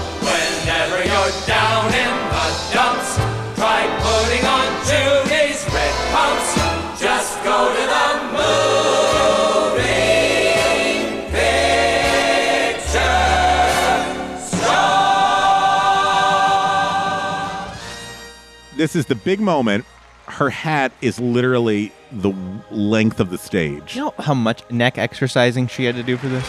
This 18.81 18.97
is 18.97 19.05
the 19.05 19.15
big 19.15 19.41
moment. 19.41 19.85
Her 20.27 20.49
hat 20.49 20.91
is 21.03 21.21
literally 21.21 21.93
the 22.11 22.33
length 22.71 23.21
of 23.21 23.29
the 23.29 23.37
stage. 23.37 23.95
You 23.95 24.05
know 24.05 24.15
how 24.19 24.33
much 24.33 24.63
neck 24.71 24.97
exercising 24.97 25.67
she 25.67 25.85
had 25.85 25.97
to 25.97 26.03
do 26.03 26.17
for 26.17 26.29
this? 26.29 26.49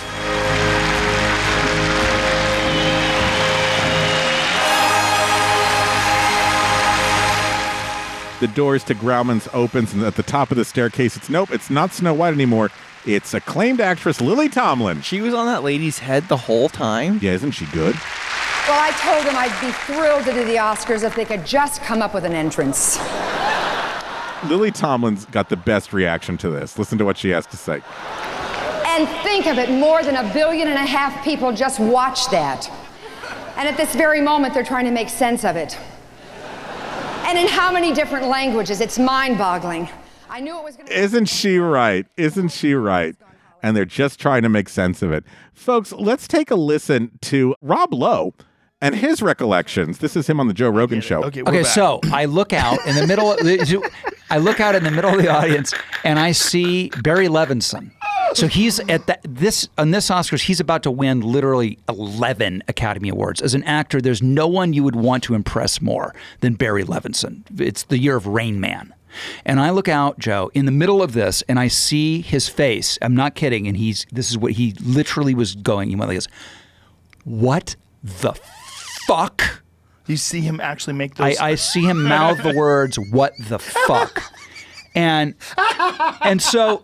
The 8.39 8.47
doors 8.55 8.85
to 8.85 8.95
Grauman's 8.95 9.49
opens, 9.51 9.91
and 9.91 10.01
at 10.03 10.15
the 10.15 10.23
top 10.23 10.51
of 10.51 10.57
the 10.57 10.63
staircase, 10.63 11.17
it's 11.17 11.29
nope, 11.29 11.51
it's 11.51 11.69
not 11.69 11.91
Snow 11.91 12.13
White 12.13 12.33
anymore. 12.33 12.69
It's 13.05 13.33
acclaimed 13.33 13.81
actress 13.81 14.21
Lily 14.21 14.47
Tomlin. 14.47 15.01
She 15.01 15.19
was 15.19 15.33
on 15.33 15.47
that 15.47 15.63
lady's 15.63 15.99
head 15.99 16.29
the 16.29 16.37
whole 16.37 16.69
time. 16.69 17.19
Yeah, 17.21 17.33
isn't 17.33 17.51
she 17.51 17.65
good? 17.65 17.97
Well, 18.71 18.79
I 18.79 18.91
told 18.91 19.25
them 19.25 19.35
I'd 19.35 19.59
be 19.59 19.73
thrilled 19.73 20.23
to 20.23 20.31
do 20.31 20.45
the 20.45 20.55
Oscars 20.55 21.03
if 21.03 21.13
they 21.13 21.25
could 21.25 21.45
just 21.45 21.81
come 21.81 22.01
up 22.01 22.13
with 22.13 22.23
an 22.23 22.31
entrance. 22.31 22.97
Lily 24.49 24.71
Tomlin's 24.71 25.25
got 25.25 25.49
the 25.49 25.57
best 25.57 25.91
reaction 25.91 26.37
to 26.37 26.49
this. 26.49 26.79
Listen 26.79 26.97
to 26.97 27.03
what 27.03 27.17
she 27.17 27.31
has 27.31 27.45
to 27.47 27.57
say. 27.57 27.81
And 28.85 29.09
think 29.25 29.47
of 29.47 29.57
it, 29.57 29.69
more 29.69 30.03
than 30.03 30.15
a 30.15 30.33
billion 30.33 30.69
and 30.69 30.77
a 30.77 30.85
half 30.85 31.21
people 31.21 31.51
just 31.51 31.81
watched 31.81 32.31
that. 32.31 32.71
And 33.57 33.67
at 33.67 33.75
this 33.75 33.93
very 33.93 34.21
moment, 34.21 34.53
they're 34.53 34.63
trying 34.63 34.85
to 34.85 34.91
make 34.91 35.09
sense 35.09 35.43
of 35.43 35.57
it. 35.57 35.77
And 37.25 37.37
in 37.37 37.47
how 37.49 37.73
many 37.73 37.93
different 37.93 38.27
languages? 38.27 38.79
It's 38.79 38.97
mind 38.97 39.37
boggling. 39.37 39.89
I 40.29 40.39
knew 40.39 40.57
it 40.57 40.63
was 40.63 40.77
going 40.77 40.87
to 40.87 40.97
Isn't 40.97 41.25
she 41.25 41.57
right? 41.57 42.07
Isn't 42.15 42.53
she 42.53 42.73
right? 42.73 43.17
And 43.61 43.75
they're 43.75 43.83
just 43.83 44.17
trying 44.17 44.43
to 44.43 44.49
make 44.49 44.69
sense 44.69 45.01
of 45.01 45.11
it. 45.11 45.25
Folks, 45.53 45.91
let's 45.91 46.25
take 46.25 46.49
a 46.49 46.55
listen 46.55 47.19
to 47.23 47.53
Rob 47.61 47.93
Lowe 47.93 48.33
and 48.81 48.95
his 48.95 49.21
recollections. 49.21 49.99
This 49.99 50.15
is 50.15 50.27
him 50.27 50.39
on 50.39 50.47
the 50.47 50.53
Joe 50.53 50.69
Rogan 50.69 51.01
show. 51.01 51.23
Okay, 51.23 51.63
so 51.63 51.99
I 52.11 52.25
look 52.25 52.51
out 52.51 52.85
in 52.85 52.95
the 52.95 53.07
middle. 53.07 53.31
Of 53.31 53.39
the, 53.39 53.89
I 54.29 54.37
look 54.37 54.59
out 54.59 54.75
in 54.75 54.83
the 54.83 54.91
middle 54.91 55.11
of 55.11 55.21
the 55.21 55.29
audience, 55.29 55.73
and 56.03 56.19
I 56.19 56.31
see 56.31 56.89
Barry 57.01 57.27
Levinson. 57.27 57.91
So 58.33 58.47
he's 58.47 58.79
at 58.81 59.07
that 59.07 59.19
this 59.27 59.67
on 59.77 59.91
this 59.91 60.09
Oscars. 60.09 60.43
He's 60.43 60.59
about 60.59 60.83
to 60.83 60.91
win 60.91 61.21
literally 61.21 61.77
eleven 61.89 62.63
Academy 62.67 63.09
Awards 63.09 63.41
as 63.41 63.53
an 63.53 63.63
actor. 63.63 64.01
There's 64.01 64.21
no 64.21 64.47
one 64.47 64.73
you 64.73 64.83
would 64.83 64.95
want 64.95 65.23
to 65.25 65.35
impress 65.35 65.81
more 65.81 66.15
than 66.39 66.53
Barry 66.55 66.83
Levinson. 66.83 67.43
It's 67.59 67.83
the 67.83 67.97
year 67.97 68.15
of 68.15 68.27
Rain 68.27 68.59
Man. 68.59 68.93
And 69.43 69.59
I 69.59 69.71
look 69.71 69.89
out, 69.89 70.17
Joe, 70.19 70.49
in 70.53 70.65
the 70.65 70.71
middle 70.71 71.03
of 71.03 71.11
this, 71.11 71.43
and 71.49 71.59
I 71.59 71.67
see 71.67 72.21
his 72.21 72.47
face. 72.47 72.97
I'm 73.01 73.13
not 73.13 73.35
kidding. 73.35 73.67
And 73.67 73.75
he's 73.75 74.07
this 74.13 74.29
is 74.29 74.37
what 74.37 74.53
he 74.53 74.73
literally 74.81 75.35
was 75.35 75.55
going. 75.55 75.89
He 75.89 75.97
went 75.97 76.07
like 76.07 76.17
this. 76.17 76.29
What 77.25 77.75
the 78.01 78.31
fuck? 79.07 79.61
You 80.07 80.17
see 80.17 80.41
him 80.41 80.59
actually 80.59 80.93
make 80.93 81.19
I, 81.19 81.29
those. 81.29 81.37
I 81.39 81.55
see 81.55 81.83
him 81.83 82.03
mouth 82.03 82.41
the 82.43 82.53
words 82.53 82.97
"What 82.97 83.33
the 83.39 83.59
fuck," 83.59 84.23
and 84.95 85.35
and 86.21 86.41
so 86.41 86.83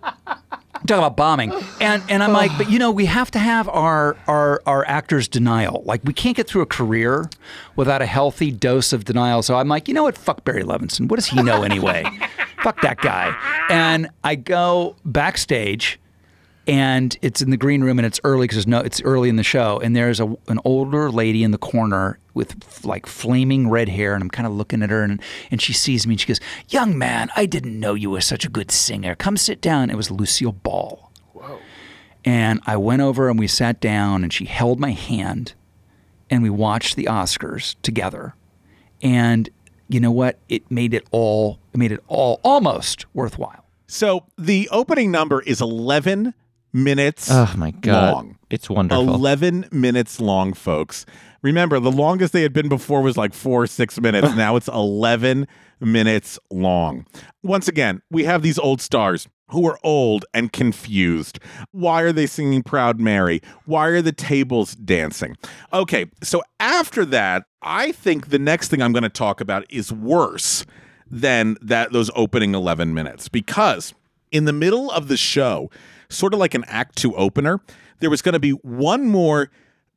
talk 0.86 0.97
about 0.97 1.18
bombing, 1.18 1.51
and 1.82 2.03
and 2.09 2.24
I'm 2.24 2.32
like, 2.32 2.51
but 2.57 2.70
you 2.70 2.80
know, 2.80 2.91
we 2.91 3.05
have 3.05 3.32
to 3.32 3.39
have 3.39 3.68
our 3.70 4.15
our 4.28 4.61
our 4.65 4.88
actors' 4.88 5.28
denial. 5.28 5.84
Like 5.86 6.01
we 6.03 6.13
can't 6.13 6.36
get 6.36 6.47
through 6.47 6.61
a 6.61 6.68
career 6.68 7.30
without 7.76 8.01
a 8.01 8.05
healthy 8.05 8.51
dose 8.51 8.93
of 8.93 9.05
denial. 9.05 9.41
So 9.41 9.55
I'm 9.55 9.68
like, 9.68 9.88
you 9.88 9.93
know 9.93 10.03
what? 10.03 10.18
Fuck 10.18 10.43
Barry 10.43 10.63
Levinson. 10.63 11.09
What 11.09 11.18
does 11.18 11.28
he 11.28 11.41
know 11.41 11.63
anyway? 11.63 12.05
fuck 12.63 12.82
that 12.82 12.97
guy. 12.97 13.36
And 13.70 14.09
I 14.24 14.36
go 14.36 14.95
backstage 15.05 15.99
and 16.68 17.18
it's 17.22 17.41
in 17.41 17.49
the 17.49 17.57
green 17.57 17.82
room 17.82 17.97
and 17.97 18.05
it's 18.05 18.20
early 18.24 18.45
because 18.45 18.68
no 18.68 18.80
it's 18.80 19.01
early 19.03 19.30
in 19.30 19.38
the 19.38 19.43
show 19.43 19.80
and 19.80 19.95
there's 19.95 20.20
a, 20.20 20.26
an 20.47 20.59
older 20.65 21.09
lady 21.09 21.43
in 21.43 21.51
the 21.51 21.57
corner 21.57 22.20
with 22.34 22.55
f- 22.63 22.84
like 22.86 23.05
flaming 23.05 23.70
red 23.70 23.88
hair 23.89 24.13
and 24.13 24.22
i'm 24.22 24.30
kind 24.30 24.45
of 24.45 24.53
looking 24.53 24.84
at 24.84 24.89
her 24.89 25.01
and, 25.01 25.22
and 25.49 25.61
she 25.61 25.74
sees 25.74 26.05
me 26.05 26.13
and 26.13 26.22
she 26.22 26.28
goes 26.28 26.39
young 26.70 26.97
man 26.97 27.30
i 27.36 27.45
didn't 27.45 27.80
know 27.80 27.93
you 27.93 28.09
were 28.09 28.22
such 28.22 28.45
a 28.45 28.49
good 28.49 28.70
singer. 28.70 29.15
Come 29.15 29.38
sit 29.38 29.61
down. 29.61 29.89
It 29.89 29.95
was 29.95 30.11
lucille 30.11 30.51
ball. 30.51 31.11
Whoa. 31.34 31.59
and 32.26 32.59
i 32.65 32.76
went 32.76 33.01
over 33.01 33.30
and 33.30 33.39
we 33.39 33.47
sat 33.47 33.80
down 33.80 34.24
and 34.24 34.34
she 34.34 34.45
held 34.45 34.80
my 34.80 34.91
hand 34.91 35.53
and 36.30 36.43
we 36.43 36.49
watched 36.49 36.95
the 36.97 37.05
oscars 37.05 37.76
together. 37.82 38.36
And 39.01 39.49
you 39.88 39.99
know 40.01 40.11
what? 40.11 40.39
It 40.49 40.70
made 40.70 40.93
it 40.93 41.07
all 41.11 41.59
it 41.74 41.78
made 41.78 41.91
it 41.91 42.03
all 42.07 42.41
almost 42.43 43.05
worthwhile. 43.13 43.63
So 43.88 44.26
the 44.38 44.68
opening 44.72 45.11
number 45.11 45.41
is 45.41 45.61
11 45.61 46.34
minutes 46.74 47.30
Oh 47.32 47.53
my 47.57 47.72
god, 47.72 48.13
long. 48.13 48.38
it's 48.49 48.70
wonderful. 48.70 49.13
11 49.13 49.70
minutes 49.72 50.20
long, 50.20 50.53
folks. 50.53 51.05
Remember, 51.41 51.80
the 51.80 51.91
longest 51.91 52.34
they 52.34 52.41
had 52.41 52.53
been 52.53 52.70
before 52.70 53.01
was 53.01 53.18
like 53.18 53.34
four 53.34 53.63
or 53.63 53.68
six 53.68 53.99
minutes. 53.99 54.34
now 54.36 54.55
it's 54.55 54.68
11 54.68 55.47
minutes 55.80 56.39
long. 56.51 57.05
Once 57.43 57.68
again, 57.68 58.01
we 58.09 58.24
have 58.24 58.41
these 58.41 58.57
old 58.59 58.82
stars 58.82 59.28
who 59.49 59.65
are 59.68 59.80
old 59.84 60.26
and 60.34 60.51
confused. 60.51 61.39
Why 61.72 62.01
are 62.01 62.11
they 62.11 62.26
singing 62.26 62.63
Proud 62.63 62.99
Mary? 62.99 63.41
Why 63.65 63.88
are 63.88 64.01
the 64.01 64.11
tables 64.11 64.76
dancing? 64.76 65.38
Okay, 65.72 66.07
so 66.22 66.41
after 66.59 67.05
that, 67.05 67.43
I 67.61 67.91
think 67.93 68.28
the 68.30 68.39
next 68.39 68.68
thing 68.70 68.82
I'm 68.82 68.91
going 68.91 69.03
to 69.03 69.09
talk 69.09 69.39
about 69.39 69.65
is 69.70 69.91
worse 69.93 70.65
than 71.09 71.55
that 71.61 71.93
those 71.93 72.11
opening 72.15 72.53
11 72.55 72.93
minutes 72.93 73.30
because 73.30 73.93
in 74.32 74.43
the 74.43 74.51
middle 74.53 74.91
of 74.91 75.07
the 75.07 75.15
show, 75.15 75.70
sort 76.10 76.34
of 76.34 76.39
like 76.39 76.53
an 76.53 76.64
act 76.68 76.95
2 76.97 77.16
opener, 77.16 77.60
there 77.99 78.10
was 78.10 78.22
going 78.22 78.34
to 78.34 78.39
be 78.39 78.51
one 78.51 79.05
more 79.05 79.49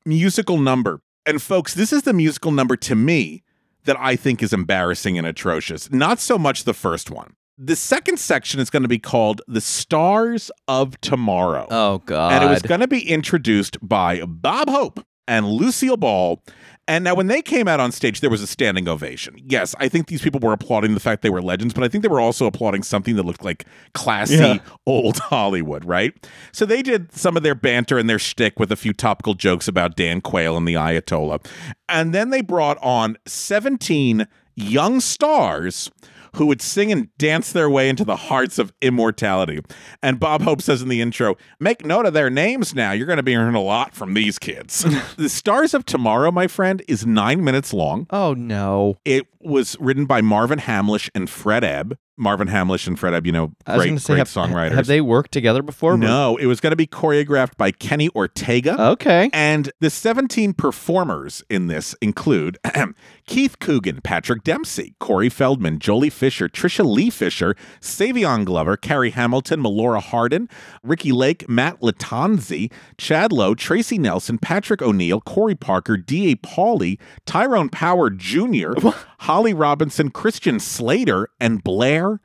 musical 0.05 0.59
number. 0.59 1.03
And 1.27 1.41
folks, 1.41 1.75
this 1.75 1.93
is 1.93 2.03
the 2.03 2.13
musical 2.13 2.51
number 2.51 2.77
to 2.77 2.95
me 2.95 3.43
that 3.85 3.97
I 3.99 4.17
think 4.17 4.43
is 4.43 4.53
embarrassing 4.53 5.19
and 5.19 5.27
atrocious. 5.27 5.91
Not 5.91 6.19
so 6.19 6.39
much 6.39 6.65
the 6.65 6.75
first 6.75 7.11
one. 7.11 7.35
The 7.57 7.77
second 7.77 8.19
section 8.19 8.59
is 8.59 8.71
going 8.71 8.85
to 8.85 8.89
be 8.89 8.99
called 8.99 9.43
The 9.47 9.61
Stars 9.61 10.51
of 10.67 10.99
Tomorrow. 11.03 11.67
Oh 11.71 11.99
god. 11.99 12.33
And 12.33 12.45
it 12.45 12.49
was 12.49 12.63
going 12.63 12.81
to 12.81 12.89
be 12.89 13.07
introduced 13.07 13.77
by 13.87 14.23
Bob 14.25 14.71
Hope 14.71 15.05
and 15.29 15.47
Lucille 15.47 15.99
Ball. 15.99 16.43
And 16.91 17.05
now, 17.05 17.15
when 17.15 17.29
they 17.29 17.41
came 17.41 17.69
out 17.69 17.79
on 17.79 17.93
stage, 17.93 18.19
there 18.21 18.31
was 18.31 18.43
a 18.43 18.49
standing 18.49 18.89
ovation. 18.89 19.37
Yes, 19.47 19.77
I 19.79 19.89
think 19.89 20.09
these 20.09 20.21
people 20.23 20.41
were 20.41 20.53
applauding 20.53 20.95
the 20.95 20.99
fact 20.99 21.23
they 21.23 21.31
were 21.31 21.41
legends, 21.41 21.73
but 21.73 21.85
I 21.85 21.89
think 21.89 22.03
they 22.03 22.09
were 22.09 22.19
also 22.19 22.47
applauding 22.47 22.83
something 22.83 23.15
that 23.15 23.23
looked 23.23 23.45
like 23.45 23.65
classy 23.95 24.35
Yeah. 24.35 24.59
old 24.89 25.19
Hollywood, 25.21 25.85
right? 25.85 26.13
So 26.51 26.67
they 26.67 26.83
did 26.83 27.13
some 27.13 27.37
of 27.37 27.45
their 27.45 27.55
banter 27.55 27.97
and 27.97 28.11
their 28.11 28.19
shtick 28.19 28.59
with 28.59 28.73
a 28.73 28.77
few 28.77 28.93
topical 28.93 29.35
jokes 29.35 29.69
about 29.69 29.95
Dan 29.95 30.21
Quayle 30.21 30.57
and 30.57 30.67
the 30.67 30.75
Ayatollah. 30.75 31.47
And 31.89 32.13
then 32.13 32.31
they 32.31 32.41
brought 32.41 32.77
on 32.83 33.17
17 33.25 34.27
young 34.57 34.99
stars 34.99 35.93
who 36.37 36.47
would 36.47 36.63
sing 36.63 36.93
and 36.93 37.17
dance 37.19 37.53
their 37.53 37.69
way 37.69 37.89
into 37.89 38.05
the 38.05 38.17
hearts 38.17 38.59
of 38.59 38.73
immortality. 38.81 39.61
And 40.03 40.21
Bob 40.21 40.43
Hope 40.43 40.63
says 40.63 40.83
in 40.83 40.89
the 40.89 41.01
intro, 41.01 41.37
make 41.59 41.85
note 41.85 42.07
of 42.07 42.13
their 42.13 42.31
names 42.31 42.75
now. 42.75 42.93
You're 42.93 43.07
going 43.07 43.17
to 43.17 43.23
be 43.23 43.37
earning 43.37 43.55
a 43.55 43.63
lot 43.63 43.95
from 43.95 44.15
these 44.15 44.39
kids. 44.39 44.85
the 45.17 45.29
Stars 45.29 45.75
of 45.75 45.85
Tomorrow, 45.85 46.31
my 46.33 46.47
friend, 46.47 46.83
is 46.89 47.07
nine 47.07 47.43
minutes 47.45 47.73
long. 47.73 48.07
Oh 48.11 48.35
no. 48.35 48.97
It 49.05 49.27
was 49.41 49.77
written 49.81 50.07
by 50.07 50.21
Marvin 50.21 50.59
Hamlisch 50.59 51.11
and 51.15 51.29
Fred 51.29 51.65
Ebb. 51.65 51.97
Marvin 52.21 52.49
Hamlisch 52.49 52.87
and 52.87 52.99
Fred 52.99 53.15
Ebb, 53.15 53.25
you 53.27 53.33
know, 53.33 53.53
great, 53.65 53.99
say, 53.99 54.13
great 54.13 54.19
have, 54.19 54.29
songwriters. 54.29 54.73
Have 54.73 54.87
they 54.87 55.01
worked 55.01 55.33
together 55.33 55.63
before? 55.63 55.97
No, 55.97 56.37
it 56.37 56.45
was 56.45 56.61
going 56.61 56.73
to 56.73 56.77
be 56.77 56.87
choreographed 56.87 57.57
by 57.57 57.71
Kenny 57.71 58.11
Ortega. 58.11 58.79
Okay. 58.91 59.31
And 59.33 59.73
the 59.81 59.89
17 59.89 60.53
performers 60.53 61.43
in 61.49 61.69
this 61.69 61.97
include 62.03 62.59
Keith 63.27 63.59
Coogan, 63.59 64.03
Patrick 64.03 64.45
Dempsey, 64.45 64.95
Corey 65.01 65.31
Feldman, 65.31 65.79
Joely 65.79 66.13
Fisher, 66.13 66.47
Tricia 66.47 66.85
Leigh 66.85 67.09
Fisher, 67.09 67.57
Savion 67.81 68.45
Glover, 68.45 68.77
Carrie 68.77 69.11
Hamilton, 69.11 69.63
Melora 69.63 70.03
Hardin, 70.03 70.47
Ricki 70.83 71.13
Lake, 71.13 71.49
Matt 71.49 71.81
Lattanzi, 71.81 72.71
Chad 72.99 73.33
Lowe, 73.33 73.55
Tracy 73.55 73.97
Nelson, 73.97 74.37
Patrick 74.37 74.83
O'Neill, 74.83 75.23
Corey 75.23 75.55
Parker, 75.55 75.97
D.A. 75.97 76.37
Pauly, 76.37 76.99
Tyrone 77.25 77.71
Power 77.71 78.11
Jr., 78.11 78.75
Holly 79.21 79.53
Robinson, 79.53 80.11
Christian 80.11 80.59
Slater, 80.59 81.29
and 81.39 81.63
Blair 81.63 82.21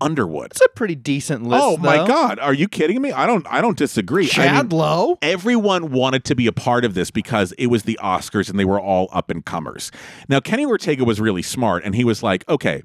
Underwood. 0.00 0.50
It's 0.50 0.60
a 0.60 0.68
pretty 0.68 0.94
decent 0.94 1.44
list. 1.44 1.64
Oh 1.64 1.78
my 1.78 1.98
though. 1.98 2.06
God! 2.06 2.38
Are 2.38 2.52
you 2.52 2.68
kidding 2.68 3.00
me? 3.00 3.12
I 3.12 3.26
don't. 3.26 3.46
I 3.48 3.62
don't 3.62 3.78
disagree. 3.78 4.24
I 4.24 4.28
Chad 4.28 4.70
mean, 4.70 4.78
Lowe? 4.78 5.18
Everyone 5.22 5.90
wanted 5.90 6.24
to 6.24 6.34
be 6.34 6.46
a 6.46 6.52
part 6.52 6.84
of 6.84 6.92
this 6.92 7.10
because 7.10 7.52
it 7.52 7.68
was 7.68 7.84
the 7.84 7.98
Oscars 8.02 8.50
and 8.50 8.58
they 8.58 8.66
were 8.66 8.80
all 8.80 9.08
up 9.12 9.30
and 9.30 9.44
comers. 9.44 9.90
Now 10.28 10.40
Kenny 10.40 10.66
Ortega 10.66 11.04
was 11.04 11.20
really 11.20 11.42
smart 11.42 11.82
and 11.84 11.94
he 11.94 12.04
was 12.04 12.22
like, 12.22 12.46
okay. 12.48 12.82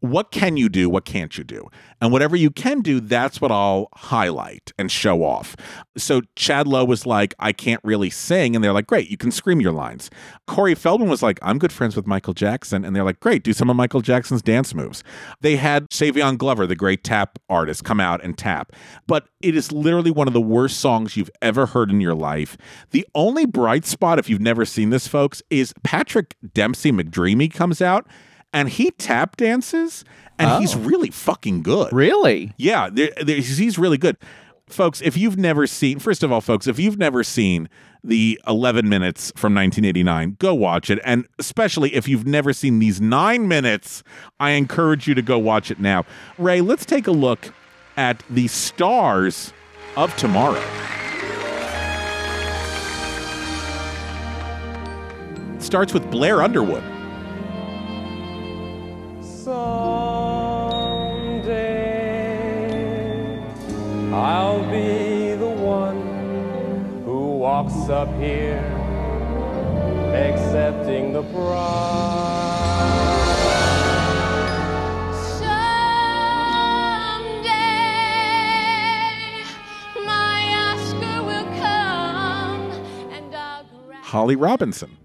What 0.00 0.30
can 0.30 0.56
you 0.56 0.68
do? 0.68 0.88
What 0.88 1.04
can't 1.04 1.36
you 1.36 1.44
do? 1.44 1.68
And 2.00 2.10
whatever 2.10 2.34
you 2.34 2.50
can 2.50 2.80
do, 2.80 3.00
that's 3.00 3.40
what 3.40 3.52
I'll 3.52 3.88
highlight 3.94 4.72
and 4.78 4.90
show 4.90 5.22
off. 5.22 5.54
So 5.96 6.22
Chad 6.36 6.66
Lowe 6.66 6.86
was 6.86 7.04
like, 7.04 7.34
I 7.38 7.52
can't 7.52 7.82
really 7.84 8.08
sing. 8.08 8.54
And 8.54 8.64
they're 8.64 8.72
like, 8.72 8.86
great, 8.86 9.10
you 9.10 9.18
can 9.18 9.30
scream 9.30 9.60
your 9.60 9.72
lines. 9.72 10.10
Corey 10.46 10.74
Feldman 10.74 11.10
was 11.10 11.22
like, 11.22 11.38
I'm 11.42 11.58
good 11.58 11.72
friends 11.72 11.96
with 11.96 12.06
Michael 12.06 12.32
Jackson. 12.32 12.84
And 12.84 12.96
they're 12.96 13.04
like, 13.04 13.20
great, 13.20 13.44
do 13.44 13.52
some 13.52 13.68
of 13.68 13.76
Michael 13.76 14.00
Jackson's 14.00 14.40
dance 14.40 14.74
moves. 14.74 15.04
They 15.42 15.56
had 15.56 15.86
Savion 15.90 16.38
Glover, 16.38 16.66
the 16.66 16.74
great 16.74 17.04
tap 17.04 17.38
artist, 17.50 17.84
come 17.84 18.00
out 18.00 18.24
and 18.24 18.38
tap. 18.38 18.72
But 19.06 19.28
it 19.42 19.54
is 19.54 19.70
literally 19.70 20.10
one 20.10 20.26
of 20.26 20.32
the 20.32 20.40
worst 20.40 20.80
songs 20.80 21.16
you've 21.16 21.30
ever 21.42 21.66
heard 21.66 21.90
in 21.90 22.00
your 22.00 22.14
life. 22.14 22.56
The 22.90 23.06
only 23.14 23.44
bright 23.44 23.84
spot, 23.84 24.18
if 24.18 24.30
you've 24.30 24.40
never 24.40 24.64
seen 24.64 24.88
this, 24.88 25.06
folks, 25.06 25.42
is 25.50 25.74
Patrick 25.82 26.36
Dempsey 26.54 26.90
McDreamy 26.90 27.52
comes 27.52 27.82
out 27.82 28.06
and 28.52 28.68
he 28.68 28.90
tap 28.92 29.36
dances 29.36 30.04
and 30.38 30.60
he's 30.60 30.74
Oh. 30.74 30.80
really 30.80 31.10
fucking 31.10 31.62
good. 31.62 31.92
Really? 31.92 32.52
Yeah, 32.56 32.88
there, 32.90 33.10
there, 33.22 33.36
he's 33.36 33.78
really 33.78 33.98
good. 33.98 34.16
Folks, 34.68 35.00
if 35.02 35.16
you've 35.16 35.36
never 35.36 35.66
seen, 35.66 35.98
first 35.98 36.22
of 36.22 36.30
all, 36.30 36.40
folks, 36.40 36.66
if 36.68 36.78
you've 36.78 36.96
never 36.98 37.24
seen 37.24 37.68
the 38.04 38.40
11 38.46 38.88
minutes 38.88 39.32
from 39.36 39.52
1989, 39.54 40.36
go 40.38 40.54
watch 40.54 40.90
it. 40.90 41.00
And 41.04 41.26
especially 41.38 41.92
if 41.94 42.06
you've 42.08 42.26
never 42.26 42.52
seen 42.52 42.78
these 42.78 43.00
nine 43.00 43.48
minutes, 43.48 44.02
I 44.38 44.50
encourage 44.52 45.06
you 45.08 45.14
to 45.14 45.22
go 45.22 45.38
watch 45.38 45.70
it 45.70 45.80
now. 45.80 46.04
Ray, 46.38 46.60
let's 46.60 46.86
take 46.86 47.06
a 47.08 47.10
look 47.12 47.52
at 47.96 48.22
the 48.30 48.46
stars 48.46 49.52
of 49.96 50.16
tomorrow. 50.16 50.62
Starts 55.58 55.92
with 55.92 56.10
Blair 56.10 56.42
Underwood. 56.42 56.82
Someday 59.50 61.42
I'll 64.12 64.62
be 64.70 65.34
the 65.34 65.48
one 65.48 67.02
who 67.04 67.38
walks 67.38 67.88
up 67.88 68.08
here 68.20 68.62
accepting 70.14 71.12
the 71.12 71.24
prize. 71.24 72.60
My 80.06 80.54
Oscar 80.68 81.24
will 81.24 81.50
come 81.58 82.70
and 83.10 83.34
I'll 83.34 83.64
Holly 84.02 84.36
Robinson. 84.36 84.96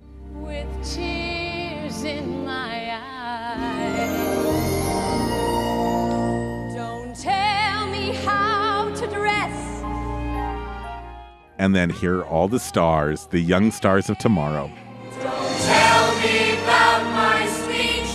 And 11.57 11.73
then 11.73 11.89
here 11.89 12.19
are 12.19 12.25
all 12.25 12.47
the 12.47 12.59
stars, 12.59 13.27
the 13.27 13.39
young 13.39 13.71
stars 13.71 14.09
of 14.09 14.17
tomorrow. 14.17 14.69
Tell 15.21 16.19
me 16.19 16.53
about 16.61 17.03
my 17.13 17.47
speech. 17.47 18.09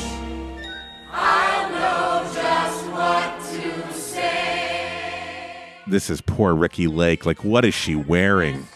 I'll 1.10 1.70
know 1.70 2.32
just 2.34 2.86
what 2.88 3.40
to 3.52 3.92
say. 3.94 5.54
This 5.86 6.10
is 6.10 6.20
poor 6.20 6.54
Ricki 6.54 6.86
Lake. 6.86 7.24
Like, 7.24 7.42
what 7.42 7.64
is 7.64 7.74
she 7.74 7.94
wearing? 7.94 8.66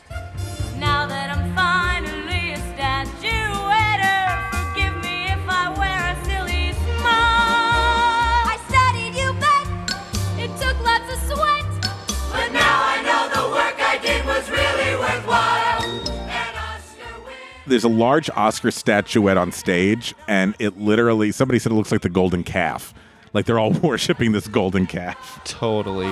there's 17.67 17.85
a 17.85 17.89
large 17.89 18.29
Oscar 18.31 18.71
statuette 18.71 19.37
on 19.37 19.53
stage, 19.53 20.15
and 20.29 20.55
it 20.59 20.79
literally 20.79 21.33
somebody 21.33 21.59
said 21.59 21.73
it 21.73 21.75
looks 21.75 21.93
like 21.93 22.03
the 22.03 22.09
golden 22.09 22.43
calf. 22.43 22.95
Like 23.33 23.47
they're 23.47 23.59
all 23.59 23.73
worshiping 23.83 24.33
this 24.33 24.47
golden 24.49 24.87
calf. 24.87 25.41
Totally. 25.45 26.07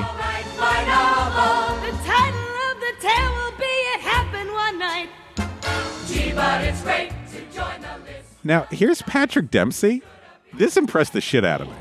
Gee, 6.09 6.33
now 8.45 8.67
here's 8.71 9.03
Patrick 9.03 9.51
Dempsey. 9.51 10.03
This 10.55 10.77
impressed 10.77 11.13
the 11.13 11.21
shit 11.21 11.45
out 11.45 11.61
of 11.61 11.69
me. 11.69 11.75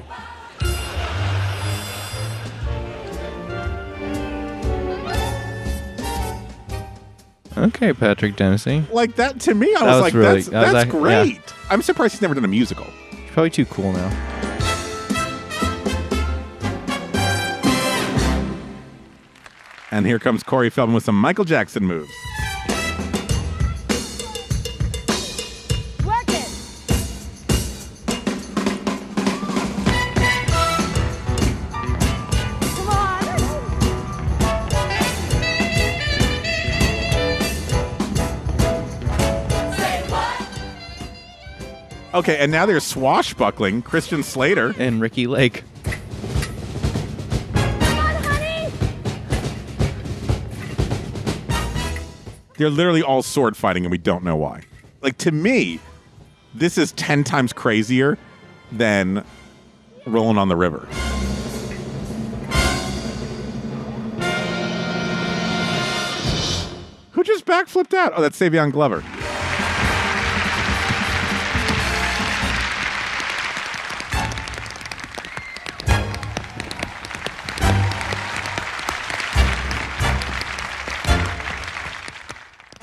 Okay, 7.62 7.94
Patrick 7.94 8.36
Dempsey. 8.36 8.84
Like 8.92 9.16
that 9.18 9.40
to 9.42 9.54
me, 9.54 9.68
I 9.76 9.84
was, 9.84 9.92
was 9.96 10.02
like, 10.02 10.14
really- 10.14 10.34
that's, 10.42 10.48
that 10.50 10.64
was 10.64 10.74
that's 10.74 10.88
ac- 10.88 10.98
yeah. 10.98 11.24
great. 11.24 11.54
I'm 11.70 11.82
surprised 11.82 12.14
he's 12.14 12.22
never 12.22 12.34
done 12.34 12.44
a 12.46 12.48
musical. 12.48 12.86
He's 13.12 13.30
probably 13.32 13.52
too 13.52 13.66
cool 13.66 13.94
now. 13.94 14.28
And 19.94 20.06
here 20.06 20.20
comes 20.20 20.42
Corey 20.42 20.70
Feldman 20.70 20.96
with 20.96 21.04
some 21.04 21.20
Michael 21.20 21.44
Jackson 21.46 21.86
moves. 21.86 22.12
Okay, 42.14 42.38
and 42.40 42.52
now 42.52 42.66
there's 42.66 42.84
swashbuckling 42.84 43.82
Christian 43.84 44.22
Slater 44.22 44.76
and 44.78 45.00
Ricki 45.00 45.28
Lake. 45.28 45.64
They're 52.58 52.70
literally 52.70 53.02
all 53.02 53.24
sword 53.24 53.56
fighting, 53.56 53.86
and 53.86 53.92
we 53.92 53.98
don't 53.98 54.26
know 54.26 54.36
why. 54.36 54.64
Like 55.02 55.18
to 55.20 55.32
me, 55.32 55.80
this 56.54 56.78
is 56.78 56.92
ten 56.92 57.24
times 57.24 57.54
crazier 57.54 58.18
than 58.74 59.24
Rolling 60.06 60.38
on 60.38 60.50
the 60.50 60.58
River. 60.58 60.88
Who 67.14 67.24
just 67.24 67.46
backflipped 67.46 67.94
out? 67.94 68.14
Oh, 68.16 68.22
that's 68.22 68.38
Savion 68.38 68.72
Glover. 68.72 69.02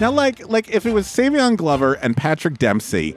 Now, 0.00 0.12
like, 0.12 0.48
like 0.48 0.70
if 0.70 0.86
it 0.86 0.92
was 0.92 1.08
Savion 1.08 1.56
Glover 1.56 1.94
and 1.94 2.16
Patrick 2.16 2.58
Dempsey, 2.58 3.16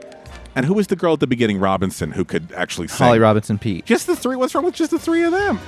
and 0.56 0.66
who 0.66 0.74
was 0.74 0.88
the 0.88 0.96
girl 0.96 1.14
at 1.14 1.20
the 1.20 1.28
beginning, 1.28 1.60
Robinson, 1.60 2.12
who 2.12 2.26
could 2.26 2.52
actually 2.54 2.88
sing? 2.88 3.06
Holly 3.06 3.20
Robinson 3.20 3.60
Pete. 3.60 3.86
Just 3.86 4.08
the 4.08 4.16
three. 4.16 4.36
What's 4.36 4.56
wrong 4.56 4.66
with 4.66 4.74
just 4.74 4.90
the 4.90 4.98
three 4.98 5.24
of 5.24 5.32
them? 5.32 5.60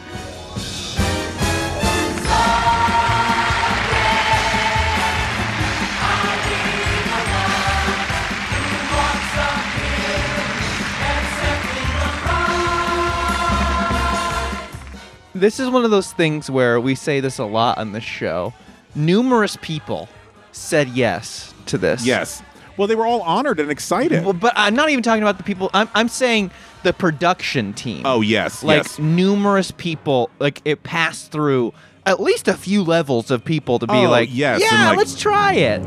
This 15.36 15.60
is 15.60 15.70
one 15.70 15.84
of 15.84 15.92
those 15.92 16.12
things 16.14 16.50
where 16.50 16.80
we 16.80 16.96
say 16.96 17.20
this 17.20 17.38
a 17.38 17.46
lot 17.46 17.78
on 17.78 17.92
this 17.92 18.04
show. 18.04 18.54
Numerous 18.96 19.58
people 19.62 20.08
said 20.54 20.88
yes 20.90 21.54
to 21.66 21.78
this. 21.78 22.06
Yes. 22.06 22.42
Well, 22.78 22.88
they 22.88 22.96
were 22.96 23.06
all 23.06 23.22
honored 23.22 23.60
and 23.60 23.70
excited. 23.70 24.24
Well, 24.24 24.34
but 24.34 24.54
I'm 24.56 24.76
not 24.76 24.90
even 24.90 25.04
talking 25.04 25.22
about 25.22 25.38
the 25.38 25.44
people. 25.44 25.70
I'm, 25.74 25.90
I'm 25.94 26.08
saying 26.08 26.50
the 26.84 26.94
production 26.94 27.74
team. 27.74 28.02
Oh 28.06 28.22
yes, 28.22 28.64
like 28.64 28.78
yes. 28.78 28.98
numerous 29.00 29.72
people. 29.72 30.30
Like 30.40 30.62
it 30.66 30.84
passed 30.84 31.32
through 31.32 31.74
at 32.06 32.20
least 32.20 32.48
a 32.48 32.54
few 32.56 32.84
levels 32.84 33.30
of 33.32 33.46
people 33.46 33.80
to 33.80 33.88
be 33.88 33.94
Oh, 33.94 34.10
like, 34.10 34.30
yes, 34.32 34.62
yeah, 34.62 34.90
like- 34.90 34.98
let's 34.98 35.20
try 35.20 35.54
it. 35.54 35.82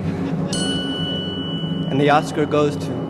And 1.91 2.01
the 2.01 2.11
Oscar 2.11 2.47
goes 2.47 2.77
to. 2.77 3.06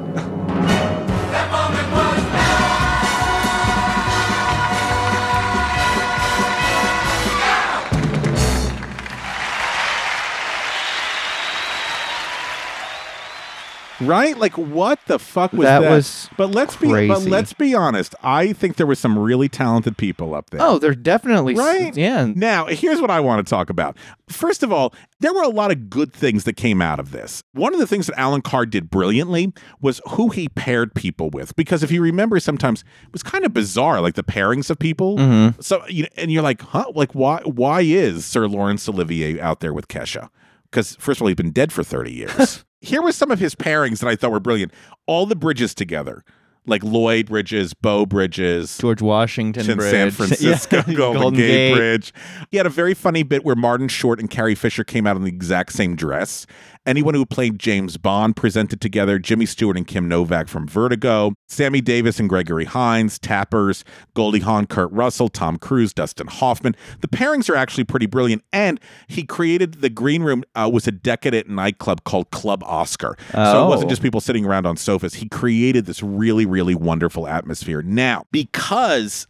Right? 14.01 14.37
Like 14.37 14.57
what 14.59 14.99
the 15.07 15.19
fuck 15.19 15.53
was 15.53 15.63
that? 15.63 15.81
That 15.81 15.91
was 15.91 16.29
but 16.37 16.49
let's 16.51 16.77
be 16.77 16.89
but 17.09 17.23
let's 17.23 17.53
be 17.53 17.75
honest. 17.75 18.15
I 18.23 18.53
think 18.53 18.77
there 18.77 18.87
were 18.87 18.95
some 18.95 19.19
really 19.19 19.49
talented 19.49 19.97
people 19.97 20.35
up 20.35 20.51
there. 20.51 20.61
Oh, 20.63 20.79
there's 20.79 20.97
definitely 20.97 21.55
right. 21.55 21.97
Yeah. 21.97 22.31
Now, 22.35 22.67
here's 22.67 23.01
what 23.01 23.11
I 23.11 23.21
want 23.21 23.47
to 23.47 23.51
talk 23.51 23.71
about. 23.71 23.97
First 24.29 24.63
of 24.63 24.73
all, 24.73 24.93
there 25.21 25.33
were 25.33 25.43
a 25.43 25.49
lot 25.49 25.71
of 25.71 25.89
good 25.89 26.13
things 26.13 26.45
that 26.45 26.55
came 26.57 26.83
out 26.83 27.01
of 27.01 27.11
this. 27.11 27.43
One 27.53 27.73
of 27.73 27.81
the 27.81 27.87
things 27.87 28.07
that 28.07 28.19
Alan 28.19 28.43
Carr 28.43 28.67
did 28.67 28.91
brilliantly 28.91 29.53
was 29.81 30.01
who 30.11 30.29
he 30.29 30.49
paired 30.51 30.95
people 30.95 31.31
with. 31.31 31.57
Because 31.57 31.83
if 31.83 31.91
you 31.91 32.03
remember, 32.03 32.39
sometimes 32.41 32.83
it 33.07 33.13
was 33.13 33.23
kind 33.23 33.45
of 33.45 33.55
bizarre, 33.55 34.01
like 34.01 34.15
the 34.15 34.23
pairings 34.23 34.69
of 34.69 34.79
people. 34.79 35.17
Mhm. 35.17 35.63
So 35.63 35.83
you 35.89 36.03
know, 36.03 36.09
and 36.17 36.31
you're 36.31 36.43
like, 36.43 36.61
huh? 36.61 36.93
Like 36.95 37.13
why? 37.15 37.41
Why 37.45 37.81
is 37.81 38.27
Sir 38.27 38.47
Laurence 38.47 38.89
Olivier 38.89 39.41
out 39.41 39.61
there 39.61 39.73
with 39.73 39.89
Kesha? 39.89 40.29
Because 40.71 40.97
first 40.97 41.19
of 41.19 41.23
all, 41.23 41.29
he's 41.29 41.37
been 41.37 41.53
dead 41.53 41.73
for 41.73 41.83
30 41.83 42.13
years. 42.13 42.65
Here 42.81 43.03
were 43.03 43.13
some 43.13 43.31
of 43.31 43.39
his 43.39 43.55
pairings 43.55 44.01
that 44.01 44.09
I 44.09 44.17
thought 44.17 44.31
were 44.33 44.41
brilliant. 44.41 44.73
All 45.07 45.27
the 45.27 45.37
bridges 45.37 45.75
together. 45.75 46.25
Like 46.67 46.83
Lloyd 46.85 47.27
Bridges, 47.27 47.75
Beau 47.75 48.07
Bridges, 48.07 48.79
George 48.79 49.03
Washington 49.03 49.71
and 49.71 49.79
Bridge. 49.79 49.91
San 49.93 50.11
Francisco 50.11 50.77
Yeah. 50.89 50.95
Golden, 50.97 51.21
Golden 51.23 51.39
Gate, 51.39 51.49
Gate. 51.49 51.75
Bridge. 51.75 52.13
He 52.51 52.57
had 52.57 52.67
a 52.67 52.71
very 52.71 52.95
funny 52.95 53.23
bit 53.23 53.45
where 53.45 53.57
Martin 53.57 53.89
Short 53.89 54.19
and 54.21 54.29
Carrie 54.31 54.55
Fisher 54.55 54.85
came 54.85 55.07
out 55.07 55.17
in 55.17 55.23
the 55.23 55.29
exact 55.29 55.73
same 55.73 55.97
dress. 55.97 56.47
Anyone 56.85 57.15
who 57.15 57.27
played 57.27 57.59
James 57.59 57.97
Bond 57.97 58.37
presented 58.37 58.81
together. 58.81 59.19
Jimmy 59.19 59.45
Stewart 59.45 59.77
and 59.77 59.85
Kim 59.89 60.09
Novak 60.09 60.47
from 60.47 60.69
Vertigo, 60.69 61.33
Sammy 61.49 61.81
Davis 61.81 62.21
and 62.21 62.29
Gregory 62.29 62.65
Hines, 62.65 63.19
Tappers, 63.19 63.83
Goldie 64.15 64.39
Hawn, 64.39 64.67
Kurt 64.69 64.93
Russell, 64.93 65.29
Tom 65.29 65.59
Cruise, 65.59 65.93
Dustin 65.93 66.29
Hoffman. 66.29 66.77
The 67.01 67.09
pairings 67.09 67.51
are 67.51 67.57
actually 67.57 67.83
pretty 67.83 68.07
brilliant. 68.07 68.45
And 68.53 68.79
he 69.09 69.25
created 69.25 69.81
the 69.81 69.91
green 69.91 70.23
room 70.23 70.45
uh, 70.55 70.71
was 70.73 70.87
a 70.87 70.93
decadent 70.93 71.49
nightclub 71.49 72.05
called 72.05 72.31
Club 72.31 72.63
Oscar. 72.63 73.17
So 73.33 73.65
it 73.67 73.69
wasn't 73.69 73.87
Oh. 73.87 73.91
just 73.91 74.03
people 74.03 74.21
sitting 74.21 74.45
around 74.47 74.65
on 74.67 74.77
sofas. 74.77 75.15
He 75.15 75.29
created 75.29 75.87
this 75.87 76.05
really, 76.05 76.47
really 76.57 76.75
wonderful 76.75 77.29
atmosphere. 77.29 77.83
Now, 77.83 78.25
because 78.33 79.27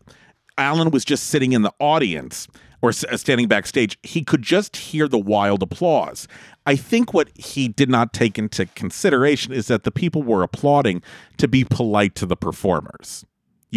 Alan 0.57 0.93
was 0.93 1.05
just 1.05 1.25
sitting 1.25 1.53
in 1.53 1.63
the 1.63 1.73
audience 1.81 2.47
or 2.83 2.91
uh, 2.91 3.17
standing 3.17 3.49
backstage, 3.49 3.99
he 4.05 4.23
could 4.23 4.43
just 4.43 4.77
hear 4.77 5.09
the 5.09 5.19
wild 5.19 5.61
applause. 5.61 6.29
I 6.67 6.77
think 6.77 7.13
what 7.13 7.37
he 7.37 7.67
did 7.67 7.91
not 7.91 8.13
take 8.13 8.39
into 8.39 8.67
consideration 8.67 9.53
is 9.53 9.67
that 9.67 9.83
the 9.83 9.91
people 9.91 10.23
were 10.23 10.45
applauding 10.45 11.03
to 11.39 11.49
be 11.49 11.65
polite 11.65 12.15
to 12.15 12.27
the 12.27 12.37
performers. 12.37 13.25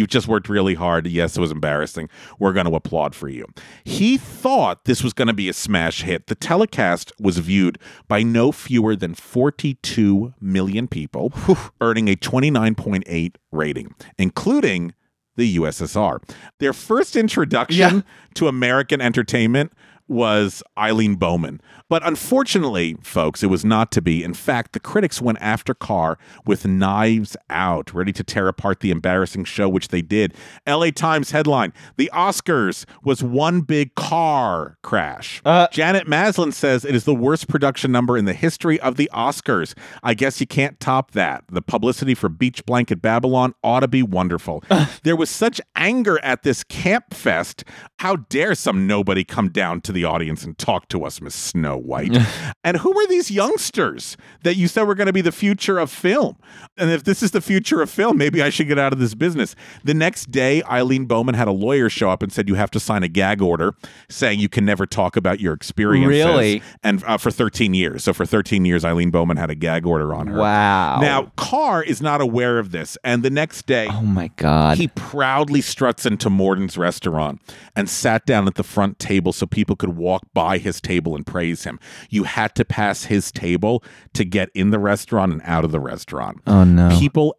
You've 0.00 0.08
just 0.08 0.28
worked 0.28 0.48
really 0.48 0.76
hard. 0.76 1.06
Yes, 1.06 1.36
it 1.36 1.40
was 1.42 1.50
embarrassing. 1.50 2.08
We're 2.38 2.54
going 2.54 2.64
to 2.64 2.74
applaud 2.74 3.14
for 3.14 3.28
you. 3.28 3.44
He 3.84 4.16
thought 4.16 4.86
this 4.86 5.04
was 5.04 5.12
going 5.12 5.28
to 5.28 5.34
be 5.34 5.50
a 5.50 5.52
smash 5.52 6.00
hit. 6.00 6.26
The 6.26 6.34
telecast 6.34 7.12
was 7.20 7.36
viewed 7.36 7.78
by 8.08 8.22
no 8.22 8.50
fewer 8.50 8.96
than 8.96 9.14
42 9.14 10.32
million 10.40 10.88
people, 10.88 11.34
earning 11.82 12.08
a 12.08 12.16
29.8 12.16 13.34
rating, 13.52 13.94
including 14.16 14.94
the 15.36 15.58
USSR. 15.58 16.22
Their 16.60 16.72
first 16.72 17.14
introduction 17.14 18.02
to 18.34 18.48
American 18.48 19.02
entertainment 19.02 19.74
was 20.10 20.62
Eileen 20.76 21.14
Bowman. 21.14 21.60
But 21.88 22.06
unfortunately, 22.06 22.96
folks, 23.00 23.42
it 23.42 23.46
was 23.46 23.64
not 23.64 23.90
to 23.92 24.02
be. 24.02 24.22
In 24.22 24.34
fact, 24.34 24.72
the 24.72 24.80
critics 24.80 25.20
went 25.22 25.38
after 25.40 25.72
Carr 25.72 26.18
with 26.44 26.66
knives 26.66 27.36
out, 27.48 27.94
ready 27.94 28.12
to 28.12 28.24
tear 28.24 28.48
apart 28.48 28.80
the 28.80 28.90
embarrassing 28.90 29.44
show, 29.44 29.68
which 29.68 29.88
they 29.88 30.02
did. 30.02 30.34
LA 30.66 30.90
Times 30.90 31.30
headline 31.30 31.72
The 31.96 32.10
Oscars 32.12 32.84
was 33.02 33.22
one 33.22 33.60
big 33.60 33.94
car 33.94 34.78
crash. 34.82 35.40
Uh, 35.44 35.68
Janet 35.72 36.08
Maslin 36.08 36.52
says 36.52 36.84
it 36.84 36.94
is 36.94 37.04
the 37.04 37.14
worst 37.14 37.48
production 37.48 37.92
number 37.92 38.18
in 38.18 38.24
the 38.24 38.34
history 38.34 38.80
of 38.80 38.96
the 38.96 39.08
Oscars. 39.14 39.74
I 40.02 40.14
guess 40.14 40.40
you 40.40 40.46
can't 40.46 40.78
top 40.80 41.12
that. 41.12 41.44
The 41.48 41.62
publicity 41.62 42.14
for 42.14 42.28
Beach 42.28 42.66
Blanket 42.66 43.00
Babylon 43.00 43.54
ought 43.62 43.80
to 43.80 43.88
be 43.88 44.02
wonderful. 44.02 44.64
there 45.04 45.16
was 45.16 45.30
such 45.30 45.60
anger 45.76 46.18
at 46.24 46.42
this 46.42 46.64
camp 46.64 47.14
fest. 47.14 47.64
How 47.98 48.16
dare 48.16 48.54
some 48.54 48.86
nobody 48.86 49.24
come 49.24 49.50
down 49.50 49.80
to 49.82 49.92
the 49.92 49.99
the 50.00 50.08
audience 50.08 50.44
and 50.44 50.56
talk 50.58 50.88
to 50.88 51.04
us, 51.04 51.20
Miss 51.20 51.34
Snow 51.34 51.76
White. 51.76 52.16
and 52.64 52.78
who 52.78 52.98
are 52.98 53.06
these 53.06 53.30
youngsters 53.30 54.16
that 54.42 54.56
you 54.56 54.68
said 54.68 54.84
were 54.84 54.94
going 54.94 55.06
to 55.06 55.12
be 55.12 55.20
the 55.20 55.32
future 55.32 55.78
of 55.78 55.90
film? 55.90 56.36
And 56.76 56.90
if 56.90 57.04
this 57.04 57.22
is 57.22 57.32
the 57.32 57.40
future 57.40 57.82
of 57.82 57.90
film, 57.90 58.16
maybe 58.16 58.42
I 58.42 58.48
should 58.50 58.68
get 58.68 58.78
out 58.78 58.92
of 58.92 58.98
this 58.98 59.14
business. 59.14 59.54
The 59.84 59.94
next 59.94 60.30
day, 60.30 60.62
Eileen 60.64 61.04
Bowman 61.06 61.34
had 61.34 61.48
a 61.48 61.52
lawyer 61.52 61.88
show 61.88 62.10
up 62.10 62.22
and 62.22 62.32
said 62.32 62.48
you 62.48 62.54
have 62.54 62.70
to 62.72 62.80
sign 62.80 63.02
a 63.02 63.08
gag 63.08 63.42
order 63.42 63.74
saying 64.08 64.40
you 64.40 64.48
can 64.48 64.64
never 64.64 64.86
talk 64.86 65.16
about 65.16 65.40
your 65.40 65.52
experiences. 65.52 66.08
Really? 66.24 66.62
And 66.82 67.02
uh, 67.04 67.18
for 67.18 67.30
13 67.30 67.74
years. 67.74 68.04
So 68.04 68.12
for 68.12 68.24
13 68.24 68.64
years, 68.64 68.84
Eileen 68.84 69.10
Bowman 69.10 69.36
had 69.36 69.50
a 69.50 69.54
gag 69.54 69.86
order 69.86 70.14
on 70.14 70.26
her. 70.28 70.38
Wow. 70.38 71.00
Now, 71.00 71.32
Carr 71.36 71.82
is 71.82 72.00
not 72.00 72.20
aware 72.20 72.58
of 72.58 72.70
this. 72.70 72.96
And 73.04 73.22
the 73.22 73.30
next 73.30 73.66
day, 73.66 73.88
Oh 73.90 74.02
my 74.02 74.28
God. 74.36 74.78
he 74.78 74.88
proudly 74.88 75.60
struts 75.60 76.06
into 76.06 76.30
Morton's 76.30 76.78
restaurant 76.78 77.40
and 77.76 77.88
sat 77.88 78.24
down 78.26 78.46
at 78.46 78.54
the 78.54 78.62
front 78.62 78.98
table 78.98 79.32
so 79.32 79.46
people 79.46 79.76
could 79.76 79.89
walk 79.90 80.22
by 80.32 80.58
his 80.58 80.80
table 80.80 81.14
and 81.14 81.26
praise 81.26 81.64
him. 81.64 81.78
You 82.08 82.24
had 82.24 82.54
to 82.56 82.64
pass 82.64 83.04
his 83.04 83.30
table 83.32 83.84
to 84.14 84.24
get 84.24 84.50
in 84.54 84.70
the 84.70 84.78
restaurant 84.78 85.32
and 85.32 85.42
out 85.44 85.64
of 85.64 85.72
the 85.72 85.80
restaurant. 85.80 86.40
Oh, 86.46 86.64
no. 86.64 86.96
People 86.98 87.36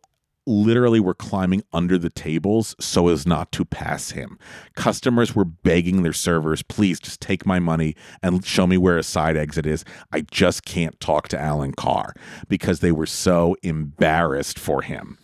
literally 0.48 1.00
were 1.00 1.14
climbing 1.14 1.64
under 1.72 1.98
the 1.98 2.10
tables 2.10 2.76
so 2.80 3.08
as 3.08 3.26
not 3.28 3.52
to 3.52 3.64
pass 3.64 4.12
him. 4.12 4.40
Customers 4.76 5.36
were 5.36 5.46
begging 5.46 6.02
their 6.02 6.14
servers, 6.14 6.64
please 6.64 7.00
just 7.00 7.22
take 7.22 7.46
my 7.46 7.60
money 7.60 7.96
and 8.24 8.44
show 8.46 8.66
me 8.66 8.78
where 8.78 8.98
a 8.98 9.04
side 9.04 9.38
exit 9.38 9.66
is. 9.66 9.86
I 10.12 10.22
just 10.22 10.66
can't 10.66 11.00
talk 11.00 11.28
to 11.30 11.40
Alan 11.40 11.74
Carr 11.74 12.14
because 12.48 12.80
they 12.80 12.92
were 12.92 13.06
so 13.06 13.56
embarrassed 13.62 14.58
for 14.58 14.82
him. 14.82 15.18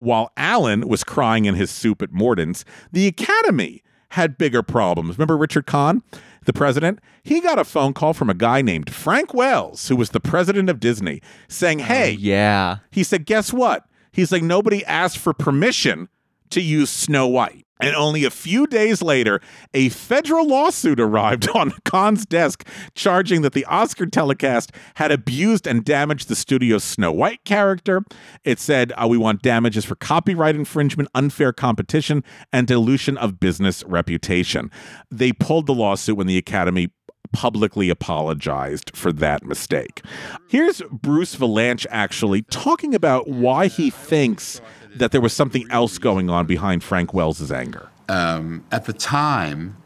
While 0.00 0.32
Alan 0.36 0.88
was 0.88 1.04
crying 1.04 1.44
in 1.44 1.54
his 1.54 1.70
soup 1.70 2.02
at 2.02 2.12
Morton's, 2.12 2.64
the 2.92 3.06
Academy 3.06 3.82
had 4.14 4.38
bigger 4.38 4.62
problems. 4.62 5.18
Remember 5.18 5.36
Richard 5.36 5.66
Kahn, 5.66 6.02
the 6.44 6.52
president? 6.52 7.00
He 7.22 7.40
got 7.40 7.58
a 7.58 7.64
phone 7.64 7.92
call 7.92 8.14
from 8.14 8.30
a 8.30 8.34
guy 8.34 8.62
named 8.62 8.92
Frank 8.92 9.34
Wells, 9.34 9.88
who 9.88 9.96
was 9.96 10.10
the 10.10 10.20
president 10.20 10.70
of 10.70 10.80
Disney, 10.80 11.20
saying, 11.48 11.80
oh, 11.80 11.84
Hey, 11.84 12.12
yeah. 12.12 12.78
he 12.90 13.02
said, 13.02 13.26
Guess 13.26 13.52
what? 13.52 13.86
He's 14.12 14.30
like, 14.32 14.42
Nobody 14.42 14.84
asked 14.84 15.18
for 15.18 15.32
permission 15.32 16.08
to 16.50 16.60
use 16.60 16.90
Snow 16.90 17.26
White. 17.26 17.66
And 17.80 17.96
only 17.96 18.24
a 18.24 18.30
few 18.30 18.66
days 18.66 19.02
later, 19.02 19.40
a 19.72 19.88
federal 19.88 20.46
lawsuit 20.46 21.00
arrived 21.00 21.48
on 21.54 21.72
Kahn's 21.84 22.24
desk 22.24 22.66
charging 22.94 23.42
that 23.42 23.52
the 23.52 23.64
Oscar 23.66 24.06
telecast 24.06 24.72
had 24.94 25.10
abused 25.10 25.66
and 25.66 25.84
damaged 25.84 26.28
the 26.28 26.36
studio's 26.36 26.84
Snow 26.84 27.12
White 27.12 27.44
character. 27.44 28.04
It 28.44 28.60
said, 28.60 28.92
uh, 28.96 29.08
We 29.08 29.18
want 29.18 29.42
damages 29.42 29.84
for 29.84 29.96
copyright 29.96 30.54
infringement, 30.54 31.08
unfair 31.14 31.52
competition, 31.52 32.22
and 32.52 32.66
dilution 32.66 33.16
of 33.18 33.40
business 33.40 33.82
reputation. 33.84 34.70
They 35.10 35.32
pulled 35.32 35.66
the 35.66 35.74
lawsuit 35.74 36.16
when 36.16 36.26
the 36.28 36.38
Academy 36.38 36.90
publicly 37.32 37.90
apologized 37.90 38.96
for 38.96 39.12
that 39.12 39.44
mistake. 39.44 40.02
Here's 40.48 40.80
Bruce 40.92 41.34
Vilanch 41.34 41.84
actually 41.90 42.42
talking 42.42 42.94
about 42.94 43.28
why 43.28 43.66
he 43.66 43.90
thinks 43.90 44.60
that 44.96 45.12
there 45.12 45.20
was 45.20 45.32
something 45.32 45.66
else 45.70 45.98
going 45.98 46.30
on 46.30 46.46
behind 46.46 46.82
Frank 46.82 47.12
Wells's 47.12 47.50
anger. 47.50 47.88
Um, 48.08 48.64
at 48.70 48.84
the 48.84 48.92
time, 48.92 49.76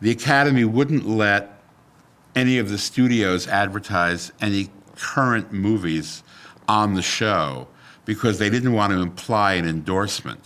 the 0.00 0.10
Academy 0.10 0.64
wouldn't 0.64 1.06
let 1.06 1.60
any 2.34 2.58
of 2.58 2.68
the 2.68 2.78
studios 2.78 3.48
advertise 3.48 4.32
any 4.40 4.68
current 4.96 5.52
movies 5.52 6.22
on 6.68 6.94
the 6.94 7.02
show 7.02 7.66
because 8.04 8.38
they 8.38 8.50
didn't 8.50 8.72
want 8.72 8.92
to 8.92 9.00
imply 9.00 9.54
an 9.54 9.66
endorsement 9.66 10.40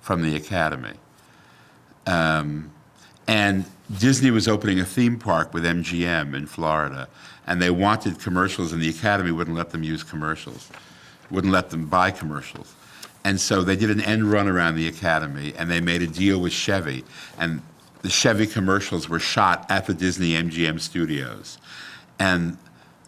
from 0.00 0.22
the 0.22 0.36
Academy. 0.36 0.94
Um, 2.06 2.72
and 3.26 3.64
Disney 3.98 4.30
was 4.30 4.48
opening 4.48 4.80
a 4.80 4.84
theme 4.84 5.18
park 5.18 5.54
with 5.54 5.64
MGM 5.64 6.34
in 6.34 6.46
Florida, 6.46 7.08
and 7.46 7.62
they 7.62 7.70
wanted 7.70 8.18
commercials, 8.20 8.72
and 8.72 8.82
the 8.82 8.88
Academy 8.88 9.30
wouldn't 9.30 9.56
let 9.56 9.70
them 9.70 9.82
use 9.82 10.02
commercials, 10.02 10.70
wouldn't 11.30 11.52
let 11.52 11.70
them 11.70 11.86
buy 11.86 12.10
commercials. 12.10 12.74
And 13.24 13.40
so 13.40 13.62
they 13.62 13.76
did 13.76 13.90
an 13.90 14.00
end 14.00 14.30
run 14.30 14.48
around 14.48 14.74
the 14.74 14.88
Academy, 14.88 15.54
and 15.56 15.70
they 15.70 15.80
made 15.80 16.02
a 16.02 16.06
deal 16.06 16.40
with 16.40 16.52
Chevy, 16.52 17.04
and 17.38 17.62
the 18.02 18.10
Chevy 18.10 18.46
commercials 18.46 19.08
were 19.08 19.20
shot 19.20 19.64
at 19.70 19.86
the 19.86 19.94
Disney 19.94 20.32
MGM 20.32 20.80
studios. 20.80 21.58
And 22.18 22.58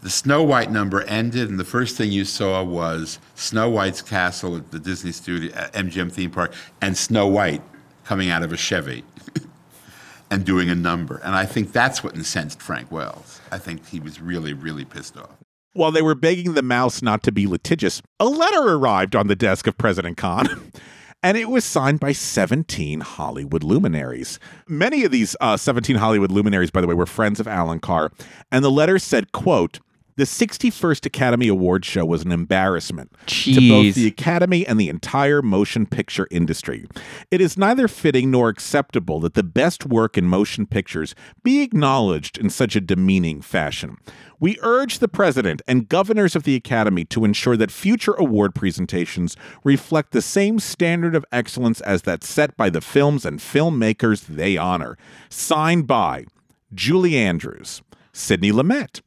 the 0.03 0.11
Snow 0.11 0.43
White 0.43 0.71
number 0.71 1.03
ended, 1.03 1.49
and 1.49 1.59
the 1.59 1.65
first 1.65 1.97
thing 1.97 2.13
you 2.13 2.25
saw 2.25 2.63
was 2.63 3.19
Snow 3.35 3.69
White's 3.69 4.03
castle 4.03 4.57
at 4.57 4.71
the 4.71 4.79
Disney 4.79 5.13
studio, 5.13 5.53
uh, 5.57 5.69
MGM 5.71 6.13
theme 6.13 6.31
park, 6.31 6.53
and 6.81 6.97
Snow 6.97 7.27
White 7.27 7.63
coming 8.05 8.31
out 8.31 8.43
of 8.43 8.53
a 8.53 8.57
Chevy 8.57 9.03
and 10.31 10.45
doing 10.45 10.71
a 10.71 10.75
number. 10.75 11.17
And 11.25 11.35
I 11.35 11.47
think 11.47 11.73
that's 11.73 12.05
what 12.05 12.15
incensed 12.15 12.63
Frank 12.63 12.93
Wells. 12.93 13.41
I 13.51 13.59
think 13.59 13.89
he 13.89 13.99
was 13.99 14.21
really, 14.21 14.53
really 14.53 14.85
pissed 14.85 15.17
off. 15.17 15.44
While 15.75 15.91
they 15.91 16.03
were 16.03 16.15
begging 16.15 16.55
the 16.55 16.63
mouse 16.63 17.03
not 17.03 17.25
to 17.25 17.33
be 17.33 17.49
litigious, 17.49 18.01
a 18.21 18.27
letter 18.27 18.63
arrived 18.63 19.17
on 19.17 19.27
the 19.27 19.35
desk 19.35 19.67
of 19.67 19.77
President 19.77 20.17
Kahn. 20.17 20.49
And 21.21 21.39
it 21.39 21.49
was 21.49 21.65
signed 21.65 22.01
by 22.01 22.13
17 22.13 23.01
Hollywood 23.01 23.65
luminaries. 23.65 24.39
Many 24.69 25.05
of 25.05 25.11
these 25.11 25.35
uh, 25.41 25.57
17 25.57 25.97
Hollywood 25.97 26.31
luminaries, 26.31 26.71
by 26.71 26.83
the 26.83 26.87
way, 26.87 26.93
were 26.93 27.07
friends 27.07 27.41
of 27.41 27.49
Alan 27.49 27.81
Carr. 27.81 28.13
And 28.53 28.63
the 28.63 28.71
letter 28.71 28.99
said, 28.99 29.33
quote, 29.33 29.81
the 30.17 30.25
61st 30.25 31.07
Academy 31.07 31.49
Awards 31.49 31.87
show 31.87 32.05
was 32.05 32.25
an 32.25 32.31
embarrassment 32.31 33.13
to 33.27 33.69
both 33.69 33.95
the 33.95 34.07
Academy 34.07 34.65
and 34.67 34.79
the 34.79 34.89
entire 34.89 35.43
motion 35.43 35.87
picture 35.87 36.29
industry. 36.31 36.87
It 37.33 37.41
is 37.41 37.59
neither 37.59 37.89
fitting 37.89 38.31
nor 38.31 38.49
acceptable 38.49 39.19
that 39.21 39.35
the 39.35 39.43
best 39.43 39.87
work 39.87 40.17
in 40.17 40.27
motion 40.27 40.67
pictures 40.67 41.15
be 41.43 41.63
acknowledged 41.63 42.39
in 42.39 42.49
such 42.49 42.77
a 42.77 42.81
demeaning 42.81 43.43
fashion. 43.43 43.97
We 44.39 44.59
urge 44.63 44.99
the 44.99 45.09
president 45.09 45.63
and 45.67 45.89
governors 45.89 46.37
of 46.37 46.45
the 46.45 46.55
Academy 46.55 47.05
to 47.07 47.25
ensure 47.25 47.57
that 47.57 47.73
future 47.73 48.15
award 48.15 48.55
presentations 48.55 49.37
reflect 49.65 50.13
the 50.13 50.23
same 50.23 50.61
standard 50.61 51.15
of 51.15 51.25
excellence 51.33 51.81
as 51.81 52.03
that 52.03 52.23
set 52.23 52.57
by 52.57 52.71
the 52.71 52.81
films 52.81 53.25
and 53.25 53.41
filmmakers 53.41 54.27
they 54.27 54.57
honor. 54.57 54.97
Signed 55.29 55.87
by 55.87 56.27
Julie 56.73 57.17
Andrews, 57.17 57.83
Sidney 58.13 58.53
Lumet, 58.53 59.01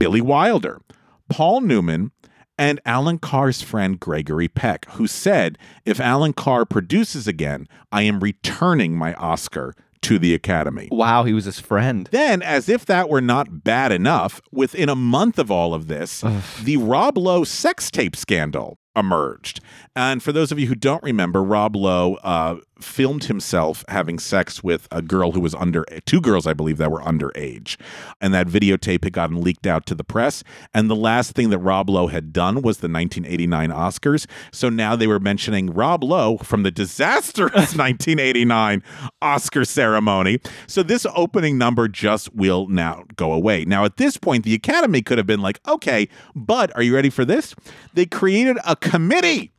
Billy 0.00 0.22
Wilder, 0.22 0.80
Paul 1.28 1.60
Newman, 1.60 2.10
and 2.58 2.80
Alan 2.86 3.18
Carr's 3.18 3.60
friend 3.60 4.00
Gregory 4.00 4.48
Peck, 4.48 4.90
who 4.92 5.06
said, 5.06 5.58
If 5.84 6.00
Alan 6.00 6.32
Carr 6.32 6.64
produces 6.64 7.28
again, 7.28 7.68
I 7.92 8.02
am 8.02 8.20
returning 8.20 8.96
my 8.96 9.12
Oscar 9.14 9.74
to 10.02 10.18
the 10.18 10.34
Academy. 10.34 10.88
Wow, 10.90 11.24
he 11.24 11.34
was 11.34 11.44
his 11.44 11.60
friend. 11.60 12.08
Then, 12.10 12.40
as 12.40 12.70
if 12.70 12.86
that 12.86 13.10
were 13.10 13.20
not 13.20 13.62
bad 13.62 13.92
enough, 13.92 14.40
within 14.50 14.88
a 14.88 14.96
month 14.96 15.38
of 15.38 15.50
all 15.50 15.74
of 15.74 15.86
this, 15.86 16.24
the 16.62 16.78
Rob 16.78 17.18
Lowe 17.18 17.44
sex 17.44 17.90
tape 17.90 18.16
scandal 18.16 18.78
emerged. 18.96 19.60
And 19.94 20.22
for 20.22 20.32
those 20.32 20.50
of 20.50 20.58
you 20.58 20.66
who 20.66 20.74
don't 20.74 21.02
remember, 21.02 21.42
Rob 21.42 21.76
Lowe 21.76 22.14
uh, 22.24 22.56
filmed 22.82 23.24
himself 23.24 23.84
having 23.88 24.18
sex 24.18 24.62
with 24.62 24.88
a 24.90 25.02
girl 25.02 25.32
who 25.32 25.40
was 25.40 25.54
under 25.54 25.84
two 26.06 26.20
girls, 26.20 26.46
I 26.46 26.54
believe, 26.54 26.78
that 26.78 26.90
were 26.90 27.00
underage. 27.00 27.76
And 28.20 28.34
that 28.34 28.46
videotape 28.46 29.04
had 29.04 29.12
gotten 29.12 29.40
leaked 29.40 29.66
out 29.66 29.86
to 29.86 29.94
the 29.94 30.04
press. 30.04 30.42
And 30.74 30.90
the 30.90 30.96
last 30.96 31.32
thing 31.32 31.50
that 31.50 31.58
Rob 31.58 31.88
Lowe 31.90 32.08
had 32.08 32.32
done 32.32 32.56
was 32.56 32.78
the 32.78 32.88
1989 32.88 33.70
Oscars. 33.70 34.26
So 34.52 34.68
now 34.68 34.96
they 34.96 35.06
were 35.06 35.20
mentioning 35.20 35.72
Rob 35.72 36.04
Lowe 36.04 36.38
from 36.38 36.62
the 36.62 36.70
disastrous 36.70 37.52
1989 37.76 38.82
Oscar 39.22 39.64
ceremony. 39.64 40.38
So 40.66 40.82
this 40.82 41.06
opening 41.14 41.58
number 41.58 41.88
just 41.88 42.34
will 42.34 42.66
now 42.68 43.04
go 43.16 43.32
away. 43.32 43.64
Now, 43.64 43.84
at 43.84 43.96
this 43.96 44.16
point, 44.16 44.44
the 44.44 44.54
Academy 44.54 45.02
could 45.02 45.18
have 45.18 45.26
been 45.26 45.42
like, 45.42 45.60
okay, 45.66 46.08
but 46.34 46.74
are 46.76 46.82
you 46.82 46.94
ready 46.94 47.10
for 47.10 47.24
this? 47.24 47.54
They 47.94 48.06
created 48.06 48.58
a 48.66 48.76
committee 48.76 49.52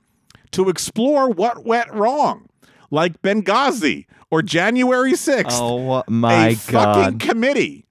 to 0.52 0.70
explore 0.70 1.30
what 1.30 1.66
went 1.66 1.92
wrong, 1.92 2.48
like 2.92 3.22
Benghazi 3.22 4.06
or 4.30 4.42
January 4.42 5.14
6th. 5.14 5.48
Oh 5.52 6.04
my 6.08 6.50
a 6.50 6.56
fucking 6.56 7.20
committee. 7.20 7.88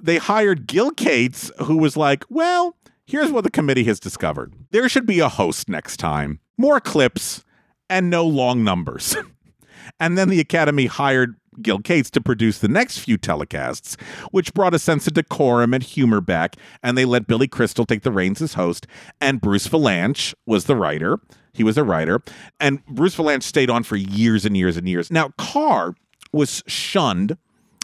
They 0.00 0.16
hired 0.18 0.66
Gil 0.66 0.90
Cates, 0.90 1.50
who 1.64 1.76
was 1.76 1.96
like, 1.96 2.24
well, 2.28 2.76
here's 3.06 3.30
what 3.30 3.44
the 3.44 3.50
committee 3.50 3.84
has 3.84 4.00
discovered. 4.00 4.54
There 4.70 4.88
should 4.88 5.06
be 5.06 5.20
a 5.20 5.28
host 5.28 5.68
next 5.68 5.98
time, 5.98 6.40
more 6.56 6.80
clips, 6.80 7.44
and 7.88 8.10
no 8.10 8.26
long 8.26 8.64
numbers. 8.64 9.16
and 10.00 10.16
then 10.16 10.28
the 10.28 10.40
Academy 10.40 10.86
hired 10.86 11.36
Gil 11.62 11.80
Cates 11.80 12.10
to 12.10 12.20
produce 12.20 12.58
the 12.58 12.68
next 12.68 12.98
few 12.98 13.18
telecasts, 13.18 14.00
which 14.30 14.54
brought 14.54 14.74
a 14.74 14.78
sense 14.78 15.06
of 15.06 15.14
decorum 15.14 15.74
and 15.74 15.82
humor 15.82 16.20
back, 16.20 16.56
and 16.82 16.96
they 16.96 17.04
let 17.04 17.26
Billy 17.26 17.48
Crystal 17.48 17.86
take 17.86 18.02
the 18.02 18.12
reins 18.12 18.40
as 18.42 18.54
host, 18.54 18.86
and 19.20 19.40
Bruce 19.40 19.68
Vilanch 19.68 20.34
was 20.46 20.64
the 20.64 20.76
writer. 20.76 21.20
He 21.52 21.64
was 21.64 21.78
a 21.78 21.84
writer, 21.84 22.22
and 22.58 22.84
Bruce 22.86 23.16
Vilanch 23.16 23.44
stayed 23.44 23.70
on 23.70 23.84
for 23.84 23.96
years 23.96 24.44
and 24.44 24.56
years 24.56 24.76
and 24.76 24.88
years. 24.88 25.10
Now, 25.10 25.30
Carr 25.38 25.94
was 26.32 26.62
shunned 26.66 27.38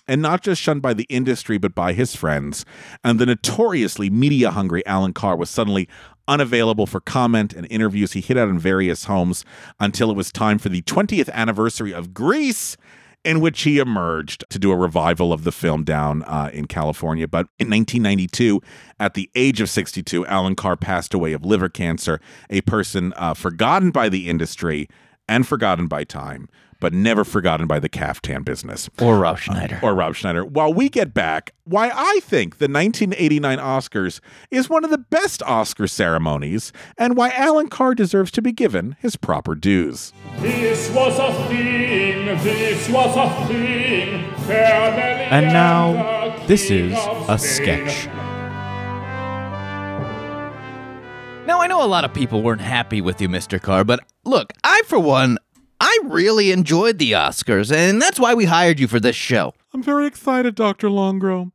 and 0.08 0.20
not 0.20 0.42
just 0.42 0.60
shunned 0.60 0.82
by 0.82 0.92
the 0.92 1.06
industry, 1.08 1.56
but 1.56 1.72
by 1.72 1.92
his 1.92 2.16
friends. 2.16 2.64
And 3.04 3.20
the 3.20 3.26
notoriously 3.26 4.10
media 4.10 4.50
hungry 4.50 4.84
Alan 4.84 5.12
Carr 5.12 5.36
was 5.36 5.48
suddenly 5.48 5.88
unavailable 6.26 6.86
for 6.86 7.00
comment 7.00 7.52
and 7.52 7.66
interviews. 7.70 8.12
He 8.12 8.20
hid 8.20 8.36
out 8.36 8.48
in 8.48 8.58
various 8.58 9.04
homes 9.04 9.44
until 9.78 10.10
it 10.10 10.16
was 10.16 10.32
time 10.32 10.58
for 10.58 10.68
the 10.68 10.82
20th 10.82 11.30
anniversary 11.30 11.94
of 11.94 12.12
Grease 12.12 12.76
in 13.24 13.40
which 13.40 13.62
he 13.62 13.78
emerged 13.78 14.44
to 14.48 14.58
do 14.58 14.70
a 14.70 14.76
revival 14.76 15.32
of 15.32 15.44
the 15.44 15.52
film 15.52 15.84
down 15.84 16.22
uh, 16.22 16.50
in 16.52 16.66
California. 16.66 17.28
But 17.28 17.48
in 17.58 17.68
1992, 17.68 18.62
at 18.98 19.14
the 19.14 19.30
age 19.34 19.60
of 19.60 19.68
62, 19.68 20.26
Alan 20.26 20.54
Carr 20.54 20.76
passed 20.76 21.12
away 21.12 21.32
of 21.32 21.44
liver 21.44 21.68
cancer, 21.68 22.20
a 22.48 22.62
person 22.62 23.12
uh, 23.16 23.34
forgotten 23.34 23.90
by 23.90 24.08
the 24.08 24.28
industry 24.28 24.88
and 25.28 25.46
forgotten 25.46 25.86
by 25.86 26.04
time, 26.04 26.48
but 26.81 26.93
never 26.93 27.24
forgotten 27.24 27.66
by 27.66 27.78
the 27.78 27.89
caftan 27.89 28.43
business. 28.43 28.89
Or 29.01 29.18
Rob 29.18 29.39
Schneider. 29.39 29.78
or 29.83 29.95
Rob 29.95 30.14
Schneider. 30.14 30.45
While 30.45 30.72
we 30.74 30.89
get 30.89 31.14
back, 31.14 31.53
why 31.64 31.91
I 31.95 32.20
think 32.22 32.59
the 32.59 32.64
1989 32.66 33.59
Oscars 33.59 34.20
is 34.51 34.68
one 34.68 34.83
of 34.85 34.91
the 34.91 34.99
best 34.99 35.43
Oscar 35.45 35.87
ceremonies, 35.87 36.72
and 36.99 37.16
why 37.16 37.31
Alan 37.31 37.68
Carr 37.68 37.95
deserves 37.95 38.31
to 38.33 38.43
be 38.43 38.51
given 38.53 38.97
his 38.99 39.14
proper 39.16 39.55
dues. 39.55 40.12
This 40.41 40.91
was 40.91 41.18
a 41.18 41.33
thing, 41.49 42.26
this 42.43 42.89
was 42.89 43.16
a 43.16 43.47
thing. 43.47 44.24
And 44.51 45.47
now, 45.53 46.45
this 46.47 46.70
is 46.70 46.93
a 47.28 47.39
sketch. 47.39 48.09
Now, 51.47 51.61
I 51.61 51.66
know 51.68 51.85
a 51.85 51.87
lot 51.87 52.05
of 52.05 52.12
people 52.14 52.43
weren't 52.43 52.61
happy 52.61 53.01
with 53.01 53.20
you, 53.20 53.28
Mr. 53.28 53.61
Carr, 53.61 53.85
but 53.85 54.01
look, 54.24 54.53
I, 54.62 54.83
for 54.87 54.99
one, 54.99 55.39
I 55.81 55.99
really 56.05 56.53
enjoyed 56.53 56.99
the 56.99 57.12
Oscars, 57.12 57.74
and 57.74 58.01
that's 58.01 58.20
why 58.20 58.35
we 58.35 58.45
hired 58.45 58.78
you 58.78 58.87
for 58.87 59.01
this 59.01 59.16
show. 59.16 59.55
I'm 59.72 59.83
very 59.83 60.07
excited, 60.07 60.55
Dr. 60.55 60.89
Longgrow. 60.89 61.53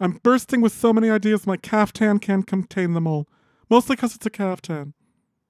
I'm 0.00 0.12
bursting 0.22 0.60
with 0.60 0.72
so 0.72 0.92
many 0.92 1.10
ideas, 1.10 1.46
my 1.46 1.56
caftan 1.56 2.18
can't 2.18 2.46
contain 2.46 2.94
them 2.94 3.06
all. 3.06 3.28
Mostly 3.70 3.96
because 3.96 4.14
it's 4.14 4.26
a 4.26 4.30
caftan. 4.30 4.94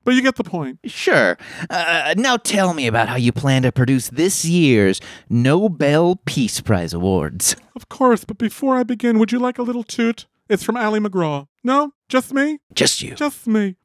But 0.05 0.15
you 0.15 0.23
get 0.23 0.37
the 0.37 0.45
point. 0.45 0.79
Sure. 0.85 1.37
Uh, 1.69 2.15
now 2.17 2.37
tell 2.37 2.73
me 2.73 2.87
about 2.87 3.09
how 3.09 3.17
you 3.17 3.31
plan 3.33 3.63
to 3.63 3.73
produce 3.73 4.09
this 4.09 4.45
year's 4.45 5.01
Nobel 5.29 6.17
Peace 6.25 6.61
Prize 6.61 6.95
Awards. 6.95 7.57
Of 7.77 7.89
course, 7.89 8.25
but 8.25 8.39
before 8.39 8.77
I 8.77 8.85
begin, 8.85 9.19
would 9.19 9.33
you 9.33 9.39
like 9.39 9.59
a 9.59 9.63
little 9.63 9.85
toot? 9.85 10.27
It's 10.49 10.63
from 10.63 10.77
Ali 10.77 10.99
MacGraw. 10.99 11.47
No? 11.63 11.93
Just 12.09 12.33
me? 12.33 12.59
Just 12.73 13.03
you. 13.03 13.17
Just 13.17 13.47
me. 13.47 13.77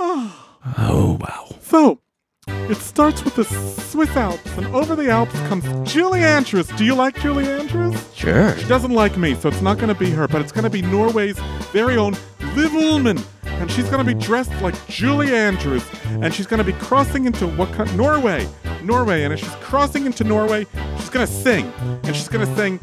Oh, 0.00 0.46
Oh, 0.76 1.18
wow. 1.20 1.48
So, 1.62 2.00
it 2.46 2.76
starts 2.76 3.24
with 3.24 3.36
the 3.36 3.44
Swiss 3.44 4.14
Alps, 4.16 4.46
and 4.56 4.66
over 4.68 4.94
the 4.96 5.10
Alps 5.10 5.32
comes 5.48 5.64
Julie 5.90 6.22
Andrews. 6.22 6.68
Do 6.68 6.84
you 6.84 6.94
like 6.94 7.18
Julie 7.20 7.46
Andrews? 7.48 7.96
Sure. 8.14 8.56
She 8.56 8.66
doesn't 8.66 8.92
like 8.92 9.16
me, 9.16 9.34
so 9.34 9.48
it's 9.48 9.60
not 9.60 9.76
going 9.78 9.92
to 9.92 9.98
be 9.98 10.10
her, 10.10 10.28
but 10.28 10.40
it's 10.40 10.52
going 10.52 10.64
to 10.64 10.70
be 10.70 10.82
Norway's 10.82 11.38
very 11.72 11.96
own 11.96 12.12
Liv 12.54 12.72
Ullmann. 12.72 13.22
And 13.44 13.70
she's 13.70 13.88
going 13.90 14.04
to 14.04 14.14
be 14.14 14.18
dressed 14.18 14.52
like 14.62 14.74
Julie 14.86 15.34
Andrews. 15.34 15.84
And 16.06 16.32
she's 16.32 16.46
going 16.46 16.58
to 16.58 16.64
be 16.64 16.78
crossing 16.78 17.24
into 17.24 17.46
what 17.48 17.72
coun- 17.72 17.96
Norway. 17.96 18.46
Norway. 18.82 19.24
And 19.24 19.32
as 19.32 19.40
she's 19.40 19.54
crossing 19.56 20.06
into 20.06 20.24
Norway, 20.24 20.66
she's 20.98 21.10
to 21.26 21.32
sing. 21.32 21.72
And 22.04 22.14
she's 22.14 22.28
to 22.46 22.56
sing, 22.56 22.80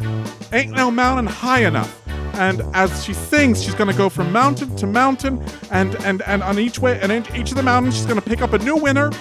Ain't 0.52 0.72
No 0.72 0.92
Mountain 0.92 1.28
High 1.28 1.66
Enough. 1.66 2.02
And 2.36 2.62
as 2.74 3.04
she 3.04 3.14
sings, 3.14 3.64
she's 3.64 3.76
to 3.90 3.98
go 3.98 4.10
from 4.10 4.32
mountain 4.32 4.76
to 4.76 4.88
mountain. 4.88 5.44
And, 5.72 5.96
and, 6.04 6.22
and 6.24 6.44
on 6.44 6.60
each 6.60 6.80
way, 6.80 7.00
and 7.02 7.12
each 7.36 7.52
of 7.52 7.56
the 7.56 7.64
mountains, 7.64 7.96
she's 7.96 8.06
to 8.20 8.28
pick 8.30 8.42
up 8.42 8.54
a 8.54 8.58
new 8.60 8.76
winner. 8.76 9.12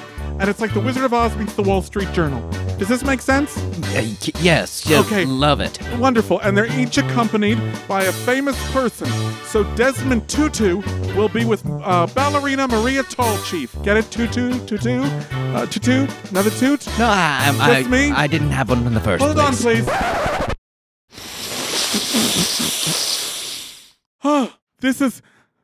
And 0.41 0.51
it's 0.51 0.61
like 0.61 0.74
the 0.74 0.80
Wizard 0.80 1.05
of 1.05 1.14
Oz 1.14 1.35
meets 1.37 1.55
the 1.55 1.62
Wall 1.62 1.80
Street 1.80 2.11
Journal. 2.12 2.41
Does 2.76 2.89
this 2.89 3.05
make 3.05 3.20
sense? 3.22 3.57
Uh, 3.57 4.03
y- 4.03 4.16
yes, 4.41 4.91
Okay. 4.91 5.24
love 5.24 5.61
it. 5.61 5.78
Wonderful. 5.99 6.41
And 6.41 6.57
they're 6.57 6.78
each 6.78 6.99
accompanied 6.99 7.59
by 7.87 8.03
a 8.05 8.12
famous 8.12 8.57
person. 8.72 9.07
So 9.45 9.62
Desmond 9.76 10.28
Tutu 10.28 10.82
will 11.16 11.28
be 11.28 11.45
with 11.45 11.64
uh, 11.66 12.09
ballerina 12.09 12.66
Maria 12.66 13.05
Tallchief. 13.05 13.80
Get 13.85 13.97
it? 13.97 14.11
Tutu, 14.11 14.59
Tutu, 14.66 15.01
uh, 15.55 15.66
Tutu, 15.66 16.09
another 16.30 16.51
toot? 16.51 16.85
No, 16.99 17.07
I, 17.07 17.43
I'm- 17.45 17.61
I, 17.61 17.82
me? 17.89 18.11
I 18.11 18.26
didn't 18.26 18.51
have 18.51 18.68
one 18.70 18.85
in 18.87 18.95
the 18.95 19.01
first 19.01 19.22
Hold 19.24 19.39
on, 19.39 19.55
please. 19.55 19.89
Ah, 24.26 24.57
this 24.80 25.03
is 25.03 25.20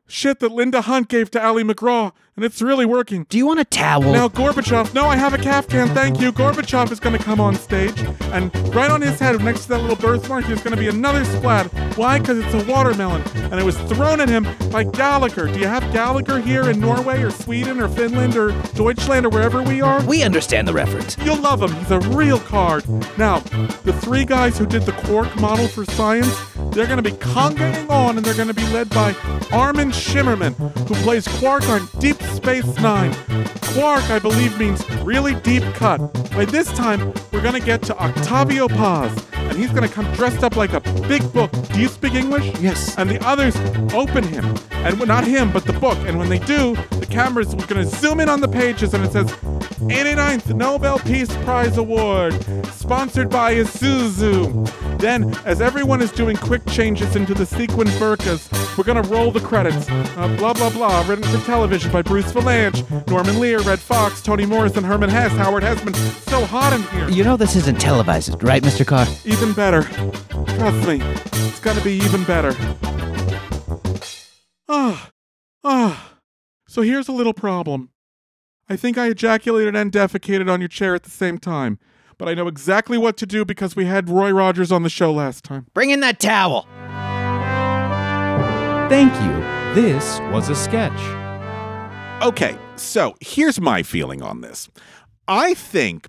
shit 0.07 0.39
that 0.39 0.51
Linda 0.51 0.81
Hunt 0.81 1.07
gave 1.07 1.31
to 1.31 1.43
Ali 1.43 1.63
MacGraw, 1.63 2.11
and 2.35 2.45
it's 2.45 2.61
really 2.61 2.85
working. 2.85 3.25
Do 3.29 3.37
you 3.37 3.45
want 3.45 3.59
a 3.59 3.65
towel? 3.65 4.01
Now 4.01 4.27
Gorbachev, 4.27 4.93
no, 4.93 5.05
I 5.05 5.15
have 5.15 5.33
a 5.33 5.37
Kaftan, 5.37 5.93
thank 5.93 6.19
you. 6.19 6.31
Gorbachev 6.31 6.91
is 6.91 6.99
going 6.99 7.17
to 7.17 7.23
come 7.23 7.39
on 7.39 7.55
stage, 7.55 7.99
and 8.31 8.53
right 8.73 8.89
on 8.89 9.01
his 9.01 9.19
head, 9.19 9.41
next 9.43 9.63
to 9.63 9.69
that 9.69 9.81
little 9.81 9.95
birthmark, 9.95 10.45
there's 10.45 10.63
going 10.63 10.75
to 10.75 10.79
be 10.79 10.87
another 10.87 11.25
splat. 11.25 11.67
Why? 11.97 12.19
Because 12.19 12.39
it's 12.39 12.53
a 12.53 12.71
watermelon, 12.71 13.21
and 13.35 13.55
it 13.55 13.63
was 13.63 13.77
thrown 13.81 14.21
at 14.21 14.29
him 14.29 14.47
by 14.71 14.83
Gallagher. 14.83 15.47
Do 15.47 15.59
you 15.59 15.67
have 15.67 15.83
Gallagher 15.91 16.39
here 16.39 16.69
in 16.69 16.79
Norway 16.79 17.21
or 17.21 17.31
Sweden 17.31 17.81
or 17.81 17.89
Finland 17.89 18.35
or 18.35 18.51
Deutschland 18.73 19.25
or 19.25 19.29
wherever 19.29 19.61
we 19.61 19.81
are? 19.81 20.03
We 20.05 20.23
understand 20.23 20.67
the 20.67 20.73
reference. 20.73 21.17
You'll 21.19 21.41
love 21.41 21.61
him. 21.61 21.73
He's 21.73 21.91
a 21.91 21.99
real 21.99 22.39
card. 22.39 22.87
Now, 23.17 23.39
the 23.83 23.93
three 24.01 24.25
guys 24.25 24.57
who 24.57 24.65
did 24.65 24.83
the 24.83 24.93
Quark 24.93 25.35
model 25.39 25.67
for 25.67 25.85
science, 25.85 26.33
they're 26.71 26.87
going 26.87 27.03
to 27.03 27.11
be 27.11 27.17
congaing 27.17 27.89
on, 27.89 28.17
and 28.17 28.25
they're 28.25 28.35
going 28.35 28.47
to 28.47 28.53
be 28.53 28.67
led 28.71 28.89
by 28.89 29.13
Armin 29.51 29.89
Shimerman, 29.91 30.55
who 30.87 30.95
plays 30.95 31.27
Quark 31.39 31.67
on 31.67 31.87
Deep 31.99 32.20
Space 32.23 32.75
Nine. 32.77 33.13
Quark, 33.73 34.03
I 34.09 34.19
believe, 34.19 34.57
means 34.59 34.89
really 35.01 35.35
deep 35.35 35.63
cut. 35.73 35.99
By 36.31 36.45
this 36.45 36.71
time, 36.73 37.13
we're 37.31 37.41
to 37.53 37.65
get 37.65 37.81
to 37.83 37.97
Octavio 37.97 38.67
Paz, 38.67 39.11
and 39.33 39.57
he's 39.57 39.71
to 39.87 39.93
come 39.93 40.11
dressed 40.13 40.43
up 40.43 40.55
like 40.55 40.73
a 40.73 40.81
big 41.07 41.31
book. 41.33 41.51
Do 41.73 41.79
you 41.79 41.87
speak 41.87 42.13
English? 42.13 42.59
Yes. 42.59 42.97
And 42.97 43.09
the 43.09 43.25
others 43.25 43.55
open 43.93 44.23
him, 44.23 44.45
and 44.71 44.97
well, 44.97 45.07
not 45.07 45.23
him, 45.25 45.51
but 45.51 45.65
the 45.65 45.73
book. 45.73 45.97
And 46.07 46.19
when 46.19 46.29
they 46.29 46.39
do, 46.39 46.75
the 46.99 47.07
cameras 47.09 47.55
we're 47.55 47.65
going 47.67 47.83
to 47.83 47.95
zoom 47.95 48.19
in 48.19 48.29
on 48.29 48.41
the 48.41 48.47
pages, 48.47 48.93
and 48.93 49.03
it 49.03 49.11
says 49.11 49.33
89th 49.89 50.53
Nobel 50.55 50.99
Peace 50.99 51.35
Prize 51.37 51.77
Award, 51.77 52.33
sponsored 52.67 53.29
by 53.29 53.55
Isuzu. 53.55 54.99
Then, 54.99 55.33
as 55.45 55.59
everyone 55.59 56.01
is 56.01 56.11
doing 56.11 56.37
quick 56.37 56.63
changes 56.67 57.15
into 57.15 57.33
the 57.33 57.45
sequin 57.45 57.87
burkas, 57.97 58.47
we're 58.77 58.83
gonna 58.83 59.01
roll 59.03 59.31
the 59.31 59.39
credits. 59.39 59.89
Uh, 59.89 60.33
blah 60.37 60.53
blah 60.53 60.69
blah, 60.69 61.03
written 61.07 61.23
for 61.23 61.43
television 61.45 61.91
by 61.91 62.03
Bruce 62.03 62.31
Vilanch, 62.31 62.87
Norman 63.07 63.39
Lear, 63.39 63.59
Redd 63.61 63.79
Foxx, 63.79 64.21
Toni 64.21 64.45
Morrison, 64.45 64.83
Herman 64.83 65.09
Hess, 65.09 65.31
Howard 65.31 65.63
Hessman. 65.63 65.95
So 66.29 66.45
hot 66.45 66.73
in 66.73 66.83
here. 66.95 67.09
You 67.09 67.23
know 67.23 67.35
this 67.35 67.55
isn't 67.55 67.79
televised, 67.81 68.43
right, 68.43 68.61
Mr. 68.61 68.85
Carr? 68.85 69.07
Even 69.25 69.51
better. 69.53 69.81
Trust 70.57 70.87
me, 70.87 70.99
it's 71.01 71.59
gonna 71.59 71.81
be 71.81 71.93
even 71.93 72.23
better. 72.25 72.55
Ah, 74.67 75.09
ah. 75.63 76.13
So 76.67 76.83
here's 76.83 77.07
a 77.07 77.11
little 77.11 77.33
problem. 77.33 77.89
I 78.71 78.77
think 78.77 78.97
I 78.97 79.09
ejaculated 79.09 79.75
and 79.75 79.91
defecated 79.91 80.49
on 80.49 80.61
your 80.61 80.69
chair 80.69 80.95
at 80.95 81.03
the 81.03 81.09
same 81.09 81.37
time, 81.37 81.77
but 82.17 82.29
I 82.29 82.33
know 82.33 82.47
exactly 82.47 82.97
what 82.97 83.17
to 83.17 83.25
do 83.25 83.43
because 83.43 83.75
we 83.75 83.83
had 83.83 84.09
Roy 84.09 84.31
Rogers 84.31 84.71
on 84.71 84.83
the 84.83 84.89
show 84.89 85.11
last 85.11 85.43
time. 85.43 85.67
Bring 85.73 85.89
in 85.89 85.99
that 85.99 86.21
towel. 86.21 86.65
Thank 88.87 89.13
you. 89.25 89.75
This 89.75 90.21
was 90.31 90.47
a 90.47 90.55
sketch. 90.55 90.97
Okay, 92.23 92.57
so 92.77 93.13
here's 93.19 93.59
my 93.59 93.83
feeling 93.83 94.21
on 94.21 94.39
this. 94.39 94.69
I 95.27 95.53
think 95.53 96.07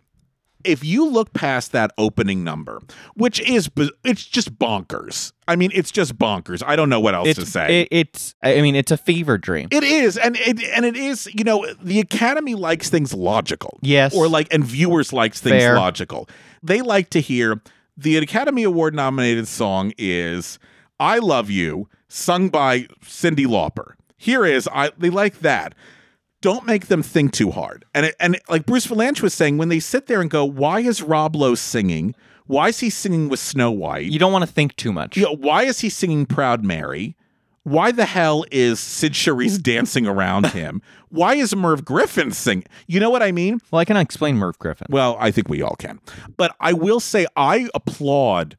if 0.65 0.85
you 0.85 1.07
look 1.09 1.33
past 1.33 1.73
that 1.73 1.93
opening 1.99 2.43
number, 2.45 2.81
which 3.15 3.41
is 3.41 3.71
it's 4.05 4.25
just 4.25 4.59
bonkers. 4.59 5.33
I 5.49 5.57
mean, 5.57 5.71
it's 5.75 5.91
just 5.91 6.19
bonkers. 6.19 6.63
I 6.67 6.77
don't 6.77 6.89
know 6.89 7.01
what 7.01 7.15
else 7.15 7.29
It's 7.29 7.41
to 7.41 7.47
say. 7.47 7.83
it- 7.83 7.89
it's 7.91 8.35
I 8.43 8.61
mean 8.61 8.75
it's 8.77 8.91
a 8.91 8.97
fever 8.97 9.39
dream. 9.39 9.69
It 9.71 9.85
is, 9.85 10.17
and 10.17 10.37
it 10.37 10.63
and 10.75 10.85
it 10.85 10.97
is. 10.97 11.29
You 11.35 11.45
know, 11.45 11.67
the 11.83 12.01
Academy 12.01 12.55
likes 12.55 12.89
things 12.91 13.13
logical. 13.13 13.79
Yes. 13.83 14.15
or 14.15 14.29
like, 14.29 14.53
and 14.53 14.65
viewers 14.65 15.13
likes 15.13 15.41
things 15.41 15.63
Fair. 15.63 15.77
logical. 15.77 16.29
They 16.63 16.81
like 16.81 17.11
to 17.11 17.21
hear 17.21 17.61
the 17.97 18.17
Academy 18.17 18.63
Award 18.63 18.95
nominated 18.95 19.49
song 19.49 19.93
is 19.99 20.59
"I 21.01 21.19
Love 21.19 21.51
You," 21.51 21.89
sung 22.09 22.49
by 22.49 22.87
Cyndi 23.05 23.47
Lauper. 23.47 23.93
Here 24.17 24.45
is 24.47 24.69
I. 24.73 24.91
They 24.97 25.11
like 25.11 25.41
that. 25.41 25.75
Don't 26.43 26.67
make 26.67 26.89
them 26.89 27.03
think 27.03 27.33
too 27.33 27.51
hard. 27.51 27.87
And 27.95 28.05
it, 28.05 28.15
and 28.21 28.35
it- 28.35 28.43
like 28.51 28.67
Bruce 28.67 28.87
Vilanch 28.87 29.23
was 29.23 29.33
saying, 29.33 29.57
when 29.57 29.71
they 29.71 29.81
sit 29.81 30.07
there 30.09 30.21
and 30.21 30.29
go, 30.31 30.45
"Why 30.45 30.81
is 30.81 31.01
Rob 31.01 31.35
Lowe 31.35 31.55
singing? 31.55 32.15
Why 32.47 32.69
is 32.69 32.81
he 32.81 32.91
singing 32.91 33.31
with 33.31 33.41
Snow 33.41 33.71
White? 33.71 34.07
You 34.07 34.19
don't 34.19 34.33
want 34.33 34.45
to 34.45 34.51
think 34.53 34.77
too 34.77 34.93
much. 34.93 35.17
You 35.17 35.23
know, 35.25 35.37
why 35.37 35.63
is 35.63 35.81
he 35.81 35.89
singing 35.89 36.27
Proud 36.27 36.63
Mary? 36.65 37.17
Why 37.63 37.93
the 37.93 38.05
hell 38.07 38.45
is 38.51 38.81
Cyd 38.81 39.13
Charisse 39.13 39.63
dancing 39.63 40.07
around 40.07 40.47
him? 40.53 40.83
Why 41.11 41.35
is 41.37 41.55
Merv 41.55 41.85
Griffin 41.85 42.33
singing? 42.33 42.65
You 42.89 42.99
know 42.99 43.09
what 43.11 43.23
I 43.23 43.31
mean? 43.31 43.61
Well, 43.71 43.79
I 43.79 43.85
cannot 43.85 44.01
explain 44.03 44.37
Merv 44.37 44.59
Griffin. 44.59 44.89
Well, 44.91 45.17
I 45.21 45.31
think 45.31 45.49
we 45.49 45.63
all 45.63 45.77
can. 45.77 46.01
But 46.37 46.57
I 46.59 46.73
will 46.73 46.99
say 46.99 47.27
I 47.37 47.69
applaud 47.75 48.57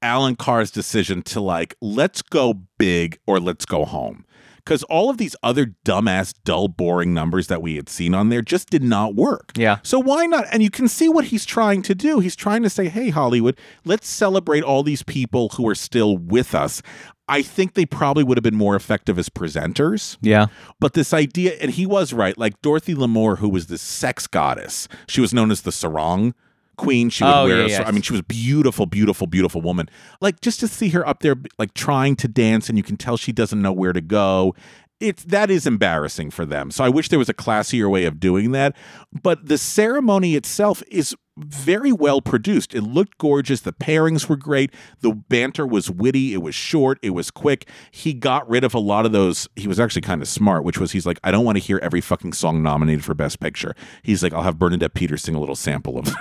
Alan 0.00 0.36
Carr's 0.36 0.70
decision 0.70 1.20
to 1.24 1.40
like, 1.42 1.74
let's 1.82 2.22
go 2.22 2.54
big 2.78 3.18
or 3.26 3.38
let's 3.38 3.66
go 3.66 3.84
home. 3.84 4.24
Because 4.70 4.84
all 4.84 5.10
of 5.10 5.16
these 5.16 5.34
other 5.42 5.74
dumbass, 5.84 6.32
dull, 6.44 6.68
boring 6.68 7.12
numbers 7.12 7.48
that 7.48 7.60
we 7.60 7.74
had 7.74 7.88
seen 7.88 8.14
on 8.14 8.28
there 8.28 8.40
just 8.40 8.70
did 8.70 8.84
not 8.84 9.16
work. 9.16 9.50
Yeah. 9.56 9.78
So 9.82 9.98
why 9.98 10.26
not? 10.26 10.44
And 10.52 10.62
you 10.62 10.70
can 10.70 10.86
see 10.86 11.08
what 11.08 11.24
he's 11.24 11.44
trying 11.44 11.82
to 11.82 11.92
do. 11.92 12.20
He's 12.20 12.36
trying 12.36 12.62
to 12.62 12.70
say, 12.70 12.88
hey, 12.88 13.10
Hollywood, 13.10 13.58
let's 13.84 14.06
celebrate 14.06 14.62
all 14.62 14.84
these 14.84 15.02
people 15.02 15.48
who 15.56 15.66
are 15.66 15.74
still 15.74 16.16
with 16.16 16.54
us. 16.54 16.82
I 17.26 17.42
think 17.42 17.74
they 17.74 17.84
probably 17.84 18.22
would 18.22 18.38
have 18.38 18.44
been 18.44 18.54
more 18.54 18.76
effective 18.76 19.18
as 19.18 19.28
presenters. 19.28 20.16
Yeah. 20.20 20.46
But 20.78 20.92
this 20.92 21.12
idea, 21.12 21.54
and 21.60 21.72
he 21.72 21.84
was 21.84 22.12
right, 22.12 22.38
like 22.38 22.62
Dorothy 22.62 22.94
Lamour, 22.94 23.38
who 23.38 23.48
was 23.48 23.66
this 23.66 23.82
sex 23.82 24.28
goddess, 24.28 24.86
she 25.08 25.20
was 25.20 25.34
known 25.34 25.50
as 25.50 25.62
the 25.62 25.72
sarong 25.72 26.32
queen. 26.80 27.10
She 27.10 27.24
would 27.24 27.30
Oh, 27.32 27.44
wear, 27.46 27.68
yeah. 27.68 27.84
I 27.86 27.90
mean, 27.92 28.02
she 28.02 28.12
was 28.12 28.22
beautiful, 28.22 28.86
beautiful, 28.86 29.26
beautiful 29.26 29.60
woman. 29.60 29.88
Like 30.20 30.40
just 30.40 30.60
to 30.60 30.68
see 30.68 30.88
her 30.90 31.06
up 31.06 31.20
there, 31.20 31.36
like 31.58 31.74
trying 31.74 32.16
to 32.16 32.28
dance, 32.28 32.68
and 32.68 32.78
you 32.78 32.84
can 32.84 32.96
tell 32.96 33.16
she 33.16 33.32
doesn't 33.32 33.60
know 33.60 33.72
where 33.72 33.92
to 33.92 34.00
go. 34.00 34.54
It's 34.98 35.24
that 35.24 35.50
is 35.50 35.66
embarrassing 35.66 36.30
for 36.30 36.44
them. 36.44 36.70
So 36.70 36.84
I 36.84 36.88
wish 36.90 37.08
there 37.08 37.18
was 37.18 37.28
a 37.30 37.34
classier 37.34 37.90
way 37.90 38.04
of 38.04 38.20
doing 38.20 38.52
that. 38.52 38.76
But 39.22 39.46
the 39.46 39.56
ceremony 39.56 40.34
itself 40.34 40.82
is 40.90 41.14
very 41.44 41.92
well 41.92 42.20
produced. 42.20 42.74
It 42.74 42.82
looked 42.82 43.18
gorgeous. 43.18 43.60
The 43.60 43.72
pairings 43.72 44.28
were 44.28 44.36
great. 44.36 44.72
The 45.00 45.12
banter 45.12 45.66
was 45.66 45.90
witty. 45.90 46.34
It 46.34 46.42
was 46.42 46.54
short. 46.54 46.98
It 47.02 47.10
was 47.10 47.30
quick. 47.30 47.68
He 47.90 48.12
got 48.12 48.48
rid 48.48 48.64
of 48.64 48.74
a 48.74 48.78
lot 48.78 49.06
of 49.06 49.12
those. 49.12 49.48
He 49.56 49.68
was 49.68 49.80
actually 49.80 50.02
kind 50.02 50.22
of 50.22 50.28
smart, 50.28 50.64
which 50.64 50.78
was 50.78 50.92
he's 50.92 51.06
like, 51.06 51.18
I 51.24 51.30
don't 51.30 51.44
want 51.44 51.56
to 51.56 51.62
hear 51.62 51.78
every 51.82 52.00
fucking 52.00 52.32
song 52.32 52.62
nominated 52.62 53.04
for 53.04 53.14
Best 53.14 53.40
Picture. 53.40 53.74
He's 54.02 54.22
like, 54.22 54.32
I'll 54.32 54.42
have 54.42 54.58
Bernadette 54.58 54.94
Peters 54.94 55.22
sing 55.22 55.34
a 55.34 55.40
little 55.40 55.56
sample 55.56 55.98
of 55.98 56.14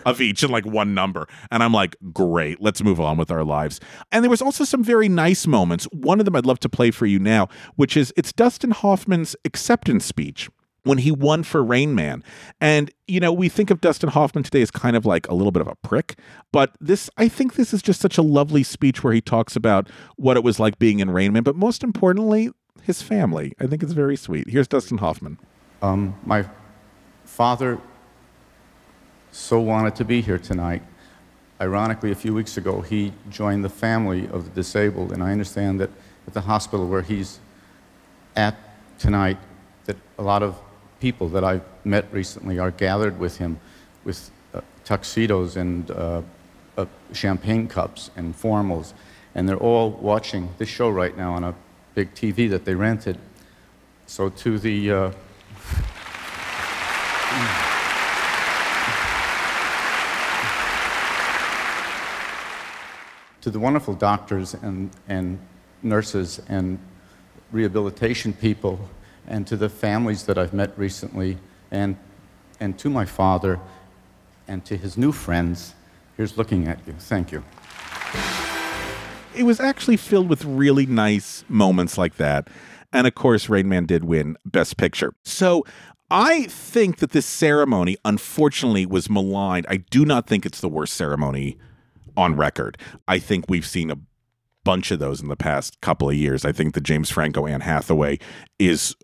of 0.06 0.20
each 0.20 0.42
in 0.42 0.50
like 0.50 0.66
one 0.66 0.94
number. 0.94 1.26
And 1.50 1.62
I'm 1.62 1.72
like, 1.72 1.96
great. 2.12 2.60
Let's 2.60 2.82
move 2.82 3.00
on 3.00 3.16
with 3.16 3.30
our 3.30 3.44
lives. 3.44 3.80
And 4.10 4.24
there 4.24 4.30
was 4.30 4.42
also 4.42 4.64
some 4.64 4.82
very 4.82 5.08
nice 5.08 5.46
moments. 5.46 5.84
One 5.92 6.18
of 6.18 6.24
them 6.24 6.36
I'd 6.36 6.46
love 6.46 6.60
to 6.60 6.68
play 6.68 6.90
for 6.90 7.06
you 7.06 7.18
now, 7.18 7.48
which 7.76 7.96
is 7.96 8.12
it's 8.16 8.32
Dustin 8.32 8.70
Hoffman's 8.70 9.36
acceptance 9.44 10.04
speech 10.04 10.48
when 10.84 10.98
he 10.98 11.10
won 11.10 11.42
for 11.42 11.62
Rain 11.62 11.94
Man. 11.94 12.24
And, 12.60 12.90
you 13.06 13.20
know, 13.20 13.32
we 13.32 13.48
think 13.48 13.70
of 13.70 13.80
Dustin 13.80 14.10
Hoffman 14.10 14.44
today 14.44 14.62
as 14.62 14.70
kind 14.70 14.96
of 14.96 15.06
like 15.06 15.28
a 15.28 15.34
little 15.34 15.52
bit 15.52 15.60
of 15.60 15.68
a 15.68 15.76
prick, 15.76 16.18
but 16.52 16.74
this, 16.80 17.08
I 17.16 17.28
think 17.28 17.54
this 17.54 17.72
is 17.72 17.82
just 17.82 18.00
such 18.00 18.18
a 18.18 18.22
lovely 18.22 18.62
speech 18.62 19.04
where 19.04 19.12
he 19.12 19.20
talks 19.20 19.56
about 19.56 19.88
what 20.16 20.36
it 20.36 20.42
was 20.42 20.58
like 20.58 20.78
being 20.78 21.00
in 21.00 21.10
Rain 21.10 21.32
Man, 21.32 21.42
but 21.42 21.56
most 21.56 21.82
importantly, 21.84 22.50
his 22.82 23.02
family. 23.02 23.52
I 23.60 23.66
think 23.66 23.82
it's 23.82 23.92
very 23.92 24.16
sweet. 24.16 24.48
Here's 24.48 24.68
Dustin 24.68 24.98
Hoffman. 24.98 25.38
Um, 25.82 26.18
my 26.24 26.46
father 27.24 27.78
so 29.30 29.58
wanted 29.60 29.94
to 29.96 30.04
be 30.04 30.20
here 30.20 30.38
tonight. 30.38 30.82
Ironically, 31.60 32.10
a 32.10 32.14
few 32.14 32.34
weeks 32.34 32.56
ago, 32.56 32.80
he 32.80 33.12
joined 33.30 33.64
the 33.64 33.70
family 33.70 34.28
of 34.28 34.44
the 34.44 34.50
disabled, 34.50 35.12
and 35.12 35.22
I 35.22 35.32
understand 35.32 35.80
that 35.80 35.90
at 36.26 36.34
the 36.34 36.40
hospital 36.40 36.88
where 36.88 37.02
he's 37.02 37.38
at 38.36 38.56
tonight, 38.98 39.38
that 39.84 39.96
a 40.18 40.22
lot 40.22 40.42
of 40.42 40.58
people 41.02 41.28
that 41.28 41.42
I've 41.42 41.64
met 41.84 42.06
recently 42.12 42.60
are 42.60 42.70
gathered 42.70 43.18
with 43.18 43.38
him 43.38 43.58
with 44.04 44.30
uh, 44.54 44.60
tuxedos 44.84 45.56
and 45.56 45.90
uh, 45.90 46.22
uh, 46.78 46.86
champagne 47.12 47.66
cups 47.66 48.12
and 48.14 48.32
formals, 48.38 48.92
and 49.34 49.48
they're 49.48 49.56
all 49.56 49.90
watching 49.90 50.48
this 50.58 50.68
show 50.68 50.88
right 50.88 51.16
now 51.16 51.32
on 51.34 51.42
a 51.42 51.56
big 51.96 52.14
TV 52.14 52.48
that 52.50 52.64
they 52.64 52.76
rented. 52.76 53.18
So 54.06 54.28
to 54.28 54.60
the 54.60 54.92
uh, 54.92 55.12
to 63.40 63.50
the 63.50 63.58
wonderful 63.58 63.94
doctors 63.94 64.54
and, 64.54 64.90
and 65.08 65.40
nurses 65.82 66.40
and 66.48 66.78
rehabilitation 67.50 68.32
people, 68.32 68.78
and 69.26 69.46
to 69.46 69.56
the 69.56 69.68
families 69.68 70.24
that 70.24 70.38
I've 70.38 70.52
met 70.52 70.76
recently, 70.78 71.38
and, 71.70 71.96
and 72.60 72.78
to 72.78 72.90
my 72.90 73.04
father, 73.04 73.60
and 74.48 74.64
to 74.64 74.76
his 74.76 74.96
new 74.96 75.12
friends, 75.12 75.74
here's 76.16 76.36
looking 76.36 76.68
at 76.68 76.78
you. 76.86 76.94
Thank 76.98 77.32
you. 77.32 77.44
It 79.34 79.44
was 79.44 79.60
actually 79.60 79.96
filled 79.96 80.28
with 80.28 80.44
really 80.44 80.86
nice 80.86 81.44
moments 81.48 81.96
like 81.96 82.16
that. 82.16 82.48
And 82.92 83.06
of 83.06 83.14
course, 83.14 83.48
Rain 83.48 83.68
Man 83.68 83.86
did 83.86 84.04
win 84.04 84.36
Best 84.44 84.76
Picture. 84.76 85.14
So 85.24 85.64
I 86.10 86.44
think 86.44 86.98
that 86.98 87.12
this 87.12 87.24
ceremony, 87.24 87.96
unfortunately, 88.04 88.84
was 88.84 89.08
maligned. 89.08 89.64
I 89.70 89.78
do 89.78 90.04
not 90.04 90.26
think 90.26 90.44
it's 90.44 90.60
the 90.60 90.68
worst 90.68 90.92
ceremony 90.92 91.56
on 92.16 92.36
record. 92.36 92.76
I 93.08 93.18
think 93.18 93.46
we've 93.48 93.66
seen 93.66 93.90
a 93.90 93.96
bunch 94.64 94.90
of 94.90 94.98
those 94.98 95.22
in 95.22 95.28
the 95.28 95.36
past 95.36 95.80
couple 95.80 96.10
of 96.10 96.14
years. 96.14 96.44
I 96.44 96.52
think 96.52 96.74
the 96.74 96.80
James 96.82 97.08
Franco 97.08 97.46
Anne 97.46 97.62
Hathaway 97.62 98.18
is 98.58 98.94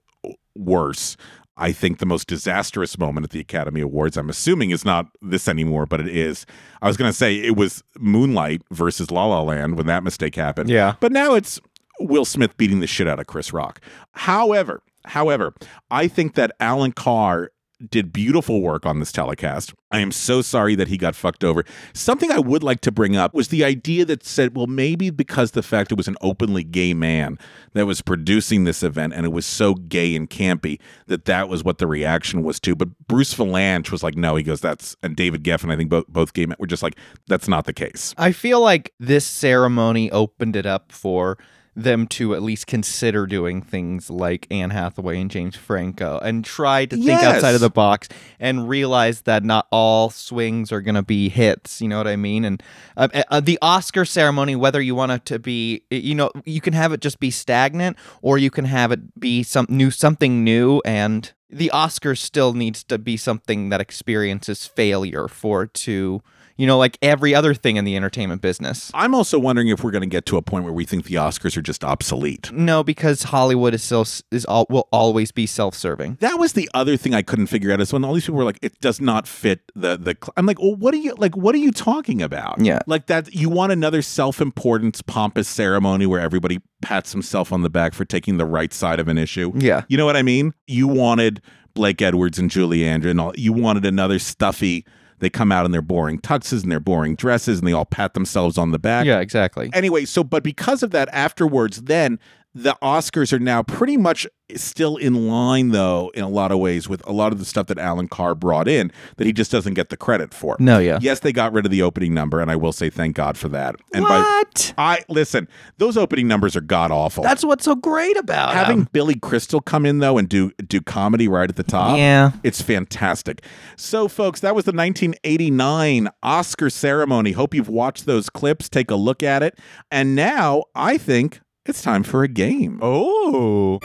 worse. 0.59 1.17
I 1.57 1.73
think 1.73 1.99
the 1.99 2.07
most 2.07 2.29
disastrous 2.29 2.99
moment 2.99 3.25
at 3.25 3.31
the 3.31 3.41
Academy 3.41 3.81
Awards, 3.81 4.17
I'm 4.17 4.31
assuming, 4.31 4.71
is 4.71 4.85
not 4.85 5.07
this 5.21 5.49
anymore, 5.49 5.87
but 5.87 6.01
it 6.01 6.09
is. 6.09 6.47
I 6.81 6.87
was 6.87 6.97
going 6.97 7.11
to 7.11 7.17
say 7.17 7.37
it 7.37 7.57
was 7.57 7.83
Moonlight 7.99 8.63
versus 8.71 9.11
La 9.11 9.27
La 9.27 9.43
Land 9.43 9.77
when 9.77 9.87
that 9.87 10.05
mistake 10.05 10.37
happened. 10.37 10.71
Yeah. 10.71 10.95
But 11.01 11.11
now 11.11 11.35
it's 11.35 11.61
Will 12.01 12.25
Smith 12.25 12.57
beating 12.57 12.79
the 12.79 12.87
shit 12.87 13.09
out 13.09 13.19
of 13.19 13.27
Chris 13.27 13.53
Rock. 13.53 13.81
However, 14.13 14.83
however, 15.05 15.53
I 15.91 16.07
think 16.07 16.35
that 16.35 16.53
Alan 16.61 16.93
Carr 16.93 17.51
did 17.91 18.13
beautiful 18.13 18.61
work 18.61 18.85
on 18.87 18.99
this 18.99 19.13
telecast. 19.13 19.73
I 19.91 20.01
am 20.01 20.13
so 20.13 20.43
sorry 20.43 20.75
that 20.75 20.89
he 20.89 20.97
got 20.97 21.15
fucked 21.15 21.45
over. 21.45 21.65
Something 21.95 22.31
I 22.31 22.39
would 22.39 22.63
like 22.63 22.81
to 22.83 22.93
bring 22.93 23.17
up 23.17 23.35
was 23.35 23.49
the 23.49 23.65
idea 23.65 24.05
that 24.07 24.25
said, 24.25 24.57
well, 24.57 24.67
maybe 24.67 25.11
because 25.11 25.53
the 25.53 25.63
fact 25.63 25.93
it 25.93 25.97
was 25.97 26.09
an 26.09 26.17
openly 26.21 26.65
gay 26.65 26.93
man 26.93 27.39
that 27.73 27.87
was 27.87 28.03
producing 28.03 28.65
this 28.65 28.83
event 28.83 29.15
and 29.15 29.25
it 29.25 29.31
was 29.31 29.47
so 29.47 29.75
gay 29.75 30.15
and 30.17 30.29
campy 30.29 30.79
that 31.07 31.25
that 31.27 31.49
was 31.49 31.65
what 31.65 31.79
the 31.79 31.87
reaction 31.87 32.43
was 32.43 32.61
to. 32.61 32.75
But 32.75 32.89
Bruce 33.07 33.35
Vilanch 33.35 33.91
was 33.91 34.03
like, 34.03 34.17
no, 34.17 34.37
he 34.37 34.43
goes, 34.43 34.61
that's, 34.61 34.97
and 35.03 35.17
David 35.17 35.45
Geffen, 35.45 35.73
I 35.73 35.77
think 35.77 35.91
both, 35.91 36.07
both 36.09 36.35
gay 36.35 36.47
men 36.47 36.57
were 36.59 36.67
just 36.67 36.83
like, 36.83 36.97
that's 37.29 37.49
not 37.49 37.65
the 37.65 37.73
case. 37.73 38.15
I 38.19 38.33
feel 38.33 38.61
like 38.61 38.93
this 38.99 39.25
ceremony 39.25 40.11
opened 40.11 40.57
it 40.57 40.67
up 40.67 40.93
for 40.93 41.39
them 41.79 42.07
to 42.09 42.35
at 42.35 42.43
least 42.43 42.67
consider 42.67 43.27
doing 43.27 43.63
things 43.63 44.11
like 44.11 44.47
Anne 44.51 44.71
Hathaway 44.71 45.21
and 45.21 45.31
James 45.31 45.55
Franco 45.57 46.19
and 46.19 46.45
try 46.45 46.85
to 46.87 46.97
think 46.97 47.07
Yes. 47.07 47.37
outside 47.37 47.55
of 47.55 47.61
the 47.61 47.71
box 47.71 48.09
and 48.41 48.69
realize 48.69 49.23
that 49.23 49.45
not 49.45 49.67
all 49.71 50.11
swings 50.11 50.73
are 50.73 50.81
going 50.81 50.97
to 50.97 51.03
be 51.03 51.29
hits. 51.29 51.81
You 51.81 51.89
know 51.89 51.99
what 51.99 52.09
I 52.09 52.17
mean? 52.17 52.45
And 52.45 52.63
uh, 52.97 53.09
uh, 53.31 53.41
the 53.41 53.59
Oscar 53.63 54.05
ceremony, 54.05 54.57
whether 54.57 54.81
you 54.81 54.95
want 54.95 55.13
it 55.13 55.25
to 55.27 55.39
be, 55.39 55.83
you 55.91 56.15
know, 56.15 56.31
you 56.45 56.61
can 56.61 56.73
have 56.73 56.93
it 56.93 57.01
just 57.01 57.21
be 57.21 57.31
stagnant 57.31 57.97
or 58.23 58.39
you 58.39 58.51
can 58.51 58.65
have 58.65 58.91
it 58.93 59.21
be 59.21 59.43
some 59.43 59.67
new, 59.69 59.91
something 59.91 60.43
new. 60.43 60.81
And 60.85 61.31
the 61.49 61.71
Oscars 61.73 62.19
still 62.19 62.53
needs 62.55 62.83
to 62.85 62.99
be 62.99 63.17
something 63.17 63.69
that 63.69 63.81
experiences 63.81 64.67
failure 64.67 65.29
for 65.29 65.67
to, 65.67 66.23
you 66.59 66.67
know, 66.67 66.77
like 66.77 66.99
every 67.01 67.35
other 67.35 67.55
thing 67.55 67.77
in 67.77 67.85
the 67.85 67.97
entertainment 67.97 68.43
business. 68.43 68.91
I'm 68.93 69.15
also 69.15 69.39
wondering 69.39 69.69
if 69.69 69.83
we're 69.83 69.93
going 69.93 70.03
to 70.03 70.09
get 70.09 70.27
to 70.27 70.37
a 70.37 70.43
point 70.43 70.65
where 70.65 70.73
we 70.73 70.85
think 70.85 71.05
the 71.05 71.15
Oscars 71.15 71.57
are 71.57 71.63
just 71.63 71.85
obsolete. 71.85 72.53
No, 72.53 72.83
because 72.83 73.23
Hollywood 73.23 73.75
is 73.75 73.83
still 73.83 74.05
is 74.33 74.45
all 74.45 74.67
will 74.69 74.89
always 74.93 75.31
be 75.33 75.47
self-serving. 75.47 76.19
That 76.21 76.39
was 76.39 76.53
the 76.55 76.69
other 76.75 76.97
thing 76.97 77.15
I 77.15 77.23
couldn't 77.23 77.47
figure 77.47 77.73
out 77.73 77.81
is 77.81 77.93
when 77.93 78.05
all 78.05 78.13
these 78.13 78.25
people 78.25 78.39
were 78.39 78.45
like, 78.45 78.59
it 78.61 78.81
does 78.81 79.01
not 79.01 79.27
fit 79.29 79.61
the 79.75 79.97
the. 79.97 80.17
cl-" 80.21 80.35
I'm 80.37 80.47
like, 80.47 80.61
well, 80.61 80.75
what 80.75 80.93
are 80.95 80.99
you 80.99 81.15
like? 81.17 81.37
What 81.37 81.55
are 81.55 81.59
you 81.59 81.71
talking 81.71 82.21
about? 82.21 82.61
Yeah. 82.61 82.81
like 82.87 83.07
that. 83.07 83.33
You 83.33 83.49
want 83.49 83.71
another 83.71 84.03
self-importance 84.03 85.01
pompous 85.03 85.49
ceremony 85.49 86.07
where 86.07 86.21
everybody 86.21 86.61
pats 86.83 87.13
himself 87.13 87.53
on 87.53 87.63
the 87.63 87.71
back 87.71 87.95
for 87.95 88.05
taking 88.05 88.37
the 88.37 88.45
right 88.45 88.73
side 88.73 88.99
of 88.99 89.07
an 89.07 89.17
issue. 89.17 89.53
Yeah. 89.55 89.85
you 89.89 89.97
know 89.97 90.07
what 90.07 90.17
I 90.17 90.23
mean. 90.23 90.55
You 90.67 90.89
wanted 90.89 91.41
Blake 91.75 92.03
Edwards 92.03 92.39
and 92.39 92.51
Julie 92.51 92.85
Andrews 92.85 93.13
and 93.13 93.21
all. 93.21 93.33
You 93.37 93.53
wanted 93.53 93.87
another 93.87 94.19
stuffy. 94.19 94.85
They 95.19 95.31
come 95.31 95.53
out 95.53 95.65
in 95.65 95.73
their 95.73 95.83
boring 95.83 96.21
tuxes 96.21 96.63
and 96.63 96.71
their 96.71 96.81
boring 96.81 97.15
dresses, 97.15 97.59
and 97.59 97.69
they 97.69 97.73
all 97.73 97.85
pat 97.85 98.15
themselves 98.15 98.59
on 98.59 98.71
the 98.71 98.79
back. 98.79 99.07
Yeah, 99.07 99.21
exactly. 99.21 99.71
Anyway, 99.73 100.05
so 100.05 100.23
but 100.25 100.43
because 100.43 100.83
of 100.83 100.91
that, 100.93 101.09
afterwards, 101.13 101.83
then 101.83 102.19
the 102.63 102.77
Oscars 102.83 103.33
are 103.33 103.39
now 103.39 103.63
pretty 103.63 103.97
much 103.97 104.27
still 104.57 104.97
in 104.97 105.29
line, 105.29 105.69
though, 105.69 106.11
in 106.15 106.25
a 106.25 106.29
lot 106.29 106.51
of 106.51 106.59
ways, 106.59 106.89
with 106.89 107.07
a 107.07 107.13
lot 107.13 107.33
of 107.33 107.39
the 107.39 107.45
stuff 107.45 107.67
that 107.67 107.79
Alan 107.79 108.09
Carr 108.09 108.35
brought 108.35 108.67
in 108.67 108.91
that 109.17 109.27
he 109.27 109.33
just 109.33 109.53
doesn't 109.53 109.75
get 109.75 109.91
the 109.91 109.97
credit 109.97 110.33
for. 110.35 110.57
No, 110.59 110.79
yeah. 110.79 110.99
Yes, 111.01 111.21
they 111.21 111.33
got 111.33 111.53
rid 111.53 111.67
of 111.67 111.71
the 111.71 111.83
opening 111.83 112.15
number, 112.15 112.41
and 112.41 112.51
I 112.51 112.57
will 112.57 112.73
say 112.73 112.89
thank 112.91 113.15
God 113.15 113.37
for 113.37 113.49
that. 113.51 113.77
And 113.93 114.03
What? 114.05 114.73
By, 114.77 114.83
I 114.97 115.05
listen, 115.09 115.49
those 115.77 115.97
opening 115.97 116.27
numbers 116.27 116.57
are 116.57 116.61
god 116.63 116.91
awful. 116.91 117.23
That's 117.23 117.45
what's 117.45 117.65
so 117.65 117.75
great 117.77 118.17
about 118.17 118.55
Having 118.55 118.79
him. 118.81 118.89
Billy 118.93 119.15
Crystal 119.17 119.61
come 119.61 119.85
in 119.87 119.99
though 119.99 120.19
and 120.19 120.29
do 120.29 120.51
do 120.67 120.81
comedy 120.81 121.29
right 121.29 121.49
at 121.49 121.57
the 121.57 121.63
top, 121.63 121.97
Yeah. 121.99 122.33
it's 122.43 122.63
fantastic. 122.63 123.45
So, 123.77 124.09
folks, 124.09 124.41
that 124.41 124.55
was 124.55 124.65
the 124.65 124.73
1989 124.73 126.09
Oscar 126.23 126.71
ceremony. 126.71 127.33
Hope 127.33 127.55
you've 127.55 127.69
watched 127.69 128.07
those 128.07 128.31
clips. 128.31 128.69
Take 128.69 128.91
a 128.91 128.97
look 128.97 129.23
at 129.23 129.43
it, 129.43 129.59
and 129.91 130.15
now 130.17 130.65
I 130.75 130.97
think 130.99 131.41
it's 131.69 131.83
time 131.83 132.03
for 132.03 132.25
a 132.25 132.29
game. 132.29 132.79
Oh, 132.83 133.79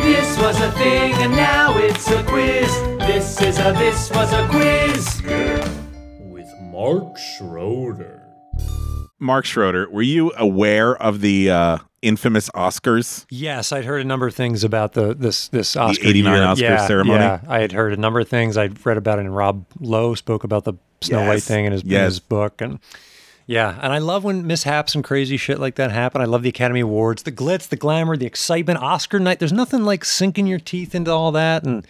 This 0.00 0.38
was 0.38 0.60
a 0.60 0.72
thing 0.72 1.14
and 1.14 1.32
now 1.32 1.76
it's 1.78 2.10
a 2.10 2.24
quiz. 2.24 2.68
This 2.98 3.40
is 3.40 3.58
a 3.58 3.72
this 3.72 4.10
was 4.10 4.32
a 4.32 4.48
quiz. 4.48 5.22
With 6.28 6.48
Mark 6.60 7.16
Schroeder. 7.16 8.26
Mark 9.20 9.44
Schroeder, 9.44 9.88
were 9.90 10.02
you 10.02 10.32
aware 10.36 10.96
of 10.96 11.20
the 11.20 11.50
uh, 11.50 11.78
infamous 12.02 12.48
Oscars? 12.50 13.26
Yes, 13.30 13.70
I'd 13.70 13.84
heard 13.84 14.00
a 14.00 14.04
number 14.04 14.26
of 14.26 14.34
things 14.34 14.64
about 14.64 14.94
the 14.94 15.14
this 15.14 15.48
this 15.48 15.76
Oscar 15.76 16.08
89 16.08 16.34
year. 16.34 16.42
Oscar 16.44 16.64
yeah, 16.64 16.86
ceremony? 16.86 17.20
Yeah, 17.20 17.40
I 17.46 17.60
had 17.60 17.72
heard 17.72 17.92
a 17.92 17.96
number 17.98 18.18
of 18.18 18.28
things. 18.28 18.56
I'd 18.56 18.84
read 18.84 18.96
about 18.96 19.18
it, 19.18 19.26
and 19.26 19.36
Rob 19.36 19.66
Lowe 19.78 20.14
spoke 20.14 20.42
about 20.42 20.64
the 20.64 20.74
Snow 21.02 21.26
White 21.26 21.42
thing 21.42 21.66
in 21.66 21.72
his, 21.72 21.82
in 21.82 21.90
his 21.90 22.18
book, 22.18 22.60
and 22.60 22.80
yeah, 23.50 23.76
and 23.82 23.92
I 23.92 23.98
love 23.98 24.22
when 24.22 24.46
mishaps 24.46 24.94
and 24.94 25.02
crazy 25.02 25.36
shit 25.36 25.58
like 25.58 25.74
that 25.74 25.90
happen. 25.90 26.20
I 26.20 26.24
love 26.26 26.44
the 26.44 26.50
Academy 26.50 26.78
Awards, 26.78 27.24
the 27.24 27.32
glitz, 27.32 27.66
the 27.68 27.74
glamour, 27.74 28.16
the 28.16 28.24
excitement, 28.24 28.78
Oscar 28.78 29.18
night. 29.18 29.40
There's 29.40 29.52
nothing 29.52 29.82
like 29.82 30.04
sinking 30.04 30.46
your 30.46 30.60
teeth 30.60 30.94
into 30.94 31.10
all 31.10 31.32
that, 31.32 31.64
and 31.64 31.84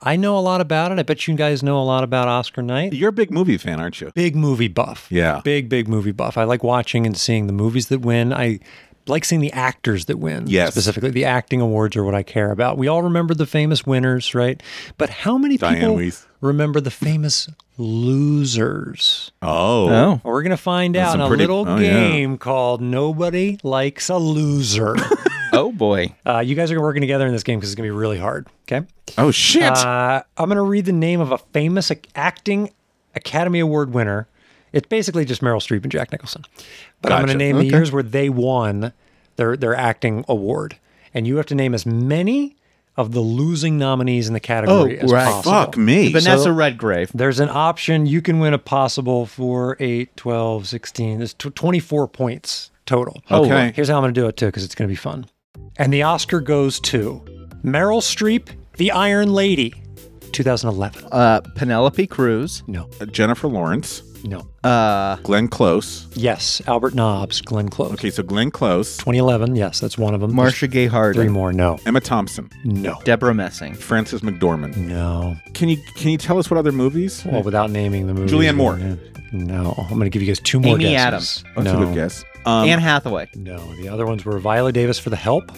I 0.00 0.16
know 0.16 0.38
a 0.38 0.40
lot 0.40 0.62
about 0.62 0.92
it. 0.92 0.98
I 0.98 1.02
bet 1.02 1.28
you 1.28 1.34
guys 1.34 1.62
know 1.62 1.78
a 1.78 1.84
lot 1.84 2.02
about 2.02 2.28
Oscar 2.28 2.62
night. 2.62 2.94
You're 2.94 3.10
a 3.10 3.12
big 3.12 3.30
movie 3.30 3.58
fan, 3.58 3.78
aren't 3.78 4.00
you? 4.00 4.10
Big 4.14 4.34
movie 4.34 4.68
buff. 4.68 5.06
Yeah. 5.10 5.42
Big, 5.44 5.68
big 5.68 5.86
movie 5.86 6.12
buff. 6.12 6.38
I 6.38 6.44
like 6.44 6.64
watching 6.64 7.04
and 7.04 7.14
seeing 7.14 7.46
the 7.46 7.52
movies 7.52 7.88
that 7.88 7.98
win. 7.98 8.32
I 8.32 8.60
like 9.08 9.24
seeing 9.24 9.40
the 9.40 9.52
actors 9.52 10.06
that 10.06 10.18
win. 10.18 10.46
Yes. 10.46 10.72
Specifically, 10.72 11.10
the 11.10 11.24
acting 11.24 11.60
awards 11.60 11.96
are 11.96 12.04
what 12.04 12.14
I 12.14 12.22
care 12.22 12.50
about. 12.50 12.78
We 12.78 12.88
all 12.88 13.02
remember 13.02 13.34
the 13.34 13.46
famous 13.46 13.86
winners, 13.86 14.34
right? 14.34 14.62
But 14.98 15.10
how 15.10 15.38
many 15.38 15.56
Diane 15.56 15.80
people 15.80 15.94
Weiss. 15.96 16.26
remember 16.40 16.80
the 16.80 16.90
famous 16.90 17.48
losers? 17.78 19.30
Oh. 19.42 19.88
Oh. 19.88 20.20
We're 20.24 20.42
going 20.42 20.50
to 20.50 20.56
find 20.56 20.94
That's 20.94 21.10
out 21.10 21.14
in 21.16 21.20
a 21.22 21.28
pretty- 21.28 21.42
little 21.42 21.68
oh, 21.68 21.76
yeah. 21.78 22.08
game 22.08 22.38
called 22.38 22.80
Nobody 22.80 23.58
Likes 23.62 24.08
a 24.08 24.16
Loser. 24.18 24.94
Oh 25.52 25.72
boy. 25.72 26.14
uh, 26.26 26.40
you 26.40 26.54
guys 26.54 26.70
are 26.70 26.80
working 26.82 27.00
together 27.00 27.24
in 27.26 27.32
this 27.32 27.42
game 27.44 27.58
because 27.58 27.70
it's 27.70 27.76
going 27.76 27.88
to 27.88 27.94
be 27.94 27.98
really 27.98 28.18
hard. 28.18 28.46
Okay. 28.64 28.84
Oh 29.16 29.30
shit! 29.30 29.62
Uh, 29.72 30.22
I'm 30.36 30.48
going 30.50 30.56
to 30.56 30.62
read 30.62 30.84
the 30.84 30.92
name 30.92 31.20
of 31.20 31.32
a 31.32 31.38
famous 31.38 31.90
acting 32.14 32.74
Academy 33.14 33.60
Award 33.60 33.94
winner. 33.94 34.28
It's 34.76 34.86
basically 34.88 35.24
just 35.24 35.40
Meryl 35.42 35.56
Streep 35.60 35.82
and 35.82 35.90
Jack 35.92 36.12
Nicholson. 36.12 36.44
But 37.02 37.12
I'm 37.12 37.20
going 37.24 37.36
to 37.38 37.44
name 37.44 37.56
the 37.56 37.62
Okay. 37.66 37.70
years 37.76 37.90
where 37.92 38.02
they 38.02 38.28
won 38.28 38.92
their 39.36 39.56
their 39.56 39.74
acting 39.74 40.24
award, 40.28 40.76
and 41.14 41.26
you 41.26 41.36
have 41.38 41.46
to 41.46 41.54
name 41.54 41.74
as 41.74 41.86
many 41.86 42.56
of 42.96 43.12
the 43.12 43.20
losing 43.20 43.76
nominees 43.78 44.26
in 44.28 44.32
the 44.32 44.40
category 44.40 44.98
Oh, 44.98 45.04
as 45.04 45.12
right. 45.12 45.24
possible. 45.26 45.52
Fuck 45.52 45.76
me. 45.76 46.12
Vanessa 46.12 46.44
So- 46.44 46.50
Redgrave. 46.52 47.10
There's 47.14 47.40
an 47.40 47.50
option 47.50 48.06
you 48.06 48.22
can 48.22 48.38
win 48.38 48.54
a 48.54 48.58
possible 48.58 49.26
4, 49.26 49.76
8, 49.80 50.16
12, 50.16 50.66
16. 50.66 51.18
There's 51.18 51.34
tw 51.34 51.54
24 51.54 52.08
points 52.08 52.70
total. 52.86 53.20
Okay. 53.30 53.72
Here's 53.76 53.88
how 53.88 53.96
I'm 53.96 54.02
going 54.02 54.14
to 54.14 54.20
do 54.20 54.26
it 54.28 54.36
too 54.38 54.46
because 54.46 54.64
it's 54.64 54.74
going 54.74 54.88
to 54.88 54.92
be 54.92 54.96
fun. 54.96 55.26
And 55.76 55.92
the 55.92 56.02
Oscar 56.04 56.40
goes 56.40 56.80
to 56.80 57.22
Meryl 57.62 58.00
Streep, 58.00 58.48
The 58.78 58.90
Iron 58.92 59.30
Lady, 59.32 59.74
2011. 60.32 61.04
Uh, 61.12 61.40
Penelope 61.54 62.06
Cruz. 62.06 62.62
No. 62.66 62.88
Uh, 63.00 63.06
Jennifer 63.06 63.48
Lawrence, 63.48 64.02
No. 64.26 64.46
Uh, 64.68 65.16
Glenn 65.22 65.48
Close. 65.48 66.06
Yes, 66.14 66.60
Albert 66.66 66.94
Nobbs, 66.94 67.40
Glenn 67.40 67.68
Close. 67.68 67.92
Okay, 67.92 68.10
so 68.10 68.22
Glenn 68.22 68.50
Close, 68.50 68.96
2011. 68.98 69.54
Yes, 69.56 69.78
that's 69.80 69.96
one 69.96 70.14
of 70.14 70.20
them. 70.20 70.34
Marcia 70.34 70.66
Gay 70.66 70.82
There's 70.82 70.92
Harden. 70.92 71.22
Three 71.22 71.30
more. 71.30 71.52
No. 71.52 71.78
Emma 71.86 72.00
Thompson, 72.00 72.50
No. 72.64 73.00
Debra 73.04 73.34
Messing. 73.34 73.74
Frances 73.74 74.22
McDormand. 74.22 74.76
No. 74.76 75.36
Can 75.54 75.68
you 75.68 75.76
can 75.96 76.10
you 76.10 76.18
tell 76.18 76.38
us 76.38 76.50
what 76.50 76.58
other 76.58 76.72
movies? 76.72 77.24
Well, 77.24 77.42
without 77.42 77.70
naming 77.70 78.06
the 78.06 78.14
movie. 78.14 78.32
Julianne 78.32 78.56
Moore. 78.56 78.78
No. 79.32 79.74
I'm 79.78 79.88
going 79.90 80.02
to 80.02 80.10
give 80.10 80.22
you 80.22 80.28
guys 80.28 80.40
two 80.40 80.60
more 80.60 80.74
Amy 80.74 80.84
guesses. 80.90 81.44
Adams. 81.44 81.44
That's 81.56 81.64
no. 81.64 81.82
a 81.82 81.84
good 81.86 81.94
guess. 81.94 82.24
Um, 82.46 82.68
Anne 82.68 82.78
Hathaway. 82.78 83.28
No, 83.34 83.58
the 83.76 83.88
other 83.88 84.06
ones 84.06 84.24
were 84.24 84.38
Viola 84.38 84.70
Davis 84.72 84.98
for 85.00 85.10
The 85.10 85.16
Help, 85.16 85.50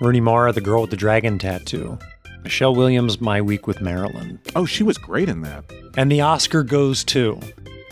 Rooney 0.00 0.20
Mara, 0.20 0.52
the 0.52 0.60
girl 0.60 0.80
with 0.82 0.90
the 0.90 0.96
dragon 0.96 1.38
tattoo, 1.38 1.98
Michelle 2.44 2.74
Williams, 2.74 3.20
My 3.20 3.40
Week 3.42 3.66
with 3.66 3.80
Marilyn. 3.80 4.38
oh, 4.54 4.64
she 4.64 4.84
was 4.84 4.96
great 4.96 5.28
in 5.28 5.42
that. 5.42 5.64
And 5.96 6.10
the 6.10 6.20
Oscar 6.20 6.62
goes 6.62 7.02
to 7.04 7.40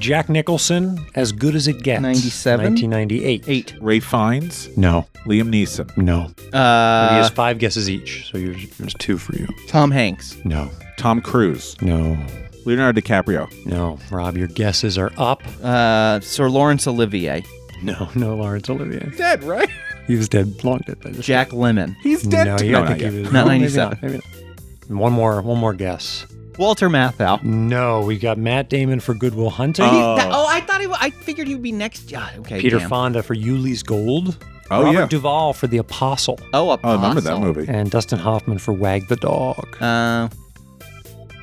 Jack 0.00 0.28
Nicholson, 0.28 0.98
As 1.14 1.32
Good 1.32 1.54
as 1.54 1.66
It 1.68 1.82
Gets. 1.82 2.02
97? 2.02 2.64
1998. 2.74 3.44
Eight. 3.46 3.74
Ralph 3.80 4.04
Fiennes, 4.04 4.68
No, 4.76 5.06
Liam 5.26 5.48
Neeson, 5.48 5.96
no. 5.96 6.28
he 6.38 6.48
Uh, 6.52 7.08
has 7.22 7.30
five 7.30 7.58
guesses 7.58 7.88
each, 7.88 8.28
so 8.30 8.36
yours, 8.38 8.66
there's 8.78 8.94
two 8.94 9.16
for 9.18 9.34
you. 9.36 9.46
Tom 9.68 9.90
Hanks. 9.90 10.36
No, 10.44 10.70
Tom 10.98 11.20
Cruise, 11.20 11.76
no, 11.80 12.18
Leonardo 12.66 13.00
DiCaprio. 13.00 13.48
no. 13.66 13.98
Rob, 14.10 14.36
your 14.36 14.48
guesses 14.48 14.98
are 14.98 15.12
up. 15.16 15.42
Uh, 15.62 16.20
Sir 16.20 16.50
Laurence 16.50 16.86
Olivier. 16.86 17.42
No, 17.82 18.08
no, 18.14 18.34
Laurence 18.36 18.68
Olivier. 18.68 19.10
Dead, 19.16 19.42
right? 19.44 19.68
He 20.06 20.16
was 20.16 20.28
dead, 20.28 20.62
long 20.64 20.80
dead. 20.86 20.98
I 21.04 21.10
just- 21.10 21.22
Jack 21.22 21.50
Lemmon. 21.50 21.96
He's 22.02 22.22
dead. 22.22 22.46
No, 22.46 22.56
too. 22.58 22.66
you 22.66 22.72
no, 22.72 22.80
not 22.80 22.88
think 22.98 23.00
he 23.12 23.20
was 23.20 23.32
Not 23.32 23.46
well, 23.46 23.46
maybe 23.58 23.60
97. 23.60 23.98
Maybe 24.02 24.14
not. 24.14 24.98
One 25.00 25.12
more, 25.12 25.40
one 25.40 25.58
more 25.58 25.72
guess. 25.72 26.26
Walter 26.58 26.88
Matthau. 26.88 27.42
No, 27.42 28.00
we 28.02 28.18
got 28.18 28.38
Matt 28.38 28.68
Damon 28.68 29.00
for 29.00 29.14
Good 29.14 29.34
Will 29.34 29.50
Hunting. 29.50 29.84
Oh. 29.88 30.16
That- 30.16 30.30
oh, 30.32 30.46
I 30.48 30.60
thought 30.60 30.80
he. 30.80 30.86
wa- 30.86 30.98
I 31.00 31.10
figured 31.10 31.48
he 31.48 31.54
would 31.54 31.62
be 31.62 31.72
next. 31.72 32.10
Yeah, 32.10 32.28
okay. 32.38 32.60
Peter 32.60 32.78
damn. 32.78 32.88
Fonda 32.88 33.22
for 33.22 33.34
Ulee's 33.34 33.82
Gold. 33.82 34.36
Oh, 34.70 34.82
Robert 34.84 34.98
yeah. 34.98 35.06
Duvall 35.06 35.52
for 35.52 35.66
The 35.66 35.76
Apostle. 35.78 36.38
Oh, 36.54 36.70
Oh, 36.70 36.78
I 36.82 36.94
remember 36.94 37.20
that 37.20 37.38
movie. 37.38 37.66
And 37.68 37.90
Dustin 37.90 38.18
Hoffman 38.18 38.58
for 38.58 38.72
Wag 38.72 39.08
the 39.08 39.16
Dog. 39.16 39.76
Uh, 39.82 40.28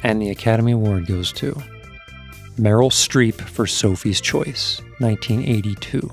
And 0.03 0.19
the 0.21 0.29
Academy 0.31 0.71
Award 0.71 1.05
goes 1.05 1.31
to 1.33 1.53
Meryl 2.57 2.89
Streep 2.91 3.35
for 3.39 3.67
Sophie's 3.67 4.19
Choice, 4.21 4.81
1982. 4.99 6.11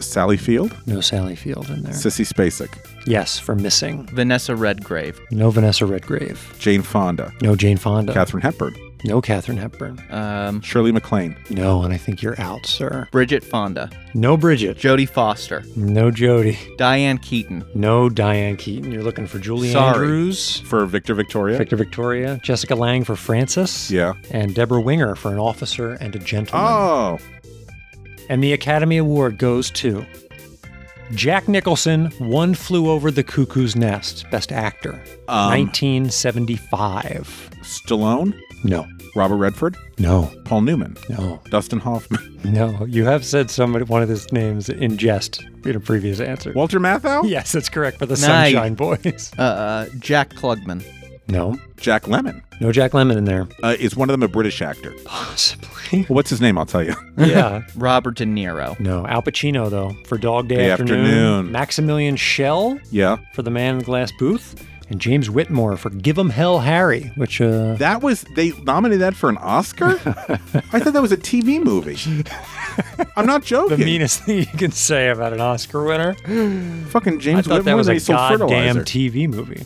Sally 0.00 0.36
Field, 0.36 0.76
No 0.86 1.00
Sally 1.00 1.34
Field 1.36 1.70
in 1.70 1.82
there. 1.82 1.92
Sissy 1.94 2.26
Spacek, 2.30 2.68
Yes, 3.06 3.38
for 3.38 3.54
Missing. 3.54 4.06
Vanessa 4.12 4.54
Redgrave. 4.54 5.20
No 5.30 5.50
Vanessa 5.50 5.86
Redgrave. 5.86 6.54
Jane 6.58 6.82
Fonda, 6.82 7.32
No 7.42 7.56
Jane 7.56 7.76
Fonda. 7.76 8.12
Katharine 8.12 8.42
Hepburn, 8.42 8.74
No 9.04 9.20
Katharine 9.22 9.58
Hepburn. 9.58 9.98
Um, 10.10 10.60
Shirley 10.60 10.92
MacLaine, 10.92 11.36
No, 11.48 11.82
and 11.82 11.92
I 11.92 11.96
think 11.96 12.22
you're 12.22 12.38
out, 12.40 12.66
sir. 12.66 13.08
Bridget 13.12 13.42
Fonda. 13.42 13.88
No 14.14 14.36
Bridget. 14.36 14.76
Jodie 14.76 15.08
Foster. 15.08 15.62
No 15.76 16.10
Jodie. 16.10 16.58
Diane 16.76 17.18
Keaton. 17.18 17.64
No 17.74 18.08
Diane 18.08 18.56
Keaton. 18.56 18.90
You're 18.92 19.02
looking 19.04 19.26
for 19.26 19.38
Julie 19.38 19.70
Sorry. 19.72 19.94
Andrews. 20.04 20.60
for 20.60 20.84
Victor 20.84 21.14
Victoria. 21.14 21.56
Victor 21.58 21.76
Victoria. 21.76 22.38
Jessica 22.42 22.74
Lange 22.74 23.04
for 23.04 23.16
Frances. 23.16 23.90
Yeah. 23.90 24.14
And 24.30 24.54
Debra 24.54 24.80
Winger 24.80 25.14
for 25.14 25.32
an 25.32 25.38
officer 25.38 25.92
and 25.94 26.14
a 26.14 26.18
gentleman. 26.18 26.66
Oh, 26.68 27.18
And 28.28 28.42
the 28.42 28.52
Academy 28.52 28.96
Award 28.98 29.38
goes 29.38 29.70
to 29.72 30.04
Jack 31.14 31.48
Nicholson, 31.48 32.06
One 32.18 32.54
Flew 32.54 32.88
Over 32.88 33.10
the 33.10 33.24
Cuckoo's 33.24 33.74
Nest, 33.74 34.24
Best 34.30 34.52
Actor, 34.52 35.02
Um, 35.28 35.50
1975. 35.50 37.50
Stallone, 37.62 38.38
No, 38.64 38.86
Robert 39.16 39.36
Redford, 39.36 39.76
no, 39.98 40.30
Paul 40.44 40.60
Newman, 40.62 40.96
no, 41.08 41.40
Dustin 41.50 41.80
Hoffman, 41.80 42.38
no. 42.44 42.84
You 42.86 43.04
have 43.06 43.24
said 43.24 43.50
somebody 43.50 43.84
one 43.84 44.02
of 44.02 44.08
his 44.08 44.30
names 44.32 44.68
in 44.68 44.96
jest 44.98 45.42
in 45.64 45.74
a 45.76 45.80
previous 45.80 46.20
answer. 46.20 46.52
Walter 46.54 46.78
Matthau, 46.78 47.28
Yes, 47.28 47.52
that's 47.52 47.68
correct 47.68 47.98
for 47.98 48.06
the 48.06 48.14
Nice. 48.14 48.52
Sunshine 48.52 48.74
Boys. 48.74 49.32
Uh, 49.38 49.42
uh, 49.42 49.86
Jack 49.98 50.30
Klugman. 50.34 50.84
No, 51.30 51.58
Jack 51.76 52.02
Lemmon. 52.04 52.42
no 52.60 52.72
Jack 52.72 52.92
Lemmon 52.92 53.16
in 53.16 53.24
there. 53.24 53.48
Uh, 53.62 53.76
is 53.78 53.96
one 53.96 54.08
of 54.10 54.12
them 54.14 54.22
a 54.22 54.28
British 54.28 54.60
actor? 54.62 54.92
Possibly. 55.04 55.70
Well, 55.92 56.04
what's 56.16 56.30
his 56.30 56.40
name? 56.40 56.58
I'll 56.58 56.66
tell 56.66 56.82
you. 56.84 56.94
Yeah. 57.18 57.62
Robert 57.76 58.16
De 58.16 58.24
Niro. 58.24 58.78
No, 58.80 59.06
Al 59.06 59.22
Pacino 59.22 59.68
though 59.70 59.94
for 60.06 60.16
Dog 60.18 60.48
Day 60.48 60.56
Day 60.56 60.70
Afternoon. 60.70 61.00
Afternoon. 61.04 61.52
Maximilian 61.52 62.16
Schell 62.16 62.78
Yeah, 62.90 63.18
for 63.34 63.42
The 63.42 63.50
Man 63.50 63.74
in 63.74 63.78
the 63.80 63.84
Glass 63.84 64.10
Booth, 64.18 64.66
and 64.88 65.00
James 65.00 65.28
Whitmore 65.30 65.76
for 65.76 65.90
Give 65.90 66.18
'Em 66.18 66.30
Hell 66.30 66.60
Harry, 66.60 67.12
which 67.16 67.40
uh, 67.40 67.74
that 67.74 68.02
was 68.02 68.24
they 68.36 68.50
nominated 68.62 69.02
that 69.02 69.14
for 69.14 69.28
an 69.28 69.36
Oscar. 69.38 69.90
I 70.72 70.80
thought 70.80 70.92
that 70.94 71.02
was 71.02 71.12
a 71.12 71.16
TV 71.16 71.62
movie. 71.62 71.96
I'm 73.16 73.26
not 73.26 73.44
joking. 73.44 73.78
the 73.78 73.84
meanest 73.84 74.24
thing 74.24 74.38
you 74.38 74.46
can 74.46 74.70
say 74.72 75.08
about 75.10 75.32
an 75.32 75.40
Oscar 75.40 75.84
winner. 75.84 76.14
Fucking 76.88 77.14
I 77.14 77.16
James 77.18 77.46
thought 77.46 77.64
that 77.64 77.76
Whitmore. 77.76 77.76
was 77.76 77.88
a 77.88 77.92
they 77.94 77.98
goddamn 78.00 78.38
fertilizer. 78.76 78.82
TV 78.82 79.28
movie. 79.28 79.64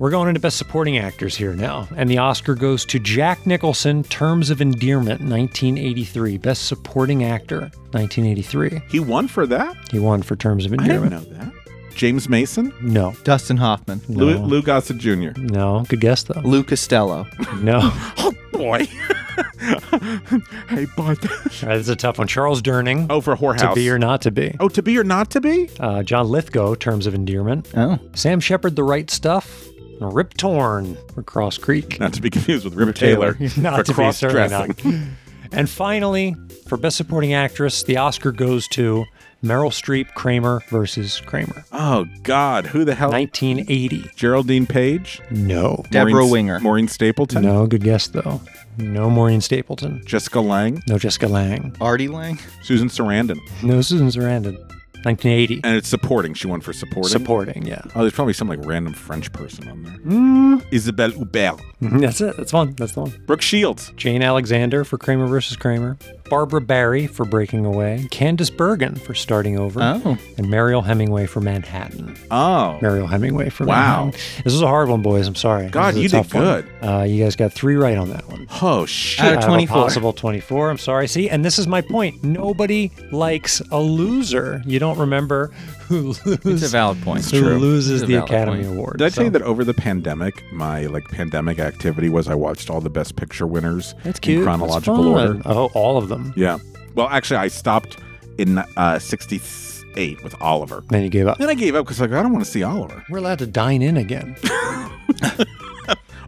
We're 0.00 0.08
going 0.10 0.28
into 0.28 0.40
Best 0.40 0.56
Supporting 0.56 0.96
Actors 0.96 1.36
here 1.36 1.52
now, 1.52 1.86
and 1.94 2.08
the 2.08 2.16
Oscar 2.16 2.54
goes 2.54 2.86
to 2.86 2.98
Jack 2.98 3.46
Nicholson, 3.46 4.02
Terms 4.04 4.48
of 4.48 4.62
Endearment, 4.62 5.20
1983. 5.20 6.38
Best 6.38 6.64
Supporting 6.68 7.22
Actor, 7.24 7.60
1983. 7.92 8.80
He 8.88 8.98
won 8.98 9.28
for 9.28 9.46
that. 9.46 9.76
He 9.90 9.98
won 9.98 10.22
for 10.22 10.36
Terms 10.36 10.64
of 10.64 10.72
Endearment. 10.72 11.12
I 11.12 11.18
didn't 11.18 11.32
Endearment. 11.32 11.54
know 11.54 11.60
that. 11.90 11.94
James 11.94 12.30
Mason, 12.30 12.72
No, 12.80 13.12
Dustin 13.24 13.58
Hoffman. 13.58 14.00
no, 14.08 14.24
Lou, 14.24 14.38
Lou 14.38 14.62
Gossett 14.62 14.96
Jr. 14.96 15.32
no. 15.36 15.84
Good 15.86 16.00
guess 16.00 16.22
though. 16.22 16.40
Lou 16.40 16.64
Costello. 16.64 17.26
No. 17.60 17.80
Oh 18.22 18.32
boy. 18.52 18.84
hey, 20.68 20.84
bud. 20.96 20.98
All 20.98 21.14
right, 21.14 21.48
this 21.52 21.62
is 21.62 21.88
a 21.88 21.96
tough 21.96 22.18
one. 22.18 22.26
Charles 22.26 22.60
Durning. 22.60 23.06
Oh, 23.08 23.22
for 23.22 23.34
Whorehouse. 23.36 23.70
To 23.70 23.74
be 23.74 23.88
or 23.88 23.98
not 23.98 24.20
to 24.22 24.30
be. 24.30 24.54
Oh, 24.60 24.68
to 24.68 24.82
be 24.82 24.98
or 24.98 25.04
not 25.04 25.30
to 25.30 25.40
be? 25.40 25.70
Uh, 25.80 26.02
John 26.02 26.28
Lithgow, 26.28 26.74
Terms 26.74 27.06
of 27.06 27.14
Endearment. 27.14 27.68
Oh. 27.74 27.98
Sam 28.14 28.38
Shepard, 28.40 28.76
The 28.76 28.82
Right 28.84 29.10
Stuff. 29.10 29.64
And 30.00 30.12
Rip 30.14 30.34
Torn 30.34 30.96
for 31.14 31.22
Cross 31.22 31.58
Creek. 31.58 32.00
Not 32.00 32.12
to 32.14 32.22
be 32.22 32.30
confused 32.30 32.64
with 32.64 32.74
Rip, 32.74 32.94
Taylor, 32.94 33.36
not 33.58 33.76
for 33.86 33.92
to 33.92 33.94
be 33.94 34.12
certainly 34.12 34.48
cross-dressing. 34.48 34.92
not. 34.92 35.02
And 35.52 35.68
finally, 35.68 36.36
for 36.68 36.76
Best 36.76 36.96
Supporting 36.96 37.34
Actress, 37.34 37.82
the 37.82 37.96
Oscar 37.96 38.30
goes 38.30 38.68
to 38.68 39.04
Meryl 39.42 39.70
Streep, 39.72 40.14
Kramer 40.14 40.62
versus 40.68 41.18
Kramer. 41.18 41.64
Oh 41.72 42.06
God, 42.22 42.66
who 42.66 42.84
the 42.84 42.94
hell? 42.94 43.10
1980. 43.10 44.12
Geraldine 44.14 44.64
Page? 44.66 45.20
No. 45.32 45.84
Deborah 45.90 46.12
Maureen- 46.12 46.30
Winger. 46.30 46.60
Maureen 46.60 46.86
Stapleton? 46.86 47.42
No, 47.42 47.66
good 47.66 47.82
guess 47.82 48.06
though. 48.06 48.40
No 48.78 49.10
Maureen 49.10 49.40
Stapleton. 49.40 50.00
Jessica 50.06 50.38
Lange? 50.38 50.84
No 50.86 50.98
Jessica 50.98 51.26
Lange. 51.26 51.74
Artie 51.80 52.06
Lange. 52.06 52.38
Susan 52.62 52.86
Sarandon. 52.88 53.40
No 53.64 53.80
Susan 53.80 54.06
Sarandon. 54.06 54.56
1980. 55.04 55.60
And 55.64 55.76
it's 55.76 55.88
supporting. 55.88 56.34
She 56.34 56.46
won 56.46 56.60
for 56.60 56.72
supporting. 56.72 57.10
Supporting, 57.10 57.66
yeah. 57.66 57.82
Oh, 57.94 58.00
there's 58.00 58.12
probably 58.12 58.34
some 58.34 58.48
like 58.48 58.64
random 58.64 58.94
French 58.94 59.32
person 59.32 59.68
on 59.68 59.82
there. 59.82 59.98
Mm. 59.98 60.64
Isabelle 60.70 61.12
Huppert. 61.12 61.60
That's 61.80 62.20
it. 62.20 62.36
That's 62.36 62.52
one. 62.52 62.74
That's 62.74 62.92
the 62.92 63.00
one. 63.02 63.22
Brooke 63.26 63.42
Shields. 63.42 63.92
Jane 63.96 64.22
Alexander 64.22 64.84
for 64.84 64.98
Kramer 64.98 65.26
versus 65.26 65.56
Kramer. 65.56 65.98
Barbara 66.30 66.60
Barrie 66.62 67.06
for 67.06 67.24
Breaking 67.26 67.66
Away. 67.66 68.06
Candice 68.10 68.56
Bergen 68.56 68.94
for 68.94 69.12
Starting 69.14 69.58
Over. 69.58 69.80
Oh. 69.82 70.16
And 70.38 70.48
Mariel 70.48 70.80
Hemingway 70.80 71.26
for 71.26 71.40
Manhattan. 71.40 72.16
Oh. 72.30 72.78
Mariel 72.80 73.06
Hemingway 73.08 73.50
for 73.50 73.66
Wow. 73.66 74.04
Manhattan. 74.06 74.20
This 74.44 74.52
was 74.54 74.62
a 74.62 74.66
hard 74.68 74.88
one, 74.88 75.02
boys. 75.02 75.26
I'm 75.26 75.34
sorry. 75.34 75.68
God, 75.68 75.96
you 75.96 76.08
did 76.08 76.30
good. 76.30 76.66
Uh, 76.80 77.02
you 77.02 77.22
guys 77.22 77.36
got 77.36 77.52
three 77.52 77.74
right 77.76 77.98
on 77.98 78.08
that 78.10 78.26
one. 78.28 78.46
Oh 78.62 78.86
shit. 78.86 79.20
Out 79.26 79.32
of 79.32 79.38
I 79.38 79.40
have 79.40 79.44
a 79.44 79.46
24. 79.48 79.76
possible 79.76 80.12
24. 80.12 80.70
I'm 80.70 80.78
sorry. 80.78 81.08
See, 81.08 81.28
and 81.28 81.44
this 81.44 81.58
is 81.58 81.66
my 81.66 81.80
point. 81.82 82.22
Nobody 82.24 82.90
likes 83.10 83.60
a 83.70 83.80
loser. 83.80 84.62
You 84.64 84.78
don't 84.78 84.98
remember 84.98 85.50
who 85.90 86.02
loses. 86.08 86.46
It's 86.46 86.62
a 86.62 86.68
valid 86.68 87.02
point. 87.02 87.24
Who 87.30 87.40
True. 87.40 87.58
loses 87.58 88.02
the 88.02 88.14
Academy 88.14 88.64
point. 88.64 88.78
Award? 88.78 88.98
Did 88.98 89.06
I 89.06 89.08
tell 89.10 89.24
you 89.24 89.30
that 89.30 89.42
over 89.42 89.64
the 89.64 89.74
pandemic, 89.74 90.42
my 90.52 90.86
like 90.86 91.04
pandemic 91.08 91.58
activity 91.58 92.08
was 92.08 92.28
I 92.28 92.34
watched 92.34 92.70
all 92.70 92.80
the 92.80 92.90
best 92.90 93.16
picture 93.16 93.46
winners 93.46 93.94
That's 94.04 94.20
cute. 94.20 94.38
in 94.38 94.44
chronological 94.44 94.96
fun. 94.96 95.06
order? 95.06 95.42
Oh, 95.44 95.70
all 95.74 95.98
of 95.98 96.08
them. 96.08 96.32
Yeah. 96.36 96.58
Well, 96.94 97.08
actually, 97.08 97.38
I 97.38 97.48
stopped 97.48 97.98
in 98.38 98.58
uh, 98.58 98.98
68 98.98 100.22
with 100.22 100.34
Oliver. 100.40 100.82
Then 100.88 101.02
you 101.02 101.08
gave 101.10 101.26
up. 101.26 101.38
Then 101.38 101.48
I 101.48 101.54
gave 101.54 101.74
up 101.74 101.84
because 101.84 102.00
like 102.00 102.12
I 102.12 102.22
don't 102.22 102.32
want 102.32 102.44
to 102.44 102.50
see 102.50 102.62
Oliver. 102.62 103.04
We're 103.10 103.18
allowed 103.18 103.40
to 103.40 103.46
dine 103.46 103.82
in 103.82 103.96
again. 103.96 104.36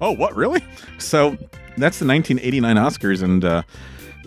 Oh, 0.03 0.11
what 0.11 0.35
really? 0.35 0.61
So 0.99 1.31
that's 1.77 2.01
the 2.01 2.07
1989 2.07 2.75
Oscars, 2.77 3.23
and 3.23 3.45
uh, 3.45 3.63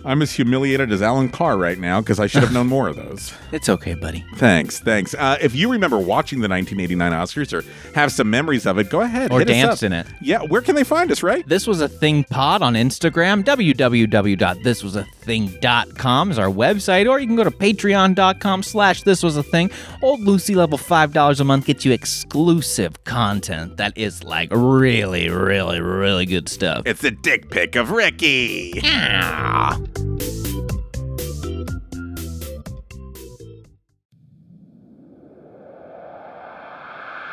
I'm 0.06 0.22
as 0.22 0.30
humiliated 0.32 0.92
as 0.92 1.02
Allan 1.02 1.28
Carr 1.30 1.58
right 1.58 1.78
now 1.78 2.00
because 2.00 2.20
I 2.20 2.28
should 2.28 2.42
have 2.44 2.52
known 2.52 2.68
more 2.68 2.86
of 2.88 2.94
those. 2.96 3.32
It's 3.52 3.68
okay, 3.70 3.94
buddy. 3.94 4.24
Thanks, 4.34 4.80
thanks. 4.80 5.14
Uh, 5.14 5.38
if 5.40 5.54
you 5.54 5.70
remember 5.70 5.98
watching 5.98 6.40
the 6.40 6.48
1989 6.48 7.12
Oscars 7.12 7.52
or 7.54 7.62
have 7.94 8.10
some 8.12 8.28
memories 8.28 8.66
of 8.66 8.76
it, 8.78 8.90
go 8.90 9.00
ahead. 9.00 9.30
Or 9.32 9.38
hit 9.38 9.48
us 9.48 9.54
danced 9.54 9.82
in 9.84 9.92
it. 9.94 10.06
Yeah, 10.20 10.42
where 10.42 10.60
can 10.60 10.74
they 10.74 10.82
find 10.84 11.10
us, 11.12 11.22
right? 11.22 11.46
This 11.48 11.66
was 11.66 11.80
a 11.80 11.88
thing 11.88 12.24
pod 12.24 12.60
on 12.60 12.74
Instagram. 12.74 13.42
www.thiswasathing.com 13.44 16.30
is 16.30 16.38
our 16.38 16.48
website, 16.48 17.08
or 17.08 17.18
you 17.18 17.26
can 17.26 17.36
go 17.36 17.44
to 17.44 17.50
patreon.com 17.50 18.62
slash 18.62 19.04
this 19.04 19.22
was 19.22 19.38
a 19.38 19.42
thing. 19.42 19.70
Old 20.02 20.20
Lucy 20.20 20.54
level 20.54 20.76
$5 20.76 21.40
a 21.40 21.44
month 21.44 21.64
gets 21.66 21.82
you 21.84 21.92
exclusive 21.92 23.04
content 23.04 23.76
that 23.78 23.96
is 23.96 24.22
like 24.24 24.50
really, 24.52 25.30
really, 25.30 25.80
really 25.80 26.26
good 26.26 26.50
stuff. 26.50 26.82
It's 26.84 27.04
a 27.04 27.10
dick 27.12 27.48
pic 27.48 27.76
of 27.76 27.90
Ricky. 27.90 28.80
Ah. 28.84 29.78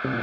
Thanks 0.04 0.20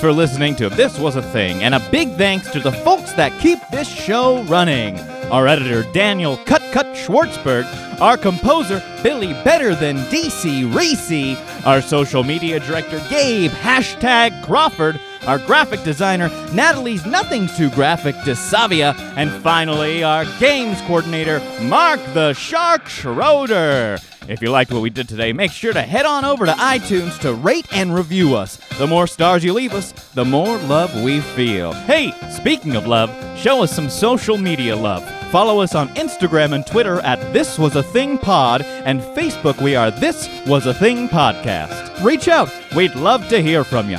for 0.00 0.12
listening 0.12 0.56
to 0.56 0.68
This 0.68 0.98
Was 0.98 1.14
a 1.14 1.22
Thing, 1.22 1.62
and 1.62 1.76
a 1.76 1.90
big 1.90 2.16
thanks 2.16 2.50
to 2.50 2.58
the 2.58 2.72
folks 2.72 3.12
that 3.12 3.40
keep 3.40 3.60
this 3.70 3.86
show 3.86 4.42
running. 4.44 4.98
Our 5.30 5.46
editor, 5.46 5.84
Daniel 5.92 6.36
Cut 6.38 6.62
Cut 6.72 6.96
Schwartzberg, 6.96 8.00
our 8.00 8.16
composer, 8.16 8.82
Billy 9.04 9.32
Better 9.44 9.76
Than 9.76 9.98
DC 10.10 10.74
Reese, 10.74 11.38
our 11.64 11.80
social 11.80 12.24
media 12.24 12.58
director, 12.58 13.00
Gabe 13.08 13.52
Hashtag 13.52 14.44
Crawford, 14.44 14.98
our 15.26 15.38
graphic 15.38 15.82
designer, 15.82 16.28
Natalie's 16.52 17.04
Nothing 17.06 17.48
Too 17.56 17.70
Graphic 17.70 18.14
DeSavia, 18.16 18.94
and 19.16 19.30
finally, 19.42 20.02
our 20.02 20.24
games 20.38 20.80
coordinator, 20.82 21.40
Mark 21.62 22.00
the 22.14 22.32
Shark 22.32 22.88
Schroeder. 22.88 23.98
If 24.28 24.42
you 24.42 24.50
liked 24.50 24.72
what 24.72 24.82
we 24.82 24.90
did 24.90 25.08
today, 25.08 25.32
make 25.32 25.50
sure 25.50 25.72
to 25.72 25.82
head 25.82 26.06
on 26.06 26.24
over 26.24 26.46
to 26.46 26.52
iTunes 26.52 27.18
to 27.20 27.34
rate 27.34 27.66
and 27.72 27.94
review 27.94 28.36
us. 28.36 28.56
The 28.78 28.86
more 28.86 29.06
stars 29.06 29.42
you 29.42 29.52
leave 29.52 29.72
us, 29.72 29.92
the 30.14 30.24
more 30.24 30.56
love 30.58 31.02
we 31.02 31.20
feel. 31.20 31.72
Hey, 31.72 32.12
speaking 32.30 32.76
of 32.76 32.86
love, 32.86 33.10
show 33.38 33.62
us 33.62 33.74
some 33.74 33.90
social 33.90 34.38
media 34.38 34.76
love. 34.76 35.08
Follow 35.30 35.60
us 35.60 35.74
on 35.74 35.88
Instagram 35.90 36.52
and 36.52 36.66
Twitter 36.66 37.00
at 37.00 37.32
This 37.32 37.58
Was 37.58 37.76
a 37.76 37.82
Thing 37.82 38.18
Pod, 38.18 38.62
and 38.62 39.00
Facebook 39.00 39.60
we 39.62 39.74
are 39.74 39.90
This 39.90 40.28
Was 40.46 40.66
a 40.66 40.74
Thing 40.74 41.08
Podcast. 41.08 42.04
Reach 42.04 42.28
out, 42.28 42.50
we'd 42.74 42.94
love 42.94 43.28
to 43.28 43.40
hear 43.42 43.64
from 43.64 43.88
you. 43.90 43.98